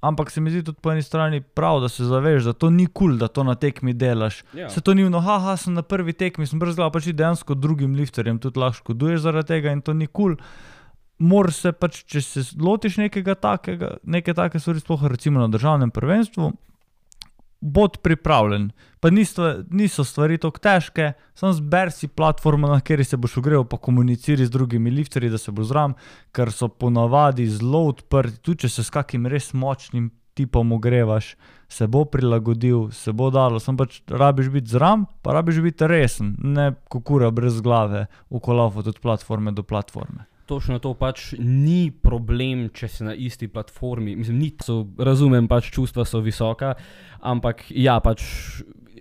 [0.07, 2.85] ampak se mi zdi tudi po eni strani prav, da se zaveš, da to ni
[2.85, 4.43] kul, cool, da to na tekmi delaš.
[4.53, 4.69] Ja.
[4.69, 7.95] Se to ni vno, haha, sem na prvi tekmi, sem brz glav, pač dejansko drugim
[7.97, 10.35] lifterjem tudi lahko škoduješ zaradi tega in to ni kul.
[10.35, 10.73] Cool.
[11.17, 15.93] Moraš se pač, če se lotiš nekega takega, neke take stvari, sploh recimo na državnem
[15.95, 16.49] prvenstvu,
[17.65, 18.69] bod pripravljen.
[18.99, 23.37] Pa ni stva, niso stvari tako težke, samo zber si platformo, na kateri se boš
[23.41, 25.93] ogreval, pa komuniciri z drugimi lifterji, da se bo zram,
[26.31, 31.35] ker so ponavadi zelo odprti, tudi če se s kakim res močnim tipom ogrevaš,
[31.69, 36.35] se bo prilagodil, se bo dalo, samo pač rabiš biti zram, pa rabiš biti resen,
[36.43, 40.27] ne kukura brez glave, ukolafati od platforme do platforme.
[40.45, 44.13] Točno to pač ni problem, če si na isti platformi.
[44.15, 46.75] Mislim, ni, so, razumem, pač čustva so visoka,
[47.25, 48.21] ampak ja, pač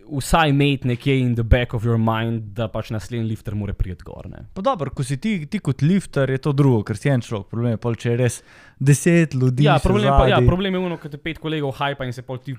[0.08, 4.04] vsaj imeti nekje in the back of your mind, da pač naslednji lifter mora priti
[4.04, 4.28] gor.
[4.30, 4.44] Ne.
[4.54, 7.48] Pa dobro, ko si ti, ti kot lifter, je to drugo, ker si en človek,
[7.50, 8.40] problem je pol, če je res
[8.78, 9.66] deset ljudi.
[9.66, 12.40] Ja, problem, pa, ja, problem je ono, ko te pet kolegov hajpa in se pol
[12.44, 12.56] ti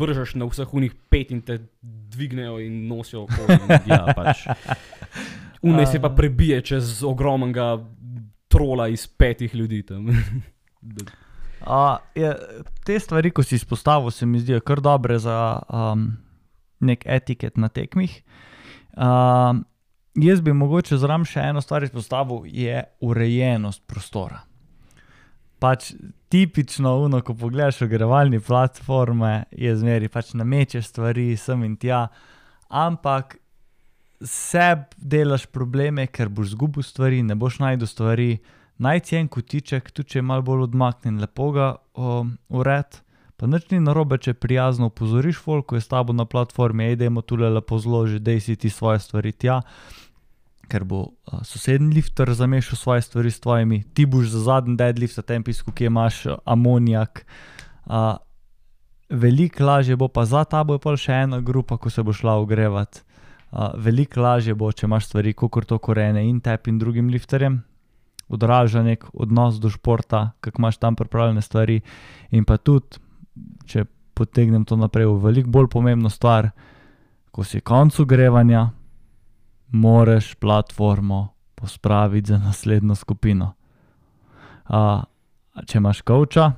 [0.00, 3.58] vržeš na vseh unih pet in te dvignejo in nosijo okoli.
[3.58, 4.46] in Ja, pač.
[5.60, 7.74] Unej se pa prebije čez ogromnega
[8.50, 10.10] trola iz petih ljudi tam.
[11.60, 12.34] A, je,
[12.84, 16.06] te stvari, ko si izpostavil, se mi zdijo kar dobre za um,
[16.80, 18.22] nek etiket na tekmih.
[18.96, 19.64] Um,
[20.14, 24.40] jaz bi mogoče zraven še eno stvar izpostavil, je urejenost prostora.
[25.60, 25.92] Pač
[26.32, 32.06] tipično, uno, ko pogledaš ogrevalne platforme, je zmeri pač namečeš stvari sem in tja,
[32.68, 33.36] ampak
[34.20, 38.30] sebi delaš probleme, ker boš zgubil stvari, ne boš najdel stvari.
[38.80, 43.00] Najti en kotiček, tudi če je malo bolj odmaknjen, lepo ga um, ured.
[43.36, 46.96] Pa nič ni narobe, če prijazno opozoriš folk, ko je s tabo na platformi, ej,
[47.00, 49.60] dajmo tule lepo zložiti, dej si ti svoje stvari tja,
[50.68, 55.16] ker bo uh, sosednji lifter zamešal svoje stvari s tvojimi, ti boš za zadnji deadlift,
[55.18, 57.24] v tem pisku, ki imaš uh, amonijak.
[57.84, 58.16] Uh,
[59.10, 62.38] Veliko lažje bo pa za tabo, je pa še ena grupa, ko se bo šla
[62.38, 63.02] ogrevati.
[63.52, 67.60] Veliko lažje bo, če imaš stvari, kot to korene in tebi in drugim lifterjem,
[68.30, 71.80] odraža nek odnos do športa, kako imaš tam pripravljene stvari.
[72.30, 73.00] In pa tudi,
[73.66, 73.84] če
[74.14, 76.52] potegnem to naprej, v veliko bolj pomembno stvar,
[77.30, 78.68] ko si konc ogrevanja,
[79.70, 83.52] moraš platformo pospraviti za naslednjo skupino.
[84.70, 85.02] Uh,
[85.66, 86.52] če imaš kavča,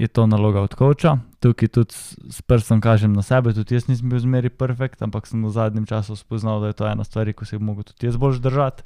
[0.00, 1.18] je to naloga od kavča.
[1.44, 1.92] Tukaj tudi
[2.32, 5.84] s prstom kažem na sebe, tudi jaz nisem bil zmeri perfekt, ampak sem v zadnjem
[5.84, 8.82] času spoznal, da je to ena stvar, ko se je mogel tudi jaz bolj držati.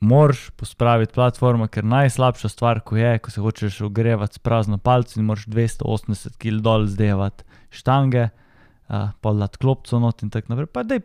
[0.00, 5.16] moraš pospraviti platformo, ker najslabša stvar, ko je, ko se hočeš ogrevati s prazno palco
[5.16, 10.66] in moraš 280 kg dol zdevati štange, uh, pa dati klopco not in tako naprej.
[10.66, 11.00] Pa dej,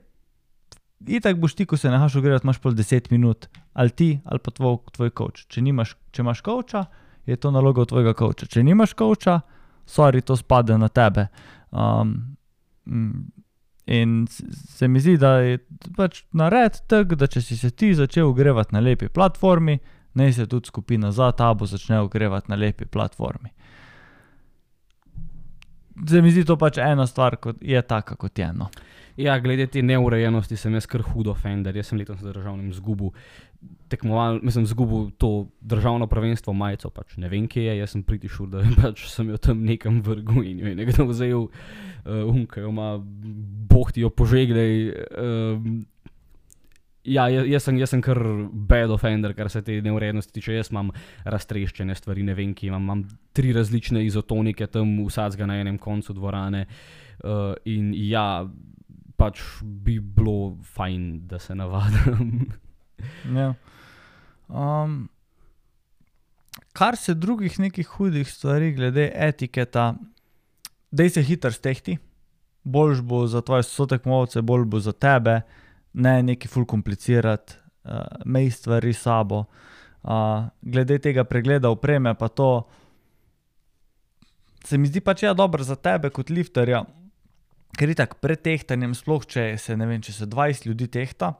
[1.08, 4.52] itak boš ti, ko se nehaš ogrevati, imaš pol 10 minut, ali ti, ali pa
[4.52, 5.48] tvoj, coach.
[5.48, 5.64] Če,
[6.12, 6.89] če imaš coacha,
[7.26, 8.48] je to naloga tvojega coacha.
[8.50, 9.42] Če nimaš coacha,
[9.86, 11.28] sorry, to spade na tebe.
[11.72, 12.36] Um,
[12.86, 13.42] mm,
[13.86, 14.28] In
[14.68, 15.58] se mi zdi, da je
[15.98, 19.80] pač nared tak, da če si se ti začel ogrevati na lepi platformi,
[20.16, 23.50] naj se tudi skupina za tabo začne ogrevati na lepi platformi.
[26.08, 28.48] Se mi zdi to pač ena stvar, kot je taka, kot je.
[28.54, 28.70] No.
[29.22, 31.76] Ja, glede te neurejenosti sem jaz kar hudo fender.
[31.78, 33.12] Jaz sem letos na državnem zgubil
[33.92, 38.50] tekmoval, mislim, zgubil to državno prvenstvo majico, pač ne vem, kje je, jaz sem pritišul,
[38.50, 42.72] da pač sem jo tam nekam vrgel in jo je nekdo vzel, uh, unka jo
[42.74, 42.96] ima,
[43.70, 44.92] boh ti jo požeglej.
[45.12, 45.88] Uh,
[47.02, 48.20] Ja, jaz, sem, jaz sem kar
[48.54, 50.54] bad offender, kar se te neurednosti tiče.
[50.54, 50.92] Jaz imam
[51.26, 53.02] raztreščene stvari, ne vem, ki imam, imam
[53.34, 56.68] tri različne izotonike tam, vsadzga na enem koncu dvorane.
[57.26, 58.46] Uh, in ja,
[59.22, 62.50] pač bi bilo fajn, da se navadim.
[63.34, 63.54] Ja.
[64.48, 65.08] Um,
[66.78, 69.94] kar se drugih nekih hudih stvari, glede etiketa,
[70.92, 71.98] da se hitro stehti,
[72.64, 75.40] boljš bo za tvoje sotekmovalce, bolj bo za tebe,
[75.94, 79.46] ne neki ful komplicirati, uh, mej stvari sabo.
[80.02, 82.52] Uh, glede tega pregleda opreme, pa to
[84.66, 86.84] se mi zdi pač ja dobro za tebe kot lifterja,
[87.78, 91.34] ker je tako pred tehtanjem, sploh če se, ne vem, če se 20 ljudi tehta,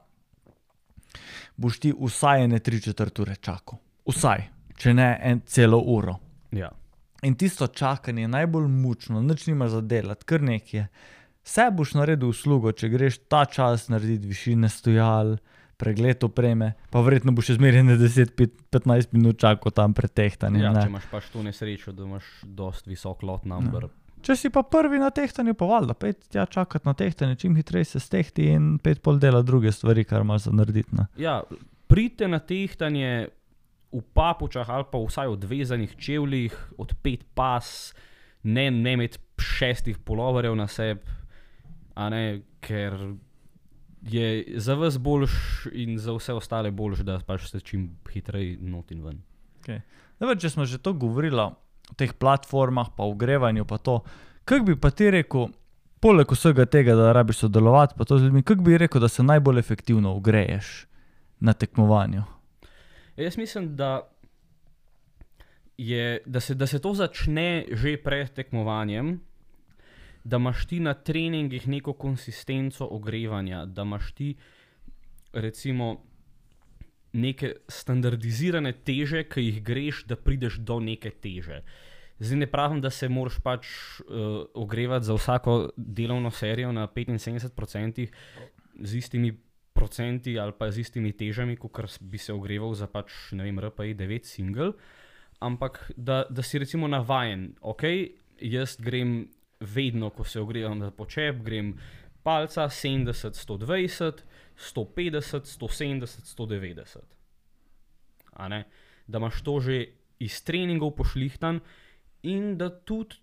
[1.56, 3.80] boš ti vsaj ene tri četrt ure čakal.
[4.08, 4.46] Vsaj,
[4.80, 6.18] če ne en celo uro.
[6.52, 6.72] Ja.
[7.22, 10.88] In tisto čakanje je najbolj mučno, nič nimaš za delati, kar nekje.
[11.46, 15.36] Vse boš naredil uslugo, če greš ta čas narediti višine stojal,
[15.82, 20.62] pregled opreme, pa verjetno boš še zmeraj ne 10-15 minut čakal tam pred tehtanjem.
[20.62, 20.84] Ja, ne.
[20.84, 23.88] če imaš pač to nesrečo, da imaš dost visok lot number.
[24.22, 27.84] Če si pa prvi na tehtanju, pa valjda, pet tja čakati na tehtanje, čim hitreje
[27.94, 30.94] se stehti in pet pol dela druge stvari, kar imaš za narediti.
[30.94, 31.08] Ne.
[31.18, 31.40] Ja,
[31.90, 33.28] pridite na tehtanje
[33.92, 37.92] v papučah ali pa vsaj odvezanih čevljih, od pet pas,
[38.42, 41.02] ne, ne imeti šestih poloverjev na sebi,
[41.96, 42.24] ne,
[42.62, 42.96] ker
[44.02, 45.32] je za vas boljš
[45.72, 49.20] in za vse ostale boljš, da pač ste čim hitreje not in ven.
[50.18, 51.42] Zdaj, če smo že to govorili
[51.96, 54.00] teh platformah, pa ogrevanju, pa to,
[54.44, 55.48] kaj bi pa ti rekel,
[56.02, 59.22] poleg vsega tega, da rabiš sodelovati, pa to z ljudmi, kaj bi rekel, da se
[59.22, 60.86] najbolj efektivno ogreješ
[61.40, 62.22] na tekmovanju?
[63.16, 64.00] Jaz mislim, da,
[65.78, 69.20] je, da, se, da se to začne že pred tekmovanjem,
[70.24, 74.34] da imaš ti na treningih neko konsistenco ogrevanja, da imaš ti
[75.32, 76.04] recimo
[77.12, 81.62] neke standardizirane teže, ki jih greš, da prideš do neke teže.
[82.22, 88.08] Zdaj ne pravim, da se moraš pač uh, ogrevati za vsako delovno serijo na 75%
[88.80, 89.32] z istimi
[89.72, 93.94] procenti ali pa z istimi težami, kot bi se ogreval za pač, ne vem, RPI
[93.98, 94.72] 9 single,
[95.40, 97.82] ampak da, da si recimo navajen, ok,
[98.40, 99.26] jaz grem
[99.60, 101.74] vedno, ko se ogrevam za počep, grem
[102.22, 104.22] palca 70, 120,
[104.56, 106.98] 150, 170, 190.
[108.32, 108.64] A ne?
[109.06, 109.86] Da imaš to že
[110.18, 111.60] iz treningov pošlihtan
[112.22, 113.16] in da tudi,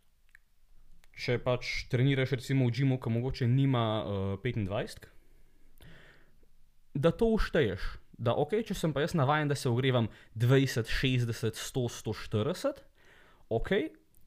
[1.15, 5.07] če pač treniraš recimo v Džimu, ki mogoče nima uh, 25,
[6.93, 7.81] da to ušteješ.
[8.19, 12.81] Da, ok, če sem pa jaz navaden, da se ogrevam 20, 60, 100, 140,
[13.49, 13.69] ok,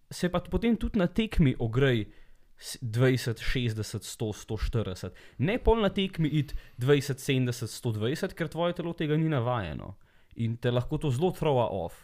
[0.09, 2.22] se pa potem tudi na tekmi ogrej s-
[2.63, 5.11] 20, 60, 100, 140.
[5.39, 9.97] Ne pol na tekmi id 20, 70, 120, ker tvoje telo tega ni navajeno
[10.41, 11.99] in te lahko to zelo throwa off.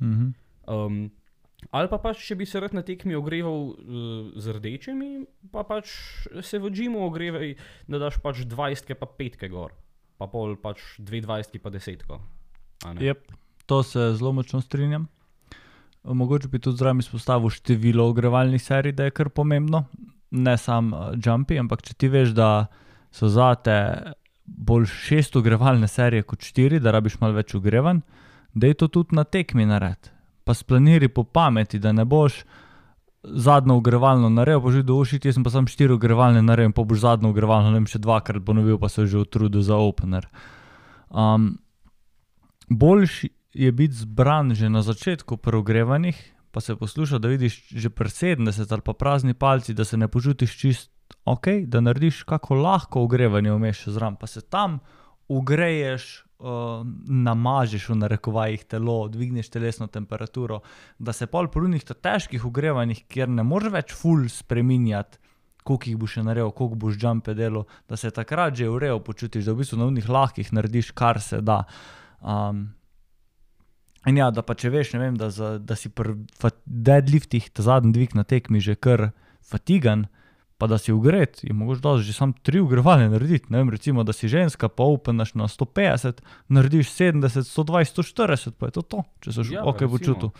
[0.00, 0.30] Mhm.
[0.70, 1.10] Um,
[1.74, 3.76] ali pa pač, če bi se rad na tekmi ogreval uh,
[4.36, 5.10] z rdečimi,
[5.52, 5.90] pa pač
[6.46, 7.56] se v Džimu ogrevaj,
[7.90, 9.74] da daš pač 20, pa 5 gor,
[10.20, 12.06] pa pol pač 22, pa 10.
[12.86, 13.00] a ne?
[13.10, 13.32] Yep,
[13.66, 15.08] to se zelo močno strinjam.
[16.04, 19.84] Mogoče bi tudi zraven izpostavil število ogrevalnih serij, da je kar pomembno,
[20.30, 22.66] ne samo jumpi, ampak če ti veš, da
[23.12, 23.76] so zate
[24.46, 28.00] bolj šest ogrevalne serije kot štiri, da rabiš malo več ogrevan,
[28.54, 30.10] da je to tudi na tekmi nared.
[30.44, 32.42] Pa splaniri po pameti, da ne boš
[33.22, 37.04] zadnjo ogrevalno naredil, pa že dovošiti, jaz sem pa sam štiri ogrevalne naredil, pa boš
[37.04, 40.26] zadnjo ogrevalno, vem, še dvakrat ponovil, pa se že utrudil za opener.
[41.10, 41.52] Um,
[42.70, 46.18] boljši je biti zbran že na začetku pri ogrevanjih,
[46.50, 50.08] pa se posluša, da vidiš že pri 70 ali pa prazni palci, da se ne
[50.08, 50.90] počutiš čist
[51.24, 54.78] ok, da narediš kako lahko ogrevanje vmeš zraven, pa se tam
[55.28, 60.60] ugreješ uh, namažeš v narekovajih telo, dvigneš telesno temperaturo,
[60.98, 65.18] da se pol po unih težkih ogrevanjih, kjer ne moreš več full spreminjati,
[65.62, 69.52] koliko jih boš naredil, koliko boš jumpe delal, da se takrat že urejo počutiš, da
[69.52, 71.62] v bistvu na unih lahkih narediš, kar se da.
[72.20, 72.70] Um,
[74.06, 76.16] in ja, da pa če veš, vem, da, za, da si pri
[76.64, 79.10] deadliftih, ta zadnji dvig na tekmi že kar
[79.44, 80.06] fatigan,
[80.60, 83.48] pa da si ugret, je mogoče da že sam tri ugrevalne narediti.
[83.48, 86.20] Ne vem, recimo, da si ženska, pa openaš na 150,
[86.52, 90.34] narediš 70, 120, 140, pa je to to, če se že Ja, ok počutil.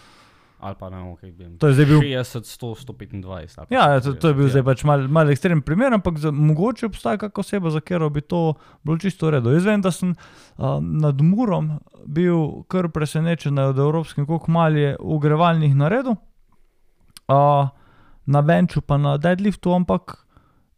[0.61, 1.55] Ali pa ne, okay, vem.
[1.59, 3.25] To je zdaj bil 60, 100, 125.
[3.25, 5.95] ali pa Ja, ja, to, to je bil 160, zdaj pač mal, mal ekstremen primer,
[5.97, 8.55] ampak za, mogoče obstaja kakšna oseba, za katero bi to
[8.85, 9.55] bilo čisto v redu.
[9.57, 14.97] Jaz vem, da sem uh, nad Murom bil kar presenečen nad evropskim, koliko mal je
[15.01, 16.21] ugrevalnih naredil,
[17.33, 17.73] uh,
[18.27, 20.21] na benču pa na deadliftu, ampak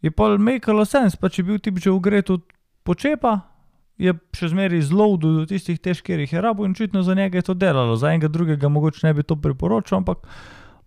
[0.03, 2.47] je pa makalo sens, pa če je bil tip že ugret od
[2.87, 3.52] počepa.
[4.01, 7.39] Je še zmeraj zelo do tistih težkih, ki jih je rabo in očitno za njega
[7.39, 10.27] je to delalo, za enega drugega mogoče ne bi to priporočal, ampak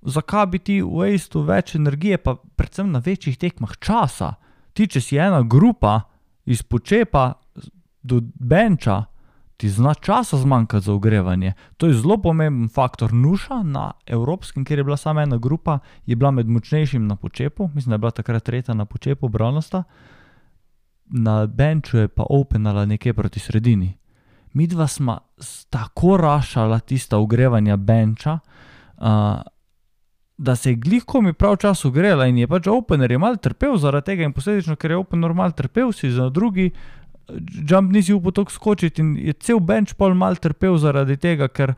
[0.01, 4.35] zakaj bi ti v Aistu več energije, pa predvsem na večjih tekmah časa.
[4.73, 6.01] Ti, če si ena grupa
[6.45, 7.33] iz počepa
[8.03, 9.05] do benča,
[9.57, 11.53] ti zna časa zmanjkati za ogrevanje.
[11.77, 13.13] To je zelo pomemben faktor.
[13.13, 17.69] Nuša na evropskem, kjer je bila samo ena grupa, je bila med močnejšim na počepu,
[17.73, 19.83] mislim, da je bila takrat tretja na počepu, bronasta.
[21.05, 23.97] Na benču je pa openala nekje proti sredini.
[24.53, 28.39] Mi dva smo s- tako rašala tista ogrevanja benča,
[28.97, 29.05] uh,
[30.37, 33.77] da se je glihko mi prav čas ogrela in je pač opener je mal trpel
[33.77, 37.33] zaradi tega in posledično, ker je opener mal trpel, si za drugi eh,
[37.69, 41.73] jump nisi upal tako skočiti in je cel bench pol mal trpel zaradi tega, ker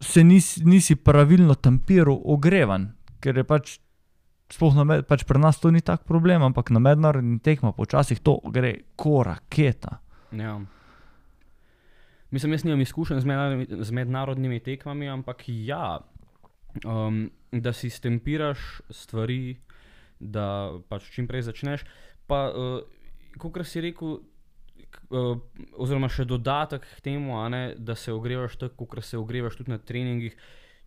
[0.00, 3.78] se nisi, nisi pravilno tempiral ogrevan, ker je pač
[4.46, 8.22] Sploh na med, pač pri nas to ni tak problem, ampak na mednarodnih tekmah počasih
[8.22, 9.98] to gre ko raketa.
[10.30, 10.60] Ja.
[12.30, 15.98] Mislim, jaz nimam izkušenj z mednarodnimi, z mednarodnimi tekmami, ampak ja,
[16.84, 19.56] um, da si stempiraš stvari,
[20.20, 21.86] da pač čim prej začneš.
[22.26, 24.18] Pa, uh, kot si rekel,
[25.10, 25.32] uh,
[25.74, 29.78] oziroma še dodatek k temu, ne, da se ogrevaš tako, kot se ogrevaš tudi na
[29.78, 30.38] treningih.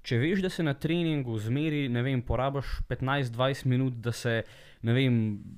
[0.06, 4.39] Če veš, da se na treningu zmeri, ne vem, porabiš 15-20 minut, da se,
[4.88, 5.18] ne vem,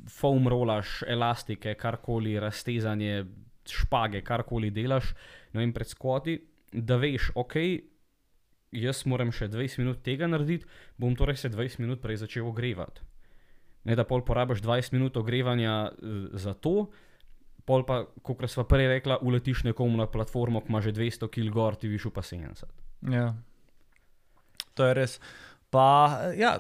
[0.10, 3.22] foam rolaš, elastike, karkoli, raztezanje,
[3.70, 5.14] špage, karkoli delaš,
[5.54, 6.40] ne vem, pred skoti,
[6.74, 7.58] da veš, ok,
[8.72, 10.68] jaz moram še 20 minut tega narediti,
[10.98, 13.04] bom torej se 20 minut prej začel ogrevati.
[13.86, 16.90] Ne da pol porabiš 20 minut ogrevanja uh, za to,
[17.66, 21.54] pol pa, kot smo prej rekla, uletiš nekomu na platformo, ki ima že 200 kg
[21.54, 22.70] gor, ti višu pa 70.
[23.12, 23.34] Ja.
[24.74, 25.20] To je res.
[25.72, 25.86] Pa,
[26.38, 26.58] ja,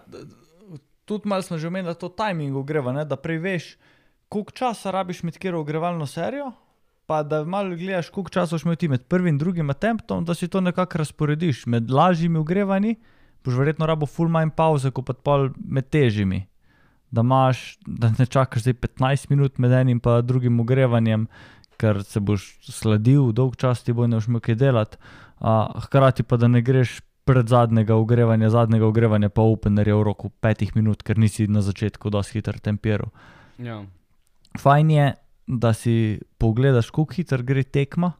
[1.05, 3.05] tudi malo smo že omenili to timing ogreva, ne?
[3.05, 3.65] da prej veš,
[4.31, 6.51] koliko časa rabiš med kjer ogrevalno serijo,
[7.05, 10.35] pa da malo gledaš, koliko časa boš imel ti med prvim in drugim attemptom, da
[10.35, 11.65] si to nekako razporediš.
[11.65, 12.95] Med lažjimi ogrevanji
[13.43, 16.45] boš verjetno rabo full manj pauze, kot pa pol med težjimi.
[17.11, 21.27] Da, imaš, da ne čakaš zdaj 15 minut med enim in drugim ogrevanjem,
[21.77, 24.97] ker se boš sladil, dolg čas ti bo ne boš imel kaj delati.
[25.83, 27.01] Hkrati pa da ne greš
[27.31, 32.11] pred zadnjega ogrevanja, zadnjega ogrevanja pa openerja v roku petih minut, ker nisi na začetku
[32.11, 33.07] dosti hiter tempiral.
[33.61, 33.81] Ja.
[34.59, 35.05] Fajn je,
[35.47, 35.95] da si
[36.39, 38.11] pogledaš, kako hiter gre tekma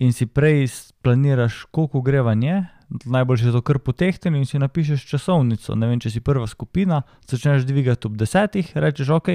[0.00, 0.68] in si prej
[1.04, 2.66] planiraš, koliko ogrevanje.
[3.04, 5.76] Najboljše je to kar potehteno in si napišeš časovnico.
[5.78, 9.28] Ne vem, če si prva skupina, začneš dvigati ob desetih, rečeš ok,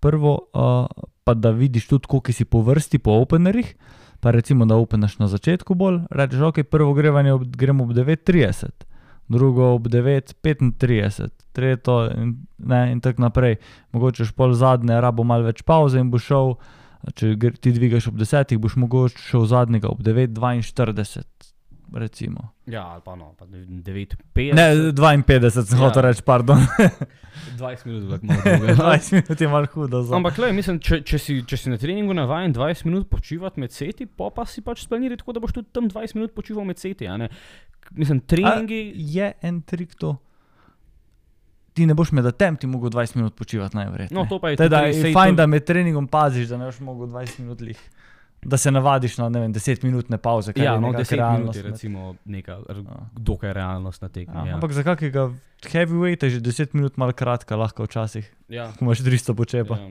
[0.00, 0.86] prvo, uh,
[1.22, 3.74] pa da vidiš tudi, koliko si po vrsti po openerjih.
[4.22, 8.84] Pa recimo, da openaš na začetku bolj, rečeš ok, prvo ogrevanje ob, gremo ob 9:30,
[9.28, 13.56] drugo ob 9:35, tretje in, ne, in tako naprej.
[13.92, 16.54] Mogoče pol zadnje, rabo malo več pauze in boš šel,
[17.18, 21.51] če ti dvigaš ob 10, boš mogoče šel zadnjega ob 9:42.
[21.94, 22.50] Recimo.
[22.66, 24.54] ja, ali pa no, pa 9-5.
[24.54, 25.84] Ne, 52 sem Ja.
[25.84, 26.58] hotel reči, pardon.
[27.58, 28.66] 20 minut, tako malo dolgo.
[28.82, 30.02] 20 minut je malo hudo.
[30.02, 30.16] Za.
[30.16, 33.72] Ampak, le, mislim, če, če, si, če si na treningu navaden 20 minut počivati med
[33.72, 36.78] seti, pa, pa si pač splaniraj tako, da boš tudi tam 20 minut počival med
[36.78, 37.08] seti.
[37.08, 37.16] a
[37.92, 38.92] Mislim, treningi.
[38.96, 40.16] je en trik to.
[41.72, 44.16] Ti ne boš med tem, ti mogel 20 minut počivati najverjetneje.
[44.16, 46.68] No, to pa je Teda tudi, je sej fajn, da med treningom paziš, da ne
[46.68, 47.80] boš mogel 20 minut lih.
[48.42, 50.52] Da se navadiš na ne vem, 10 minutne pauze.
[50.52, 52.84] kar Ja, je no, nekako 10 minut je recimo neka Ja.
[53.12, 54.34] dokaj realnost na tekmi.
[54.34, 55.30] Ja, Ja, ampak za kakega
[55.62, 58.72] heavyweighta je že 10 minut malo kratka, lahko včasih, ja.
[58.78, 59.78] ko imaš 300 počepa.
[59.78, 59.86] Ja.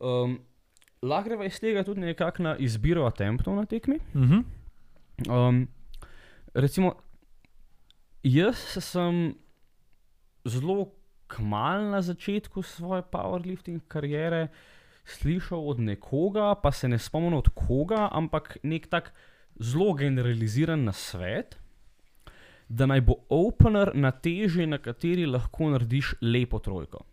[0.00, 0.38] Um,
[1.02, 3.98] lahko greva iz tega tudi nekako na izbiro attemptov na tekmi.
[4.14, 4.44] Uh -huh.
[5.28, 5.68] Um,
[6.54, 6.94] recimo,
[8.22, 9.34] jaz sem
[10.44, 10.92] zelo
[11.26, 14.48] kmal na začetku svoje powerlifting kariere
[15.04, 19.12] slišal od nekoga, pa se ne spomnim od koga, ampak nek tak
[19.60, 21.58] zelo generaliziran nasvet,
[22.68, 27.04] da naj bo opener na teži, na kateri lahko narediš lepo trojko.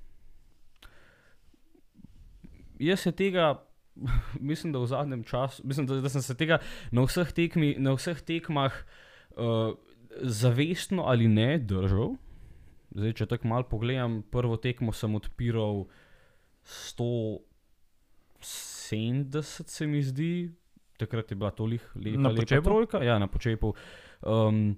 [2.80, 3.60] Jaz se tega,
[4.50, 6.62] mislim, da v zadnjem času, mislim, da, da sem se tega
[6.92, 8.74] na vseh, tekmi, na vseh tekmah
[9.36, 9.76] uh,
[10.22, 12.16] zavestno ali ne držal.
[12.96, 15.86] Zdaj, če tako malo pogledam, prvo tekmo sem odpiral
[18.42, 20.52] 170, se mi zdi,
[20.98, 23.04] takrat je bila toliko lepa, trojka.
[23.04, 23.74] Ja, na počepu.
[24.22, 24.76] Um,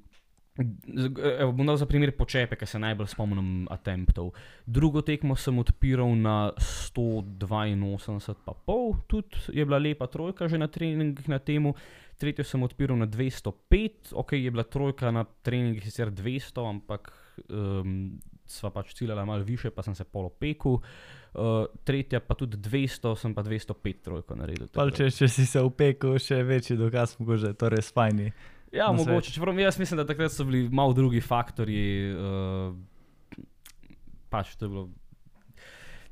[1.40, 4.32] evo, bom dal za primer počepe, ki se najbolj spomnim attemptov.
[4.66, 10.70] Drugo tekmo sem odpiral na 182, pa pol, tudi je bila lepa trojka že na
[10.70, 11.74] treningih na temu.
[12.22, 17.10] Tretjo sem odpiral na 205, ok, je bila trojka na treningih sicer 200, ampak
[17.50, 20.78] um, sva pač ciljala malo više, pa sem se polo pekel.
[21.34, 24.68] Uh, tretja pa tudi 200, sem pa 205 trojko naredil.
[24.70, 28.30] Da- če, če si se upekel, še večji dokaz, mogoče je to res fajni.
[28.74, 29.34] Ja, mogoče.
[29.34, 31.82] Čeprav jaz mislim, da takrat so bili malo drugi faktori.
[32.14, 33.42] Uh,
[34.30, 34.86] pač to je bilo.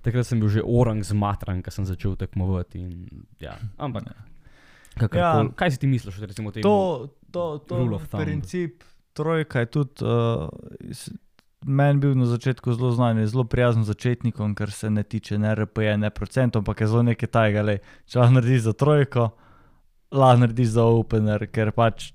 [0.02, 2.82] Takrat sem bil že orang zmatran, ko sem začel tekmovati.
[2.82, 4.10] In, ja, ampak.
[4.98, 5.22] kakorkoli.
[5.22, 5.58] Ja.
[5.58, 6.66] Kaj si ti misliš, recimo, o tem?
[6.66, 8.26] To, to, to thumb.
[8.26, 8.82] princip
[9.14, 10.50] trojka je tudi uh,
[11.66, 15.56] meni bil na začetku zelo znan, je zelo prijazen začetnikom, ker se ne tiče ne
[15.56, 17.62] RPE, ne procentov, ampak je zelo nekaj tajega.
[17.62, 19.30] lej, Če lahko narediš za trojko,
[20.12, 22.12] lahko narediš za opener, ker pač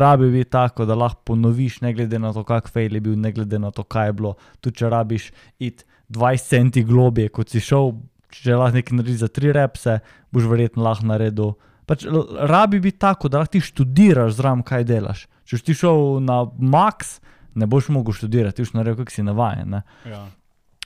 [0.00, 3.32] rabi biti tako, da lahko ponoviš, ne glede na to, kak fail je bil, ne
[3.32, 4.34] glede na to, kaj je bilo.
[4.60, 7.92] Tudi če rabiš iti 20 centi globje, kot si šel,
[8.32, 9.98] če lahko nekaj narediš za tri repse,
[10.32, 11.54] boš verjetno lahko naredil.
[11.84, 12.06] Pač
[12.48, 15.26] rabi biti tako, da lahko ti študiraš zraven, kaj delaš.
[15.44, 17.18] Če ti šel na max,
[17.54, 19.70] ne boš mogel študirati, ti boš naredil, kak si navajen.
[19.70, 19.82] Ne?
[20.08, 20.26] Ja.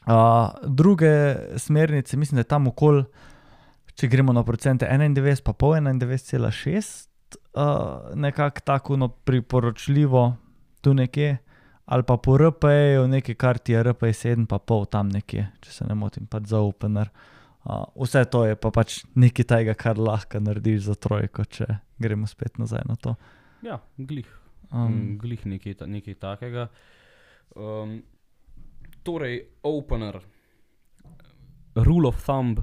[0.09, 3.05] Uh, druge smernice, mislim, da je tam okoli,
[3.99, 7.09] če gremo na procente 91, pa pol 91,6,
[7.59, 10.37] uh, nekako tako no, priporočljivo,
[10.81, 11.37] tu nekje,
[11.85, 15.73] ali pa po RPE-ju nekaj, kar ti je RPE 7, pa pol tam nekje, če
[15.73, 17.11] se ne motim, pač za opener.
[17.69, 21.67] Uh, vse to je pa pač nekaj tega, kar lahko narediš za trojko, če
[21.99, 23.17] gremo spet nazaj na to.
[23.67, 24.38] ja, glih.
[24.71, 26.69] Um, Um, glih nekaj, ta- nekaj takega.
[27.57, 28.03] Um,
[29.03, 30.21] torej, opener,
[31.75, 32.61] rule of thumb,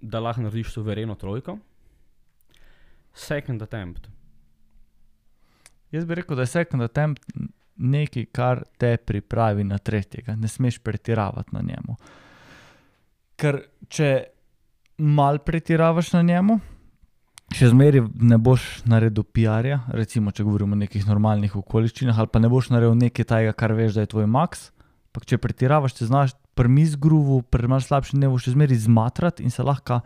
[0.00, 1.58] da lahko narediš suvereno trojko.
[3.14, 4.08] Second attempt.
[5.92, 7.22] Jaz bi rekel, da je second attempt
[7.76, 11.96] nekaj, kar te pripravi na tretjega, ne smeš pretiravati na njemu.
[13.36, 14.24] Ker če
[14.98, 16.58] mal pretiravaš na njemu,
[17.56, 22.40] še zmeraj ne boš naredil PR-ja, recimo, če govorimo o nekih normalnih okoliščinah, ali pa
[22.42, 24.70] ne boš naredil nekaj tajega, kar veš, da je tvoj max.
[25.12, 29.52] Ampak če pretiravaš, če znaš prmis gruvu, premar slabši ne boš še zmeraj zmatrati in
[29.52, 30.00] se lahko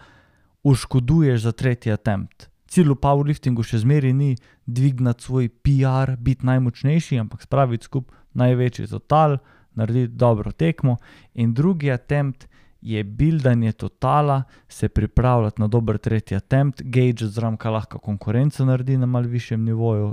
[0.67, 2.49] oškoduješ za tretji attempt.
[2.67, 4.33] Cilj v powerliftingu še zmeraj ni
[4.67, 9.39] dvigniti svoj PR, biti najmočnejši, ampak spraviti skupaj največji total,
[9.75, 10.97] narediti dobro tekmo.
[11.35, 12.49] In drugi attempt
[12.87, 18.97] je buildanje totala, se pripravljati na dober tretji attempt, gauge zraven, kaj lahko konkurenca naredi
[18.97, 20.13] na malce višjem nivoju,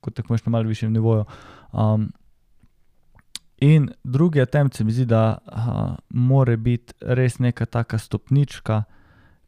[0.00, 1.24] kot tekmuješ na malce višjem nivoju.
[1.72, 2.06] Um,
[3.60, 8.82] in drugi attempt se mi zdi, da uh, more biti res neka taka stopnička,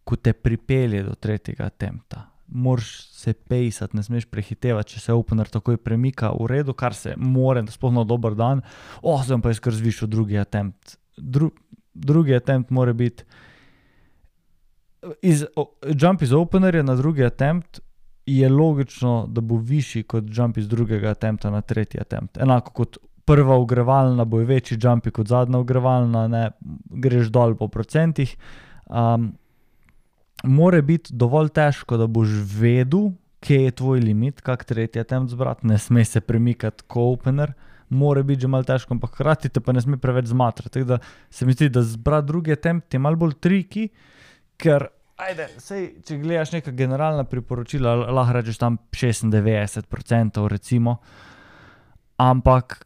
[0.05, 2.27] ko te pripelje do tretjega attempta.
[2.49, 7.15] Moraš se pejsati, ne smeš prehitevati, če se opener takoj premika v redu, kar se
[7.17, 8.61] more, da sploh na dober dan.
[9.01, 10.99] O, sem pa jaz kar zvišal drugi attempt.
[11.17, 11.51] Dru,
[11.99, 13.25] drugi attempt mora biti.
[15.23, 17.81] Iz, o, jump iz openerja na drugi attempt
[18.27, 22.39] je logično, da bo višji kot jump iz drugega attempta na tretji attempt.
[22.39, 26.51] Enako kot prva ogrevalna, bo večji jumpi kot zadnja ogrevalna, ne
[26.91, 28.37] greš dol po procentih.
[28.87, 29.35] Um,
[30.45, 32.31] Mora biti dovolj težko, da boš
[32.61, 33.09] vedel,
[33.43, 37.53] kje je tvoj limit, kak tretji attempt zbrati, ne sme se premikati kot opener,
[37.91, 40.79] mora biti že malo težko, ampak hkrati te pa ne sme preveč zmatrati.
[40.79, 40.99] Tako da
[41.31, 43.89] se mi zdi, da zbrati drugi attempt je malo bolj triki,
[44.59, 50.99] ker, ajde, sej, če gledaš neka generalna priporočila, lahko rečeš tam 96%, recimo,
[52.19, 52.85] ampak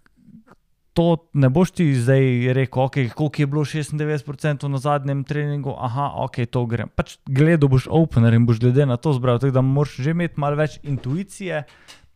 [0.92, 6.12] to ne boš ti zdaj rekel, okay, koliko je bilo 96% na zadnjem treningu, aha,
[6.24, 6.90] ok, to grem.
[6.94, 10.40] Pač gledal boš opener in boš glede na to zbral, tako da moraš že imeti
[10.40, 11.64] malo več intuicije,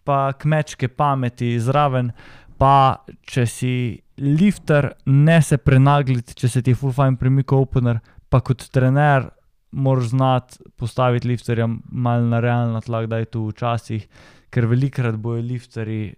[0.05, 2.13] pa kmečke pameti zraven,
[2.59, 3.75] pa če si
[4.17, 8.01] lifter, ne se prenagliti, če se ti je full fine premika opener,
[8.33, 9.29] pa kot trener
[9.77, 14.07] moraš znati postaviti lifterja malo na realno tlak, da je tu včasih,
[14.51, 16.15] ker velikrat bojo lifterji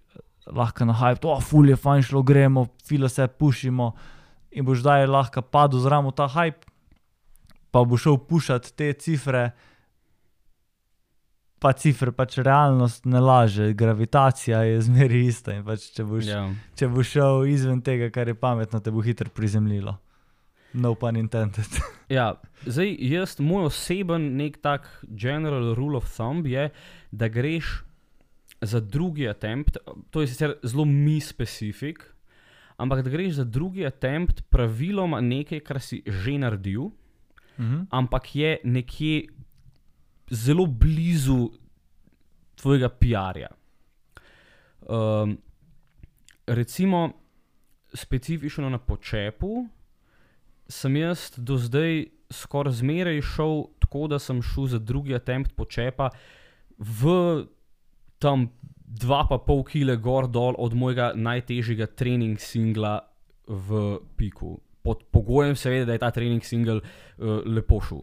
[0.55, 3.91] lahko na hype, oh, ful je fajn šlo, gremo, filo se pušimo
[4.51, 6.65] in boš zdaj lahko padel zraven v ta hype.
[7.71, 9.51] pa bo šel pušati te cifre,
[11.59, 15.57] pa cifre pač realnost ne laže, gravitacija je zmeri ista.
[15.63, 16.45] Pač, če, boš, Ja.
[16.75, 19.97] če boš šel izven tega, kar je pametno, te bo hitro prizemljilo.
[20.73, 21.65] No pun intended.
[22.09, 22.31] Ja,
[22.65, 26.69] zdaj, jaz, moj oseben nek tak general rule of thumb je,
[27.11, 27.83] da greš
[28.61, 29.77] za drugi attempt,
[30.09, 32.01] to je sicer zelo mi specifik,
[32.77, 36.89] ampak da greš za drugi attempt praviloma nekaj, kar si že naredil,
[37.59, 37.87] Mhm.
[37.91, 39.27] ampak je nekje
[40.31, 41.51] zelo blizu
[42.55, 43.49] tvojega PR-ja.
[44.89, 45.37] Um,
[46.47, 47.09] recimo,
[47.93, 49.67] specifično na počepu
[50.69, 56.09] sem jaz do zdaj skoraj zmeraj šel tako, da sem šel za drugi attempt počepa
[56.77, 57.45] v
[58.19, 58.49] tam
[58.89, 62.99] 2,5 kg gor dol od mojega najtežjega trening singla
[63.47, 64.59] v piku.
[64.81, 68.01] Pod pogojem, seveda, da je ta trening single uh, lepo šel.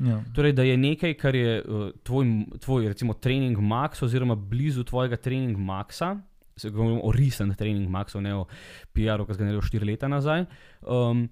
[0.00, 0.22] Ja.
[0.34, 2.26] Torej, da je nekaj, kar je uh, tvoj,
[2.60, 6.14] tvoj, recimo, trening max, oziroma blizu tvojega trening maxa,
[6.60, 8.46] se govorimo o resnem trening maxu, ne o
[8.92, 10.46] PR-u, ki ga naredil 4 leta nazaj,
[10.84, 11.26] um,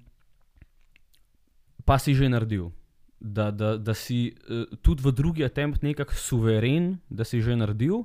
[1.85, 2.73] pa si že naredil.
[3.19, 8.05] Da, da, da si uh, tudi v drugi attempt nekako suveren, da si že naredil,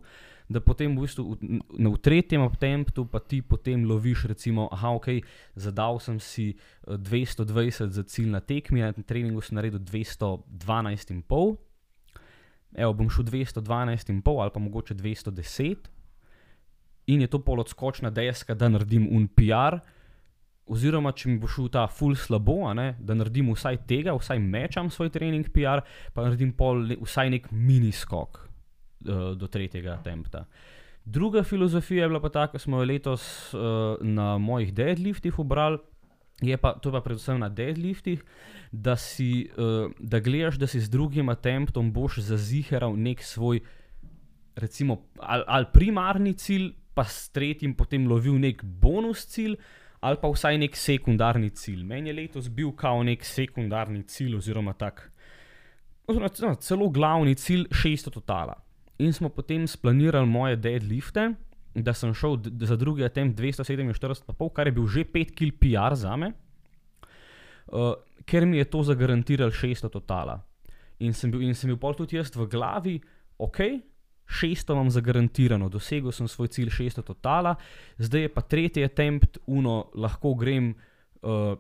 [0.53, 1.37] da potem v, bistvu
[1.81, 5.07] na, tretjem attemptu pa ti potem loviš, recimo, aha, ok,
[5.57, 11.57] zadal sem si eh, 220 za cilj na tekmi, na treningu sem naredil 212,5,
[12.77, 15.89] evo, bom šel 212,5 ali pa mogoče 210,
[17.07, 19.81] in je to pol odskočna deska, da naredim un PR.
[20.63, 24.87] Oziroma, če mi bo šel ta full slabo, ne, da naredim vsaj tega, vsaj mečam
[24.87, 25.83] svoj trening PR,
[26.15, 28.52] pa naredim pol, vsaj nek mini skok
[29.35, 30.45] do tretjega tempta.
[31.05, 33.61] Druga filozofija je bila pa ta, ki smo jo letos uh,
[34.01, 35.77] na mojih deadliftih obrali,
[36.41, 38.23] je pa to je pa predvsem na deadliftih,
[38.71, 43.59] da, si, uh, da gledaš, da si z drugim attemptom boš zaziheral nek svoj,
[44.55, 49.57] recimo, ali, ali primarni cilj, pa s tretjim potem lovil nek bonus cilj,
[49.99, 51.83] ali pa vsaj nek sekundarni cilj.
[51.83, 55.09] Meni je letos bil kao nek sekundarni cilj, oziroma tak,
[56.07, 58.62] oziroma c- celo glavni cilj 600 totala.
[59.03, 61.33] In smo potem splanirali moje deadlifte,
[61.75, 66.15] da sem šel za drugi attempt 247,5, kar je bil že 5 kg PR za
[66.15, 66.31] me,
[67.67, 67.95] uh,
[68.25, 70.39] ker mi je to zagarantiral 600 totala.
[70.99, 72.99] In sem bil, in sem bil pol tudi jaz v glavi,
[73.41, 73.59] ok,
[74.29, 77.57] 600 imam zagarantirano, dosegel sem svoj cilj 600 totala,
[77.97, 80.75] zdaj je pa tretji attempt, uno, lahko grem.
[81.21, 81.55] Uh,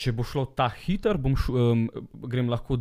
[0.00, 1.80] Če bo šlo ta hiter, bom š, um,
[2.30, 2.78] grem lahko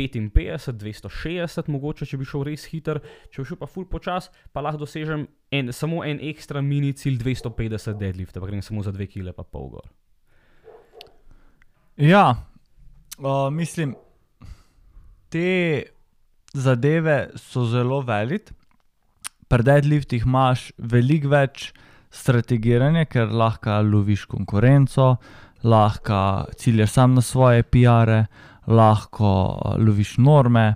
[0.00, 4.64] 255, 260, mogoče, če bi šel res hiter, če bi šel pa ful počas, pa
[4.64, 9.10] lahko dosežem en, samo en ekstra mini cilj 250 deadlift, pa grem samo za 2
[9.12, 9.90] kg pa pol gor.
[12.00, 12.24] Ja,
[13.20, 13.94] uh, mislim,
[15.28, 15.84] te
[16.52, 18.50] zadeve so zelo velik.
[19.50, 21.70] Pri deadliftih imaš veliko več
[22.14, 25.16] strategiranja, ker lahko loviš konkurenco,
[25.62, 28.24] lahko ciljaš sam na svoje PR-e,
[28.70, 30.74] lahko uh, loviš norme.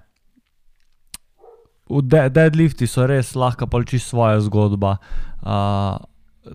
[1.89, 4.97] De deadlifti so res lahko polči svoja zgodba,
[5.45, 5.99] uh,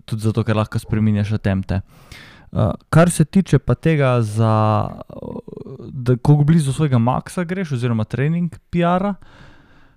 [0.06, 1.82] tudi zato, ker lahko spremenjaš attempte.
[2.50, 4.54] Uh, kar se tiče pa tega, za,
[5.90, 9.14] da kako blizu svojega maksa greš, oziroma trening PR-a,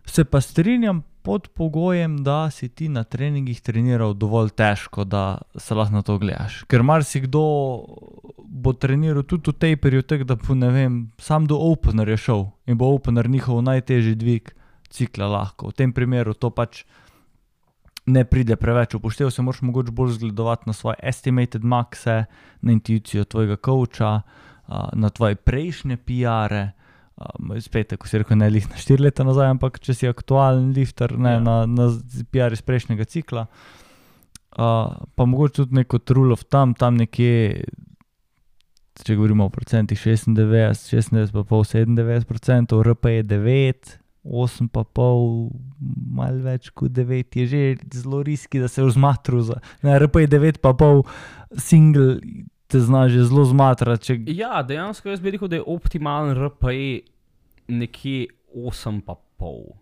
[0.06, 5.74] se pa strinjam pod pogojem, da si ti na treningih treniral dovolj težko, da se
[5.74, 6.62] lahko na to gledaš.
[6.68, 7.42] Ker marsikdo
[8.42, 12.90] bo treniral tudi v tej periodu, da bo vem, sam do openerja šel in bo
[12.94, 14.52] opener njihov najtežji dvig
[14.90, 15.70] cikla lahko.
[15.72, 16.84] V tem primeru to pač
[18.06, 22.24] ne pride preveč upoštev, se moraš mogoče bolj zgledovati na svoje estimated maxe,
[22.60, 24.22] na intuicijo tvojega coacha,
[24.92, 26.72] na tvoje prejšnje PR-e.
[27.22, 30.72] Um, spet, ko si rekel, ne lih na štiri leta nazaj, ampak če si aktualen
[30.74, 31.40] lifter, ne Ja.
[31.40, 31.86] na, na
[32.32, 33.46] PR iz prejšnjega cikla.
[34.52, 37.64] Uh, pa mogoče tudi neko trulov tam, tam nekje,
[39.00, 44.84] če govorimo o procentih 96, 96, pa pol 97 procentov, RP je 9, 8 pa
[44.84, 45.48] pol,
[46.14, 47.62] malo več kot 9 je že
[47.96, 49.40] zelo riski, da se vzmatru.
[49.42, 51.02] Za, ne, RP je 9 pa pol,
[51.58, 52.20] single
[52.68, 54.04] te zna že zelo zmatrati.
[54.04, 57.08] Če, Ja, dejansko jaz bi rekel, da je optimalen RPE
[57.68, 59.72] nekje 8,5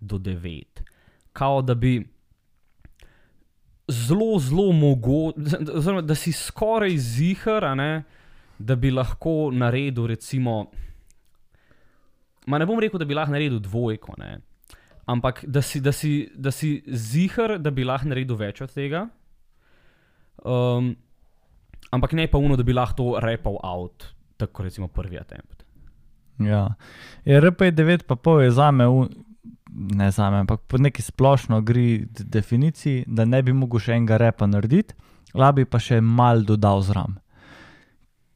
[0.00, 0.64] do 9.
[1.32, 2.06] Kao da bi
[3.88, 5.38] zelo, zelo mogoče,
[5.74, 8.02] oziroma da si skoraj zihar, ne,
[8.58, 10.70] da bi lahko naredil, recimo,
[12.46, 14.38] ma ne bom rekel, da bi lahko naredil dvojko, ne,
[15.06, 19.08] ampak da si, da si, da si zihar, da bi lahko naredil več od tega.
[20.44, 20.94] Um,
[21.90, 25.64] ampak ne pa uno, da bi lahko to repal out tako recimo prvi attempt.
[26.40, 26.74] Ja.
[27.24, 28.84] Je RP9 pa pol je za me,
[29.70, 33.98] ne za me, ampak po neki splošno gri d- definiciji, da ne bi mogel še
[33.98, 34.96] enega repa narediti,
[35.36, 37.18] labi pa še mal dodal zram.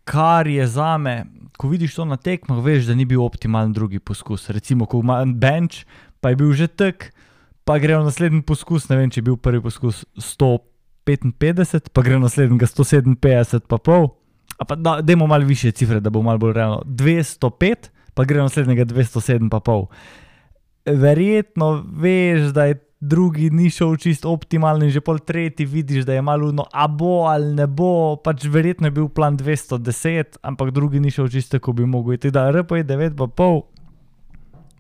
[0.05, 1.25] Kar je za me,
[1.57, 4.51] ko vidiš to na tekmah, veš, da ni bil optimalen drugi poskus.
[4.53, 5.87] Recimo, ko ima en bench,
[6.21, 7.09] pa je bil že tek,
[7.65, 12.19] pa gre v naslednji poskus, ne vem, če je bil prvi poskus 155, pa gre
[12.21, 14.13] v naslednjega 157, pa pol.
[14.69, 16.83] Pa da, dajmo malo više cifre, da bo malo bolj realno.
[16.87, 19.89] 205, pa gre naslednjega 207, pa pol.
[20.85, 26.23] Verjetno veš, da je drugi ni šel čist optimalen, že pol tretji vidiš, da je
[26.25, 31.01] malo no, a bo ali ne bo, pač verjetno je bil plan 210, ampak drugi
[31.01, 32.33] ni šel čisto, kot bi mogel iti.
[32.33, 33.65] Da, RP je 9, pa pol.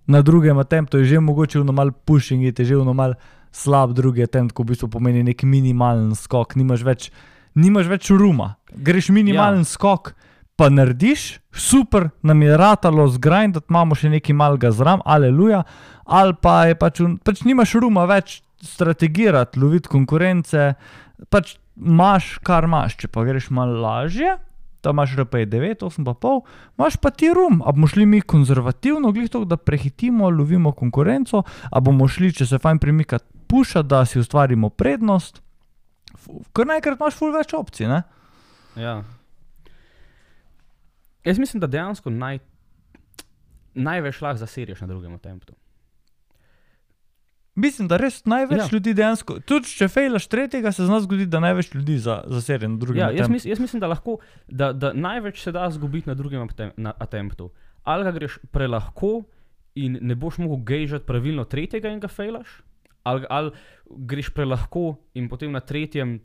[0.06, 3.16] Na drugem attemptu je že mogoče v normal pushing, je že v normal
[3.52, 7.08] slab drugi attempt, ko v bistvu pomeni nek minimalen skok, nimaš več,
[7.54, 8.56] nimaš več ruma.
[8.74, 9.70] Greš minimalen ja.
[9.70, 10.12] skok,
[10.56, 15.64] pa narediš, super, nam je ratalo zgrindati, imamo še nekaj malega zram, aleluja,
[16.04, 20.74] ali pa je pač, pač nimaš ruma več strategirati, loviti konkurence,
[21.30, 24.38] pač imaš, kar imaš, če pa greš malo lažje.
[24.84, 26.42] Da imaš RP 9, 8 pa pol,
[26.76, 31.40] imaš pa ti rum, a bomo šli mi konzervativno, to, da prehitimo, lovimo konkurenco,
[31.72, 35.40] a bomo šli, če se fajn premikati, puša, da si ustvarimo prednost.
[36.52, 38.02] Kar naenkrat imaš ful več opcij, ne?
[38.76, 38.98] Ja.
[41.24, 42.38] Jaz mislim, da dejansko naj,
[43.74, 45.54] največ lahko zaseriš na drugem attemptu.
[47.54, 48.68] Mislim, da res največ Ja.
[48.72, 52.76] ljudi dejansko, tudi če fejlaš tretjega, se zna zgoditi, da največ ljudi za, zasere na
[52.76, 54.18] drugem Ja, jaz, mis, jaz mislim, da lahko,
[54.48, 56.48] da, da največ se da zgubiti na drugem
[56.98, 57.52] attemptu.
[57.84, 59.22] Ali ga greš prelahko
[59.74, 62.62] in ne boš mogel gejžati pravilno tretjega in ga fejlaš,
[63.02, 63.50] ali, ali
[63.86, 66.18] greš prelahko in potem na tretjem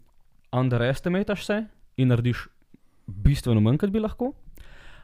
[0.52, 1.66] underestimataš se
[1.98, 2.48] in narediš
[3.06, 4.34] bistveno manj, kot bi lahko.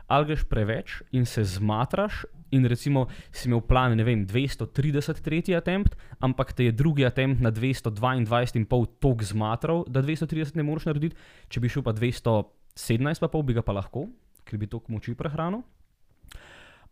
[0.08, 5.56] Ali greš preveč in se zmatraš, in recimo si imel plan, ne vem, 230 tretji
[5.58, 11.18] attempt, ampak te je drugi attempt na 222,5 tok zmatral, da 230 ne moreš narediti,
[11.50, 14.06] če bi šel pa 217, pa pol bi ga pa lahko,
[14.46, 15.66] ker bi tok moči prehranil.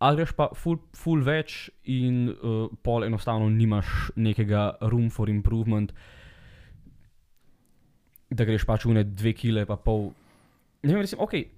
[0.02, 5.94] Ali greš pa full, full več in uh, pol enostavno nimaš nekega room for improvement,
[8.34, 10.10] da greš pač v ne dve kile pa pol.
[10.82, 11.53] Ne vem, recimo, ok,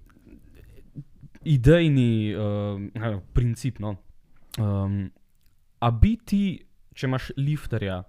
[1.46, 3.78] idejni uh, princip.
[3.78, 3.96] No.
[4.58, 5.06] Um,
[5.78, 6.44] a bi ti,
[6.96, 8.00] če imaš lifterja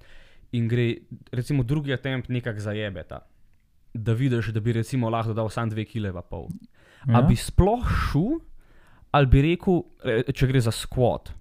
[0.56, 0.88] in gre
[1.36, 3.20] recimo drugi attempt nekako zajebeta,
[3.94, 6.48] da vidiš, da bi recimo lahko dal samo dve kile pa pol.
[7.08, 7.20] Ja.
[7.20, 8.40] A bi sploh šel,
[9.12, 11.34] ali bi rekel, re- če gre za squat.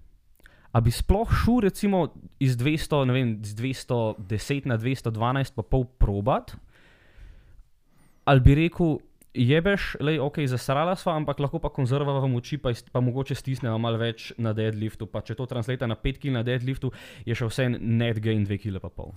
[0.75, 2.03] A bi sploh šel, recimo,
[2.43, 6.53] iz 200, ne vem, iz 210 na 212, pa pol probat,
[8.27, 8.97] ali bi rekel,
[9.37, 13.99] jebeš, le, ok, zasrala sva, ampak lahko pa konzervava moči, pa, pa mogoče stisneva malo
[14.01, 15.07] več na deadliftu.
[15.11, 16.91] Pa če to translata na 5 kg na deadliftu,
[17.25, 19.13] je še vse net gain 2 kg pa pol.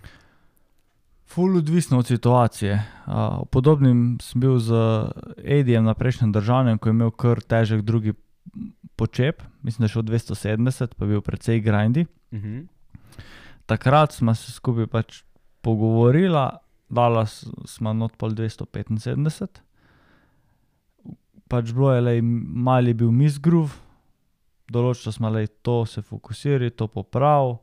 [1.30, 2.74] Ful odvisno od situacije.
[3.06, 4.74] Uh, podobnim sem bil z
[5.38, 8.16] Edijem na prejšnjem državnem, ko je imel kar težek drugi
[8.98, 12.06] počep, mislim, da je šel 270, pa je bil precej grindy.
[12.34, 12.66] Mhm.
[13.70, 15.22] Takrat smo se skupaj pač
[15.62, 16.58] pogovorila,
[16.90, 19.62] dala smo not pol 275.
[21.50, 23.74] Pač bilo je, lej, mali je bil misgroove,
[24.70, 27.56] določili smo, da to se fokusira, to popravi.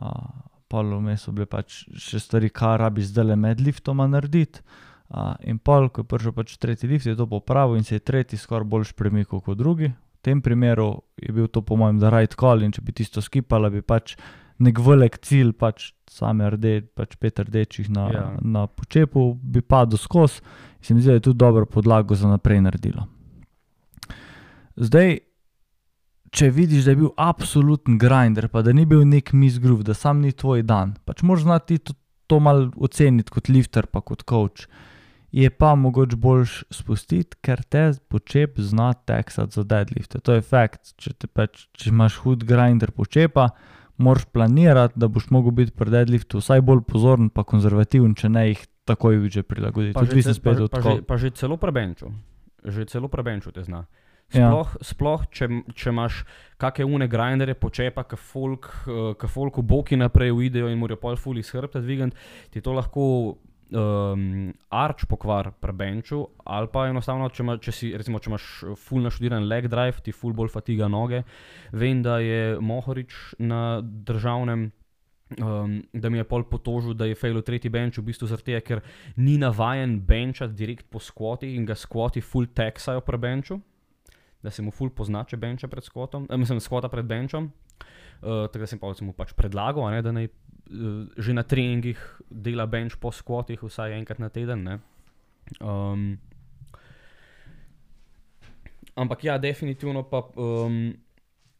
[0.00, 0.28] Uh,
[0.70, 4.62] pol vmes so bile pač še stvari, kar rabi zdaj le med liftoma narediti.
[5.10, 8.04] Uh, in pol, ko je prišel pač tretji lift, je to popravil in se je
[8.06, 9.90] tretji skoraj bolj premikal kot drugi.
[9.90, 13.24] V tem primeru je bil to, po mojem, da right call in če bi tisto
[13.24, 14.14] skipala, bi pač
[14.60, 18.24] nek velik cilj, pač same rdeč, pač pet rdečih na, Ja.
[18.44, 20.44] na počepu, bi padel skozi.
[20.80, 23.08] Se mi zdi, da je tudi dobro podlago za naprej naredilo.
[24.76, 25.18] Zdaj,
[26.30, 30.22] če vidiš, da je bil absoluten grinder, pa da ni bil nek misgroove, da sam
[30.22, 31.96] ni tvoj dan, pač moraš znati to,
[32.30, 34.70] to malo oceniti kot lifter, pa kot coach.
[35.30, 40.18] Je pa mogoče boljš spustiti, ker te počep zna teksati za deadlifte.
[40.26, 40.90] To je fakt.
[40.98, 43.52] Če, pač, če imaš hud grinder počepa,
[44.02, 48.48] moraš planirati, da boš mogel biti pri deadliftu vsaj bolj pozoren, pa konzervativen, če ne
[48.48, 49.94] jih takoj že prilagoditi.
[49.94, 50.98] Pa, že, pa, pa, koga.
[50.98, 52.10] že, pa že celo prebenču.
[52.66, 53.86] Že celo prebenču te zna.
[53.86, 54.09] Ja.
[54.30, 54.86] Sploh, ja.
[54.86, 56.22] sploh če, če imaš
[56.60, 61.00] kakšne une grindere, počepa, ki folk, uh, ki folk v boki naprej uidejo in morajo
[61.02, 62.14] pol ful iz hrbta dvigant,
[62.54, 63.06] ti to lahko
[63.74, 68.50] um, arč pokvar pri benču, ali pa enostavno, če, ima, če, si, recimo, če imaš
[68.78, 71.24] full naštudiran leg drive, ti full bolj fatiga noge.
[71.72, 74.70] Vem, da je Mohorič na državnem.
[75.38, 78.80] Um, da mi je pol potožil, da je failil tretji bench, v bistvu zato, ker
[79.14, 83.60] ni navajen benčati direkt po skvoti in ga skvoti full taxajo pri benču.
[84.42, 87.50] Da se mu ful pozna, če benča pred skvotom, eh, mislim, skvota pred benčom.
[88.20, 91.96] Uh, tako da sem pa mu pač predlagal, ne, da naj uh, že na treningih
[92.28, 94.62] dela benč po skvotih vsaj enkrat na teden.
[94.62, 94.78] ne.
[95.60, 96.18] Um,
[98.94, 100.28] ampak ja, definitivno pa.
[100.36, 100.92] Um,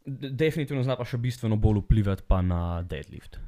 [0.05, 3.41] de- Definitivno zna pa še bistveno bolj vplivati na deadlift.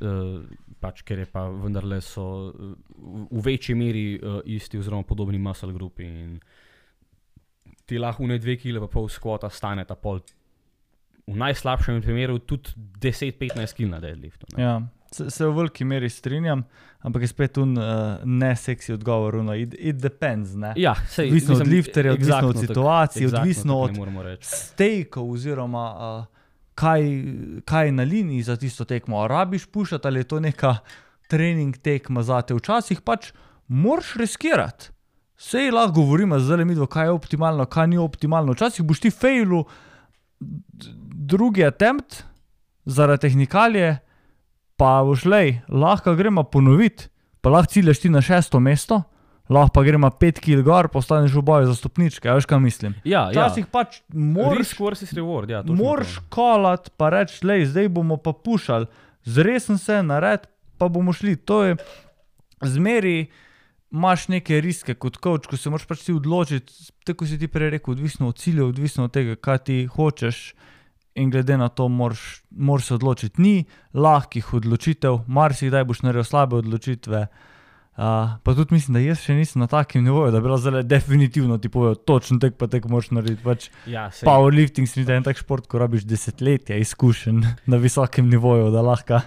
[0.00, 0.46] Uh,
[0.80, 5.38] pač, ker je pa vendarle so uh, v, v večji meri uh, isti oziroma podobni
[5.38, 6.38] muscle grupi in
[7.90, 10.22] ti lahko ne dve kile pa pol skvota stane ta pol.
[11.30, 12.72] V najslabšem primeru tudi
[13.02, 14.48] 10-15 kil na deadliftu.
[14.56, 14.62] ne.
[14.64, 14.80] Ja,
[15.10, 16.62] se, se v veliki meri strinjam,
[17.06, 19.40] ampak je spet un uh, neseksi odgovor.
[19.44, 20.54] No, it, it depends.
[20.54, 20.72] Ne?
[20.78, 25.30] Ja, sej, Odvisno od mislim, lifterja, odvisno od situacije, eksaktno odvisno tako od ne stejkov,
[25.30, 26.24] oziroma uh,
[26.74, 27.02] kaj,
[27.64, 29.26] kaj je na liniji za tisto tekmo.
[29.28, 30.76] Rabiš pušati ali je to neka
[31.28, 32.54] trening tekma za te.
[32.54, 33.32] Včasih pač
[33.68, 34.90] moraš riskirati.
[35.40, 38.52] Sej lahko govorimo, zdaj mi dva, kaj je optimalno, kaj ni optimalno.
[38.52, 39.62] Včasih boš ti failu
[40.38, 40.90] d-
[41.24, 42.22] drugi attempt
[42.86, 43.94] zaradi tehnikalije,
[44.76, 47.08] pa boš lej, lahko gremo ponoviti,
[47.40, 49.00] pa lahko ciljaš ti na šesto mesto,
[49.48, 52.94] lahko pa gremo pet kil gor, postaneš v boju za stopničke, veš kaj mislim.
[53.02, 53.46] Ja, ja.
[53.46, 55.50] Včasih pač moraš Risk versus reward.
[55.50, 58.86] Ja, Moraš kolat, pa reči, le zdaj bomo pa pušali,
[59.24, 60.44] zresen se, nared,
[60.76, 61.36] pa bomo šli.
[61.38, 61.76] To je
[62.62, 63.30] zmeri,
[63.90, 67.74] imaš neke riske kot coach, ko se moraš pač ti odločiti, tako si ti prej
[67.76, 70.42] rekel, odvisno od ciljev, odvisno od tega, kaj ti hočeš.
[71.18, 73.42] In glede na to, moraš, moraš se odločiti.
[73.42, 73.64] Ni
[73.94, 77.26] lahkih odločitev, marsikdaj boš naredil slabe odločitve.
[77.26, 77.49] Uh,
[78.44, 81.58] pa tudi mislim, da jaz še nisem na takem nivoju, da bi lahko zelo definitivno
[81.60, 83.42] ti povedal, točno tek pa tek moraš narediti.
[83.44, 88.70] Pač Ja, sej, Powerlifting zdi en tak šport, ko rabiš desetletja izkušenj na visokem nivoju,
[88.72, 89.20] da lahko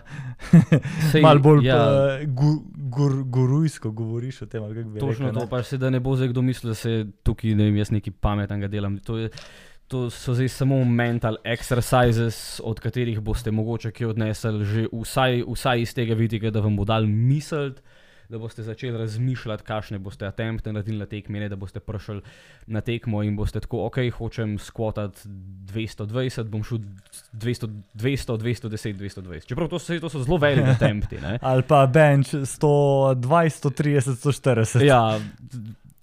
[1.25, 2.17] malo bolj ja, ja.
[2.25, 2.55] gu,
[2.97, 4.65] gur, gurujsko govoriš o tem.
[4.97, 7.69] Točno rekel, to, pa se da ne bo zdaj kdo mislil, da se tukaj ne
[7.69, 8.97] vem, jaz nekaj pametnega delam.
[9.05, 9.29] To, je,
[9.87, 15.85] to so zdaj samo mental exercises, od katerih boste mogoče kaj odnesli, že vsaj, vsaj
[15.85, 17.75] iz tega vidika, da vam bo dal misel.
[18.33, 22.21] Da boste začeli razmišljati, kakšne boste attempte naredili na tekmi, ne da boste prišli
[22.65, 25.29] na tekmo in boste tako, ok, hočem skvotati
[25.69, 26.81] 220, bom šel
[27.37, 29.45] 200, 200 210, 220.
[29.45, 31.21] Čeprav to so, to so zelo veliki attempti.
[31.21, 31.37] ne.
[31.51, 34.85] Ali pa bench 120, 130, 140.
[34.85, 35.19] Ja,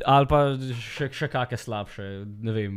[0.07, 2.11] ali pa še, še kakšne slabše,
[2.47, 2.77] ne vem,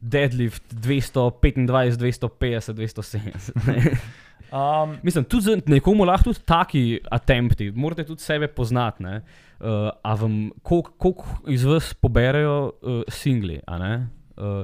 [0.00, 4.24] deadlift 225, 250, 270.
[4.52, 9.02] Um, Mislim, tudi nekomu lahko tudi taki attempti, morate tudi sebe poznati.
[9.02, 9.22] ne.
[9.60, 13.60] Uh, a vam, koliko kolik iz vas poberajo uh, singli?
[13.66, 14.62] Uh,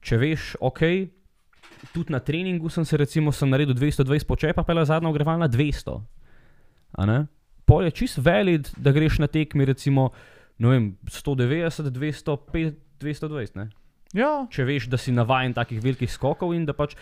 [0.00, 0.80] če veš, ok,
[1.94, 6.00] tudi na treningu sem se recimo sem naredil 220 počepa, pa je zadnja ogrevalna 200.
[6.98, 7.26] a ne?
[7.64, 10.10] Pol je čist valid, da greš na tekmi recimo
[10.58, 13.56] vem, 190, 205, 220.
[13.56, 13.68] Ne?
[14.12, 16.96] ja, Če veš, da si navaden takih velikih skokov in da pač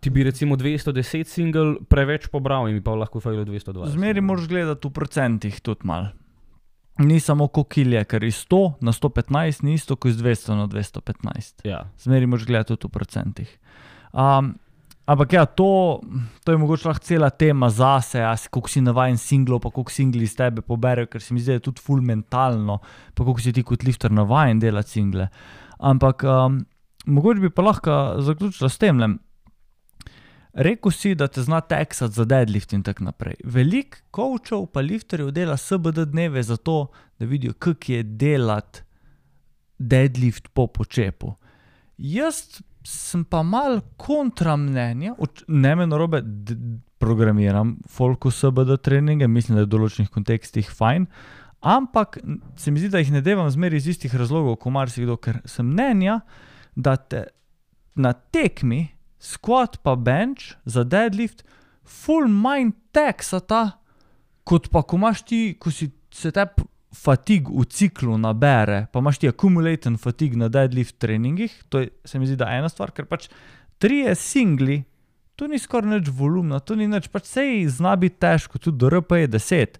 [0.00, 3.88] ti bi recimo 210 single preveč pobral in bi pa lahko fajlo 220.
[3.88, 6.08] zmeri moraš gledati v procentih tudi mal.
[6.98, 11.60] Ni samo kokilje, ker iz 100 na 115 ni isto kot iz 200 na 215.
[11.64, 13.52] Ja, Zmeri moraš gledati tudi v procentih.
[14.12, 14.56] Um,
[15.06, 16.00] ampak ja, to,
[16.44, 19.92] to je mogoče lahko cela tema zase, a si- koliko si navaden singlov, pa koliko
[19.92, 22.80] singli iz tebe poberejo, ker se mi zdi, da je tudi ful mentalno,
[23.14, 25.28] pa koliko si ti kot lifter navaden delati single.
[25.78, 26.64] Ampak um,
[27.06, 28.98] mogoče bi pa lahko zaključila s tem.
[30.52, 33.36] Rekl si, da te zna teksati za deadlift in tako naprej.
[33.44, 36.86] Veliko coachov pa lifterjev dela SBD dneve zato,
[37.18, 38.82] da vidijo, kako je delati
[39.78, 41.34] deadlift po počepu.
[41.98, 45.14] Jaz sem pa mal kontra mnenja,
[45.48, 50.70] ne me narobe, d- d- programiram folku SBD treninge, mislim, da je v določenih kontekstih
[50.70, 51.06] fajn,
[51.60, 52.18] ampak
[52.56, 55.66] se mi zdi, da jih ne devam zmeri iz istih razlogov, kot marsikdo, ker sem
[55.68, 56.20] mnenja,
[56.74, 57.26] da te
[57.98, 58.86] na tekmi
[59.18, 61.44] squat pa bench za deadlift
[61.84, 63.78] full mind taxata,
[64.44, 66.44] kot pa ko imaš ti, ko si se te
[66.94, 72.18] fatig v ciklu nabere, pa imaš ti accumulaten fatig na deadlift treningih, to je, se
[72.18, 73.28] mi zdi, da ena stvar, ker pač
[73.78, 74.82] trije singli,
[75.38, 78.90] to ni skoraj nič volumna, to ni nič, pač sej zna biti težko, tudi do
[78.90, 79.78] RP je 10.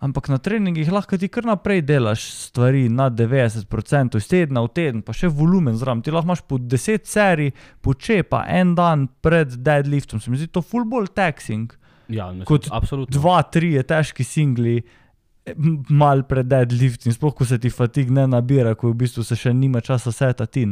[0.00, 5.02] Ampak na treningih lahko ti kar naprej delaš stvari na 90%, iz tedna v teden,
[5.04, 6.00] pa še volumen zraven.
[6.00, 7.52] Ti lahko imaš po 10 serij,
[7.84, 10.22] počepa en dan pred deadliftom.
[10.24, 11.68] Se mi zdi to full bolj taxing.
[12.08, 13.12] ja mislim, Kot absolutno.
[13.20, 15.54] Dva, tri je težki singli, eh,
[15.92, 19.52] mal pred deadliftom, sploh ko se ti fatig ne nabira, ko v bistvu se še
[19.52, 20.64] nima časa setati.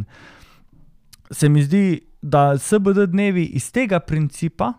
[1.30, 4.72] Se mi zdi, da SBD dnevi iz tega principa,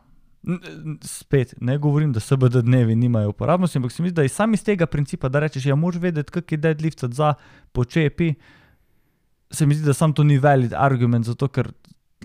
[1.04, 4.54] spet ne govorim, da SBD dnevi nimajo uporabnosti, ampak se mi zdi, da je sam
[4.54, 7.34] iz tega principa, da rečeš, ja, moraš vedeti, kak je deadlift za
[7.72, 8.34] počepi,
[9.52, 11.72] se mi zdi, da sam to ni valid argument, zato ker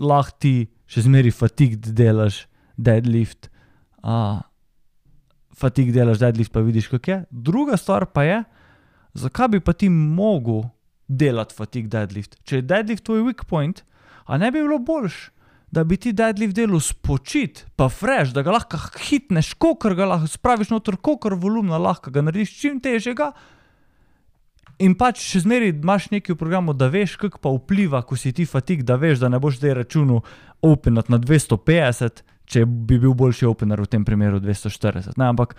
[0.01, 0.55] lahko ti
[0.87, 2.45] še zmeri fatig delaš
[2.77, 3.49] deadlift.
[4.03, 4.41] Uh,
[5.55, 7.19] fatig delaš deadlift, pa vidiš, kako je.
[7.31, 8.43] Druga stvar pa je,
[9.13, 10.65] zakaj bi pa ti mogel
[11.07, 12.37] delati fatig deadlift.
[12.43, 13.83] Če je deadlift tvoj weak point,
[14.25, 15.29] a ne bi bilo boljš,
[15.71, 20.29] da bi ti deadlift delal spočit, pa fresh, da ga lahko hitneš, kokor ga lahko
[20.31, 23.31] spraviš noter, kokor volumna lahko ga narediš čim težjega.
[24.83, 28.33] In pač še zmeraj imaš nekaj v programu, da veš, kako pa vpliva, ko si
[28.35, 30.23] ti fatig, da veš, da ne boš zdaj računal
[30.65, 35.15] openat na 250, če bi bil boljši opener v tem primeru 240.
[35.15, 35.55] Ne, ampak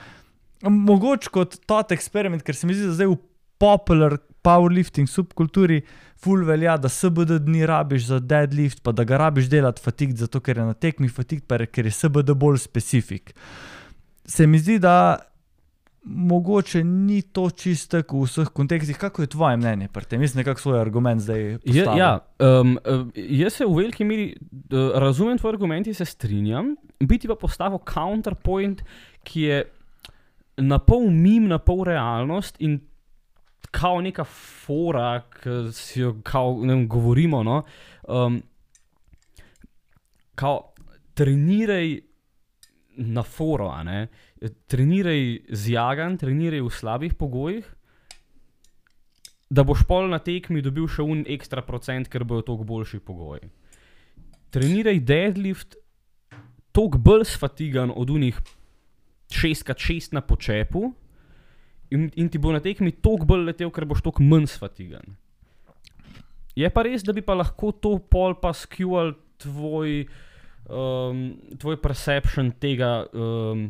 [0.63, 3.19] mogoče kot tot eksperiment, ker se mi zdi, da zdaj v
[3.59, 5.81] popular powerlifting subkulturi
[6.23, 10.41] full velja, da SBD dni rabiš za deadlift, pa da ga rabiš delati fatig, zato
[10.41, 13.35] ker je na tekmi fatig, pa ker je SBD bolj specifik.
[14.25, 15.19] Se mi zdi, da
[16.07, 18.99] mogoče ni to čisto v vseh kontekstih.
[18.99, 20.21] Kako je tvoje mnenje pri tem?
[20.21, 21.59] Mislim, nekako svoj argument zdaj.
[21.65, 22.79] Je, ja, um,
[23.15, 28.85] jaz se v veliki meri uh, razumem tvoje argumente, se strinjam, biti pa postavil counterpoint,
[29.27, 29.65] ki je
[30.63, 32.79] na pol mim, na pol realnost in
[33.71, 37.43] kao neka fora, ki si jo kao, vem, govorimo.
[37.43, 37.63] No,
[38.09, 38.43] um,
[40.35, 40.73] kao,
[41.15, 42.01] treniraj
[42.97, 43.73] na foro.
[44.67, 47.67] Treniraj z jagan, treniraj v slabih pogojih,
[49.51, 53.49] da boš pol na tekmi dobil še un ekstra procent, ker bojo toliko boljši pogoji.
[54.51, 55.77] Treniraj deadlift,
[56.73, 58.39] toliko bolj sfatigan od unih
[59.31, 60.91] 6x6 na počepu,
[61.91, 65.17] in, in ti bo na tekmi toliko bolj letel, ker boš toliko manj sfatigan.
[66.57, 70.07] Je pa res, da bi pa lahko to pol pa skjuval tvoj,
[70.73, 71.25] um,
[71.61, 73.67] tvoj perception tega, um,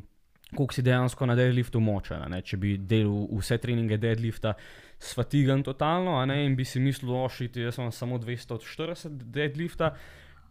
[0.54, 2.36] koliko si dejansko na deadliftu močen.
[2.46, 4.54] Če bi delal vse treninge deadlifta
[5.02, 9.92] sfatigan totalno, ne, in bi si mislil, ošiti, jaz imam samo 240 deadlifta.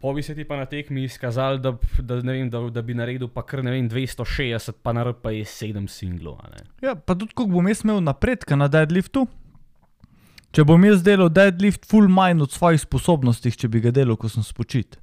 [0.01, 3.29] Po bi se ti pa na tekmi izkazal, da, da, vem, da, da bi naredil
[3.33, 6.41] pa kar vem 260, pa naredil pa je 7 singlov.
[6.83, 9.25] Ja, pa tudi, koliko bom jaz imel napredka na deadliftu.
[10.55, 14.29] Če bom jaz delal deadlift, full manj od svojih sposobnosti, če bi ga delal, ko
[14.31, 14.99] sem spočit.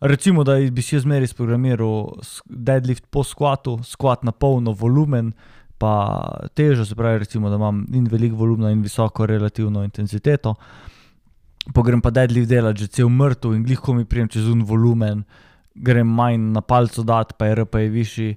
[0.00, 5.32] Recimo, da bi si jaz zmeraj sprogramiral deadlift po skvatu, skvat na polno, volumen,
[5.80, 5.92] pa
[6.56, 10.54] težo, se pravi, recimo, da imam in veliko volumna in visoko relativno intenziteto.
[10.54, 10.89] Pogrem
[11.74, 15.24] pa deadlift delati že cel mrtev in glihko mi prijem čez un volumen,
[15.74, 18.36] grem manj na palco dat, pa je R pa je višji.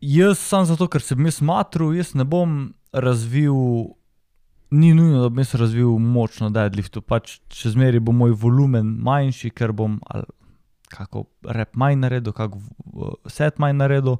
[0.00, 3.54] Jaz sam zato, ker sem jaz matru, jaz ne bom razvil,
[4.70, 8.96] ni nujno, da bom jaz razvil moč na deadliftu, pač še zmeraj bo moj volumen
[9.00, 10.28] manjši, ker bom ali
[10.94, 14.18] kako rep manj naredil, kako v- set manj naredil.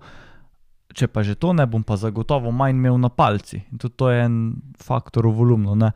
[0.95, 3.65] Če pa že to ne, bom pa zagotovo manj imel na palci.
[3.73, 4.37] In tudi to je en
[4.79, 5.75] faktor v volumnu.
[5.75, 5.91] Ne.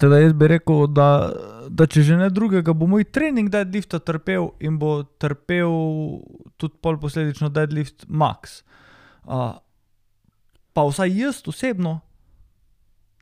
[0.00, 1.32] Teda jaz bi rekel, da,
[1.68, 5.72] da če že ne drugega, bo moj trening deadlifta trpel in bo trpel
[6.60, 8.60] tudi pol posledično deadlift max.
[9.24, 9.56] Uh,
[10.76, 12.00] pa vsaj jaz osebno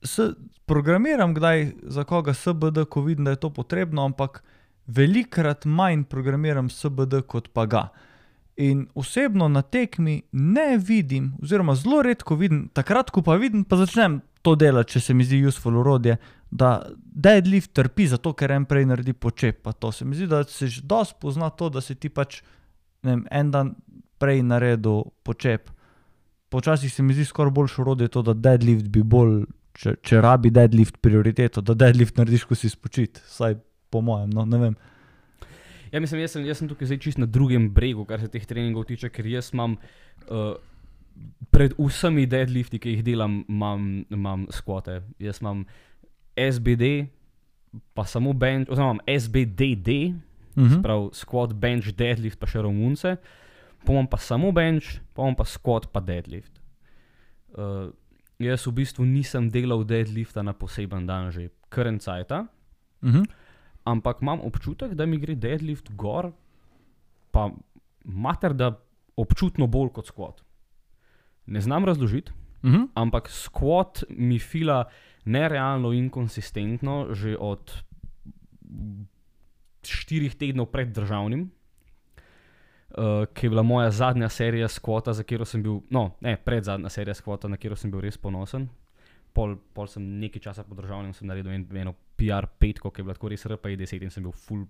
[0.04, 0.32] se
[0.66, 4.42] programiram, kdaj za koga SBD, ko vidim, da je to potrebno, ampak
[4.86, 7.88] velikrat manj programiram SBD kot pa ga.
[8.56, 13.76] In osebno na tekmi ne vidim, oziroma zelo redko vidim, takrat, ko pa vidim, pa
[13.76, 16.16] začnem to delati, če se mi zdi useful urodje,
[16.54, 19.64] da deadlift trpi zato, ker en prej naredi počep.
[19.66, 22.42] Pa to se mi zdi, da se že dosti pozna to, da si ti pač
[23.02, 23.74] vem, en dan
[24.22, 25.72] prej naredil počep.
[26.54, 29.42] Počasih se mi zdi skoraj boljše urodje to, da deadlift bi bolj,
[29.74, 33.58] če, če rabi deadlift prioriteto, da deadlift narediš, ko si spočit, vsaj
[33.90, 34.76] po mojem, no ne vem.
[35.90, 38.46] Ja, mislim, jaz sem, jaz sem tukaj zdaj čist na drugem bregu, kar se teh
[38.46, 39.74] treningov tiče, ker jaz imam
[40.30, 40.54] uh,
[41.54, 45.00] pred vsemi deadlifti, ki jih delam, imam, imam skvote.
[45.22, 45.66] Jaz imam
[46.36, 47.06] SBD,
[47.94, 50.14] pa samo bench, oziroma SBDD,
[50.56, 50.82] Mhm.
[50.82, 53.16] prav squat, bench, deadlift, pa še romunce,
[53.84, 56.60] pa imam pa samo bench, pa imam pa squat, pa deadlift.
[57.54, 57.90] Uh,
[58.38, 62.46] jaz v bistvu nisem delal deadlifta na poseben dan že karen cajta,
[63.02, 63.22] Mhm.
[63.84, 66.32] ampak imam občutek, da mi gre deadlift gor,
[67.32, 67.50] pa
[68.04, 68.78] mater, da
[69.16, 70.42] občutno bolj kot squat.
[71.46, 72.32] Ne znam razložiti,
[72.62, 72.88] Mhm.
[72.94, 74.84] ampak squat mi fila
[75.24, 77.72] nerealno in konsistentno že od
[79.84, 81.50] štirih tednov pred državnim.
[82.94, 86.62] Uh, ki je bila moja zadnja serija skvota, za katero sem bil, no, ne, pred
[86.64, 88.68] zadnja serija skvota, na katero sem bil res ponosen.
[89.34, 93.08] Pol, pol sem nekaj časa po državnem sem naredil en, eno PR petko, ki je
[93.08, 94.62] bila tako res RPI 10 in sem bil full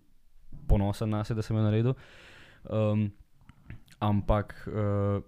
[0.71, 1.99] ponosen na sebe, da sem jo naredil.
[2.65, 3.11] Um,
[4.01, 5.21] ampak uh,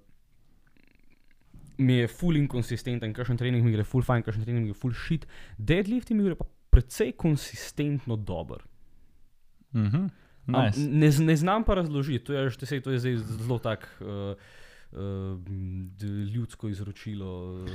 [1.78, 4.94] mi je full inkonsistenten, kakšen trening mi gre full fine, kakšen trening mi gre full
[4.94, 5.26] shit.
[5.58, 8.64] Deadlifti mi gre pa precej konsistentno dober.
[9.74, 9.96] Mhm.
[9.96, 10.12] Am-
[10.46, 10.78] Nice.
[10.80, 14.06] Ne, ne znam pa razložiti, to je, že, to je zdaj zelo tak uh,
[14.92, 14.98] uh,
[16.34, 17.66] ljudsko izročilo uh,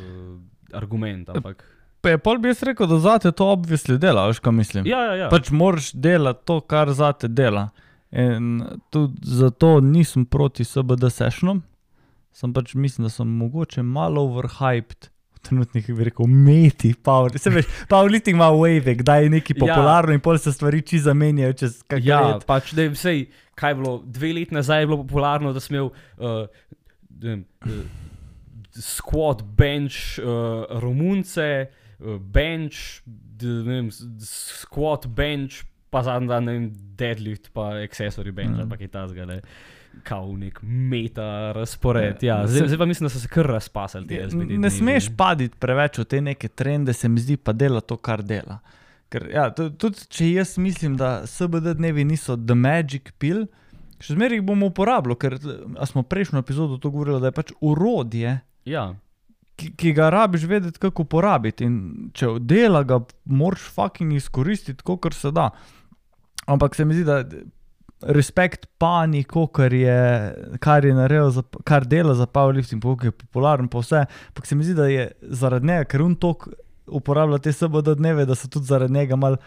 [0.74, 1.30] argument.
[1.30, 1.66] Ampak,
[2.02, 4.88] Pa je pol bi jaz rekel, da zate to obvisli dela, veš kaj mislim.
[4.88, 5.28] ja, ja, ja.
[5.30, 7.68] Pač moraš delati to, kar zate dela.
[8.12, 11.62] In tudi zato nisem proti SBD sešnom,
[12.32, 15.10] sem pač mislim, da sem mogoče malo overhyped.
[15.42, 17.34] Trenutnih bi rekel, meti, power.
[17.42, 19.62] Se veš, powerlifting ima wave, kdaj je nekaj Ja.
[19.64, 22.46] popularno in pol se stvari či zamenjajo čez kakšno Ja, let.
[22.46, 23.24] pač da je vsej,
[23.58, 26.46] kaj je bilo, dve leti nazaj je bilo popularno, da sem imel uh,
[27.22, 27.82] vem, uh,
[28.78, 31.68] squat, bench, uh, romunce,
[32.00, 33.02] uh, bench,
[33.42, 33.90] vem,
[34.22, 38.70] squat, bench, pa zadnji dan ne vem, deadlift, pa accessory bench, mm.
[38.70, 39.42] pa kaj tasga, ne.
[40.04, 42.24] Kao nek meta razpored.
[42.24, 44.50] Ja, Ja, zdaj, zdaj pa mislim, da so se kar razpasali ti SBD.
[44.50, 44.70] Ne dnevi.
[44.72, 48.60] smeš paditi preveč v te neke trende, se mi zdi, pa dela to, kar dela.
[49.10, 53.46] Ker, ja, tu- tudi če jaz mislim, da SBD dnevi niso the magic pill,
[54.00, 55.36] še zmeraj jih bomo uporabljali, ker
[55.86, 58.96] smo prejšnjo epizodo to govorili, da je pač urodje, Ja,
[59.56, 61.64] ki, ki ga rabiš vedeti, kako uporabiti.
[61.64, 61.76] In
[62.12, 65.50] če dela, ga moraš fucking izkoristiti, kot se da.
[66.48, 67.20] Ampak se mi zdi, da
[68.02, 70.02] respekt pani, kar je,
[70.60, 74.06] kar je naredil, za, kar dela za powerlifting, kako je popularen, pa vse.
[74.28, 76.48] Ampak se mi zdi, da je zaradi njega, ker on tok
[76.88, 79.38] uporablja te SBD dneve, da so tudi zaradi njega mal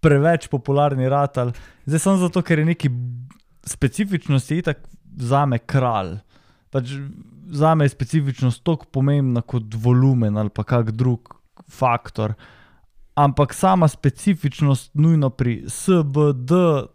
[0.00, 1.52] preveč popularni ratal.
[1.86, 2.90] Zdaj samo zato, ker je neki
[3.66, 4.84] specifičnosti itak
[5.16, 6.18] za me kralj.
[6.70, 6.92] Pač
[7.50, 11.34] za me je specifičnost tako pomembna kot volumen ali pa kak drug
[11.70, 12.34] faktor.
[13.16, 16.52] Ampak sama specifičnost, nujno pri SBD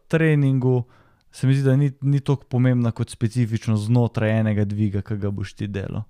[0.07, 0.83] treningu,
[1.31, 5.31] se mi zdi, da ni, ni tako pomembna kot specifičnost znotraj enega dviga, ki ga
[5.31, 6.03] boš ti delal.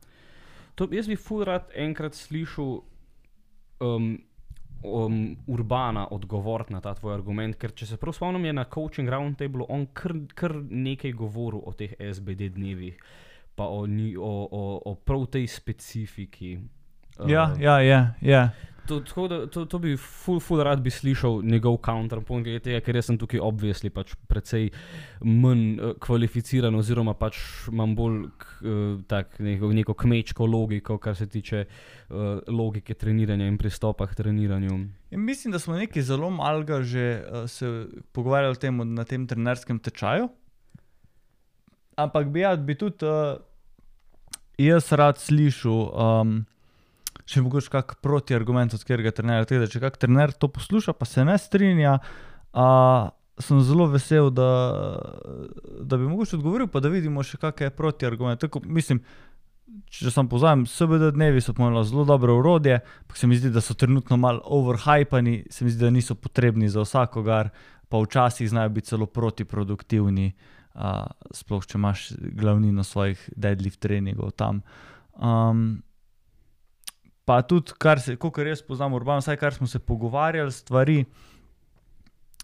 [0.76, 2.80] To, jaz bi ful rad enkrat slišal
[3.86, 4.08] um,
[4.84, 9.10] um, Urbana odgovor na ta tvoj argument, ker če se prav spomnim, je na coaching
[9.10, 12.98] roundtablu on kar, kar nekaj govoril o teh SBD dnevih,
[13.56, 16.56] pa o, o, o, o prav tej specifiki.
[16.56, 18.00] Ja, Uh, ja, ja.
[18.22, 18.50] ja.
[18.88, 22.80] To, tako da, to, to bi ful, ful rad bi slišal njegov counterpoint, glede tega,
[22.82, 24.72] ker sem tukaj obvisli pač precej
[25.22, 27.38] manj uh, kvalificiran, oziroma pač
[27.70, 33.48] imam bolj k, uh, tak, neko, neko kmečko logiko, kar se tiče uh, logike treniranja
[33.52, 34.80] in pristopa k treniranju.
[35.12, 39.28] In mislim, da smo nekaj zelo malega že uh, se pogovarjali o tem na tem
[39.28, 40.30] trenerskem tečaju.
[42.02, 43.38] Ampak bi, ja, bi tudi uh,
[44.58, 46.40] jaz rad slišal, um,
[47.32, 49.48] še mogoče kak protiargument od katerega trenerja.
[49.50, 51.98] Tega, če kak trener to posluša, pa se ne strinja,
[52.52, 53.10] uh,
[53.42, 54.52] sem zelo vesel, da,
[55.82, 58.46] da bi mogoče odgovoril, pa da vidimo še kakšne protiargumente.
[58.46, 59.02] Tako, mislim,
[59.92, 64.18] če sem dnevi so pomeni zelo dobro urodje, ampak se mi zdi, da so trenutno
[64.18, 67.52] malo overhypani, se mi zdi, da niso potrebni za vsakogar,
[67.90, 70.32] pa včasih znajo biti celo protiproduktivni,
[70.76, 74.62] uh, sploh če imaš glavnino svojih deadlift treningov tam.
[75.16, 75.82] Um,
[77.26, 81.06] pa tudi, kar se, kot jaz poznam, urbano, vsaj kar smo se pogovarjali, stvari,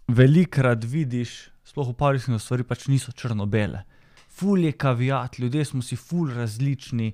[0.07, 3.83] velikrat vidiš, sploh v powerliftingu stvari pač niso črno-bele.
[4.37, 7.11] Ful je kavijat, ljudje smo si ful različni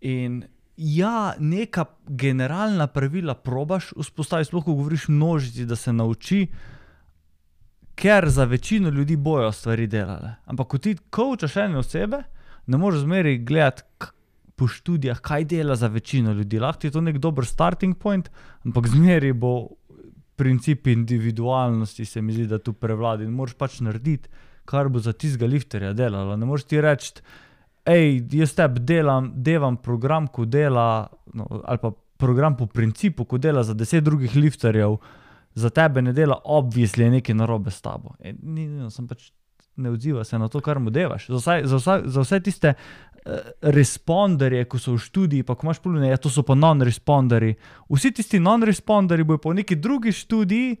[0.00, 0.42] in
[0.76, 6.44] ja, neka generalna pravila probaš vzpostaviti, sploh ko govoriš množici, da se nauči,
[7.98, 10.36] ker za večino ljudi bojo stvari delale.
[10.46, 12.22] Ampak ko ti kočaš ene osebe,
[12.66, 13.82] ne moreš zmeri gledati
[14.58, 16.58] po študijah, kaj dela za večino ljudi.
[16.58, 18.30] Lahko je to nek dober starting point,
[18.66, 19.68] ampak zmeri bo
[20.38, 24.30] princip individualnosti, se mi zdi, da tu prevlada in moraš pač narediti,
[24.68, 26.36] kar bo za tistega lifterja delalo.
[26.36, 27.22] Ne moreš ti reči,
[27.88, 33.38] hej, jaz tebi delam, delam program, ko dela, no, ali pa program po principu, ko
[33.38, 34.98] dela za deset drugih lifterjev,
[35.58, 38.14] za tebe ne dela, obvisli je nekaj narobe s tabo.
[38.20, 39.30] E, ni, ni, sem pač
[39.78, 41.28] ne odziva se na to, kar mu devaš.
[41.28, 42.74] Za, vsaj, za, vsa, za vse tiste
[43.62, 47.58] responderje, ko so v študiji, pa ko imaš polno, ja, to so pa non-responderji.
[47.92, 50.76] Vsi tisti non-responderji bojo po neki drugi študiji,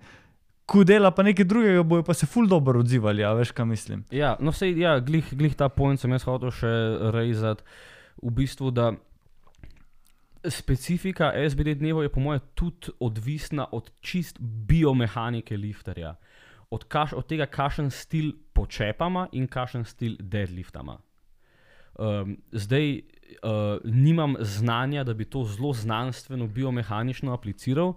[0.68, 4.04] ko dela pa nekaj drugega, bojo pa se ful dobro odzivali, a veš, kaj mislim.
[4.12, 6.72] Ja, no, sej, ja, glih, glih ta point sem jaz hotel še
[7.14, 7.64] rezati.
[8.22, 8.92] V bistvu, da
[10.48, 16.16] specifika SBD dnevov je po mojem tudi odvisna od čist biomehanike lifterja.
[16.70, 20.98] Od, kaš, od tega, kakšen stil počepama in kakšen stil deadliftama.
[21.98, 23.00] Um, zdaj
[23.42, 27.94] uh, nimam znanja, da bi to zelo znanstveno, biomehanično apliciral,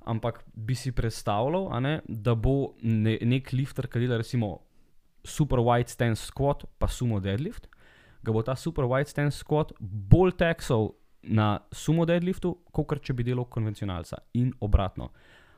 [0.00, 4.58] ampak bi si predstavljal, ne, da bo ne, nek lifter, ki dela recimo
[5.24, 7.68] super wide stance squat, pa sumo deadlift,
[8.22, 10.92] ga bo ta super wide stance squat bolj teksal
[11.22, 15.10] na sumo deadliftu, kot če bi delal konvencionalca in obratno.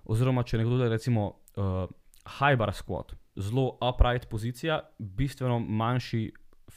[0.05, 1.27] oziroma če nekdo dela recimo
[1.57, 1.87] uh,
[2.39, 6.31] high bar squat, zelo upright pozicija, bistveno manjši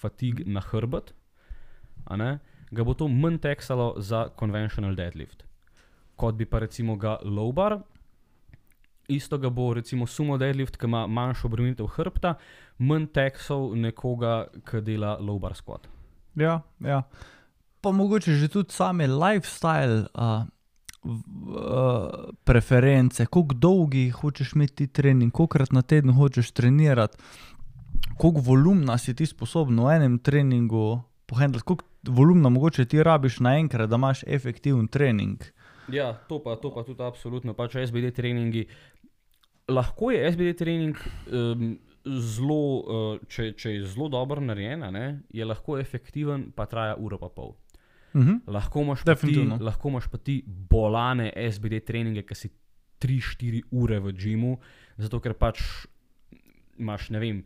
[0.03, 1.13] fatig na hrbet,
[2.11, 2.37] ne,
[2.71, 5.43] ga bo to manj teksalo za conventional deadlift.
[6.19, 7.79] Kot bi pa recimo ga low bar,
[9.07, 12.35] isto ga bo recimo sumo deadlift, ki ima manjšo obremenitev hrbta,
[12.79, 15.87] manj teksal nekoga, ki dela low bar squat.
[16.39, 17.03] Ja, ja.
[17.81, 20.45] Pa mogoče že tudi same lifestyle uh,
[21.03, 21.19] v,
[21.51, 27.17] uh, preference, kako dolgi hočeš imeti trening, kolikrat na teden hočeš trenirati,
[28.17, 33.89] koliko volumna si ti sposoben v enem treningu pohendlati, koliko volumna mogoče ti rabiš naenkrat,
[33.89, 35.43] da imaš efektiven trening.
[35.91, 37.53] Ja, to pa, to pa tudi absolutno.
[37.53, 38.67] Pač SBD treningi.
[39.67, 40.99] Lahko je SBD trening
[41.31, 41.73] um,
[42.03, 44.83] zelo, uh, če, če je zelo dobro narejen,
[45.31, 47.55] je lahko efektiven, pa traja uro pa pol.
[48.13, 48.43] Mhm.
[48.47, 52.51] Lahko imaš, pa ti, lahko imaš pa ti bolane SBD treninge, ki si
[53.03, 54.53] 3-4 ure v džimu,
[55.01, 55.63] zato ker pač
[56.79, 57.41] imaš, ne vem,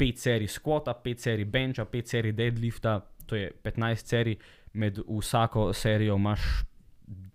[0.00, 4.38] 5 serij squata, 5 serij benča, 5 serij deadlifta, to je 15 serij,
[4.72, 6.64] med vsako serijo imaš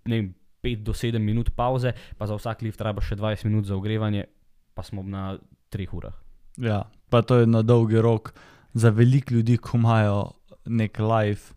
[0.06, 0.34] ne vem,
[0.66, 4.26] 5 do 7 minut pauze, pa za vsak lift rabaš še 20 minut za ogrevanje,
[4.74, 5.38] pa smo na
[5.74, 6.16] 3 urah.
[6.58, 8.34] Ja, pa to je na dolgi rok
[8.74, 10.34] za veliko ljudi, ko imajo
[10.66, 11.54] nek life.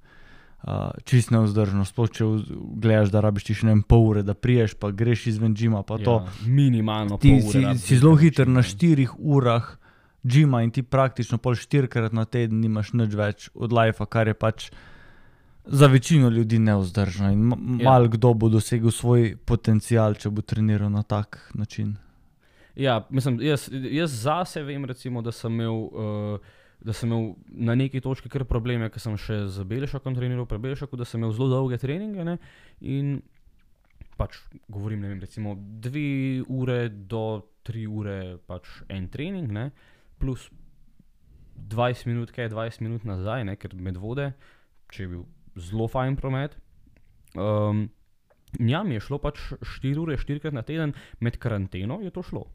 [0.58, 2.26] Uh, čist neuzdržno, sploh če
[2.82, 5.84] gledaš, da rabiš ti še ne vem, pol ure, da priješ, pa greš izven džima.
[5.86, 6.16] Pa to.
[6.26, 7.16] Ja, minimalno.
[7.22, 9.70] ti si, si zelo hiter na štirih urah
[10.26, 14.34] džima in ti praktično pol štirikrat na teden nimaš nič več od life, kar je
[14.34, 14.70] pač
[15.64, 17.30] za večino ljudi neuzdržno.
[17.32, 17.50] In
[17.80, 17.90] Ja.
[17.90, 21.96] malo kdo bo dosegel svoj potencial, če bo treniral na tak način.
[22.76, 25.74] Ja, mislim, jaz, jaz zase vem, recimo, da sem imel.
[25.74, 26.38] Uh,
[26.78, 30.60] Da sem imel na neki točki kar probleme, ker sem še z Belšakom treniral, pri
[30.62, 32.22] Belšaku, da sem imel zelo dolge treninge.
[32.22, 32.36] Ne?
[32.86, 33.16] In
[34.16, 34.36] pač
[34.70, 38.62] govorim, ne vem, recimo dve ure do tri ure, pač
[38.94, 39.72] en trening, ne?
[40.18, 40.48] Plus
[41.68, 43.56] 20 minut, kaj je 20 minut nazaj, ne?
[43.56, 44.30] ker med vode,
[44.92, 45.24] če je bil
[45.58, 46.54] zelo fajn promet.
[47.36, 47.88] Um,
[48.60, 49.40] ja, mi je šlo pač
[49.80, 52.46] 4 ure, 4 krat na teden, med karanteno je to šlo.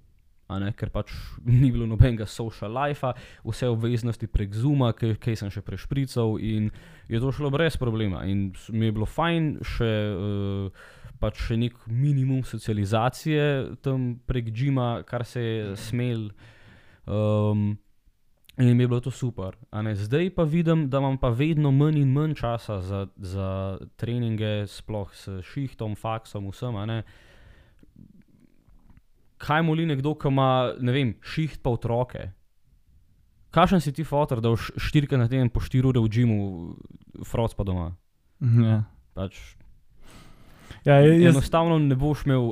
[0.53, 1.10] Ne, ker pač
[1.49, 3.14] ni bilo nobenega social life,
[3.45, 6.69] vse obveznosti prek Zuma, ki sem še prešprical in
[7.10, 8.26] je to šlo brez problema.
[8.30, 15.03] In mi je bilo fajn, še, uh, pač še nek minimum socializacije tam prek Džima,
[15.10, 16.30] kar se je smel.
[17.05, 17.77] Um,
[18.57, 19.57] in mi je bilo to super.
[19.95, 25.09] zdaj pa vidim, da imam pa vedno manj in manj časa za, za treninge, sploh
[25.13, 27.03] s šihtom, faksom, vsem.
[29.38, 32.31] Kaj moli nekdo, ki ima, ne vem, šiht pa otroke?
[33.53, 36.38] Kakšen si ti fotor, da boš štirikrat na teden po štiri ure v džimu,
[37.27, 37.91] froc pa doma?
[38.41, 38.80] Ja.
[39.13, 39.38] Pač,
[40.85, 42.51] Ja, jaz, enostavno ne boš imel,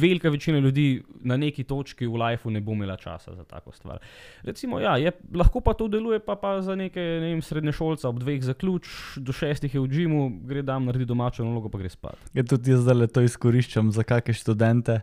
[0.00, 3.98] velika večina ljudi na neki točki v lifeu ne bo imela časa za tako stvar.
[4.42, 8.08] Recimo, ja, je, lahko pa to deluje, pa, pa za neke ne vem, srednje šolce
[8.08, 11.88] ob dveh zaključ, do šestih je v džimu, gre tam narediti domačo nalogo, pa gre
[11.88, 12.30] spat.
[12.34, 15.00] Ja, tudi jaz zdaj to izkoriščam za kakšne študente,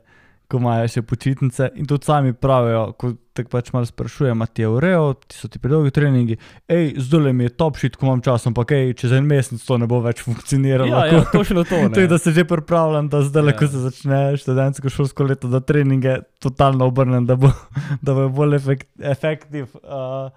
[0.48, 4.69] ko imajo še počitnice in tudi sami pravijo, ko te pač malo sprašujem, ti je
[4.72, 6.38] urejo, ti so ti predolgi treningi,
[6.72, 9.78] hej, zdaj mi je top shit, ko imam čas, ampak hej, čez en mesec to
[9.78, 10.90] ne bo več funkcioniralo.
[10.90, 11.82] Ja, ja, točno to.
[11.98, 13.53] To je, da se že pripravljam, da zdaj, Ja.
[13.53, 13.57] ja.
[13.60, 17.52] ko se začne študentsko šolsko leto, da treninge totalno obrnem, da bo,
[18.06, 20.32] da bo bolj efekt, efektiv, uh,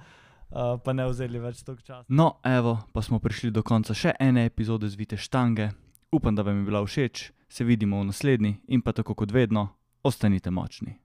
[0.50, 2.04] uh, pa ne vzeli več toliko časa.
[2.10, 5.70] No, evo, pa smo prišli do konca še ene epizode Zvite štange.
[6.10, 9.68] Upam, da vam je bila všeč, se vidimo v naslednji in pa tako kot vedno,
[10.02, 10.98] ostanite močni.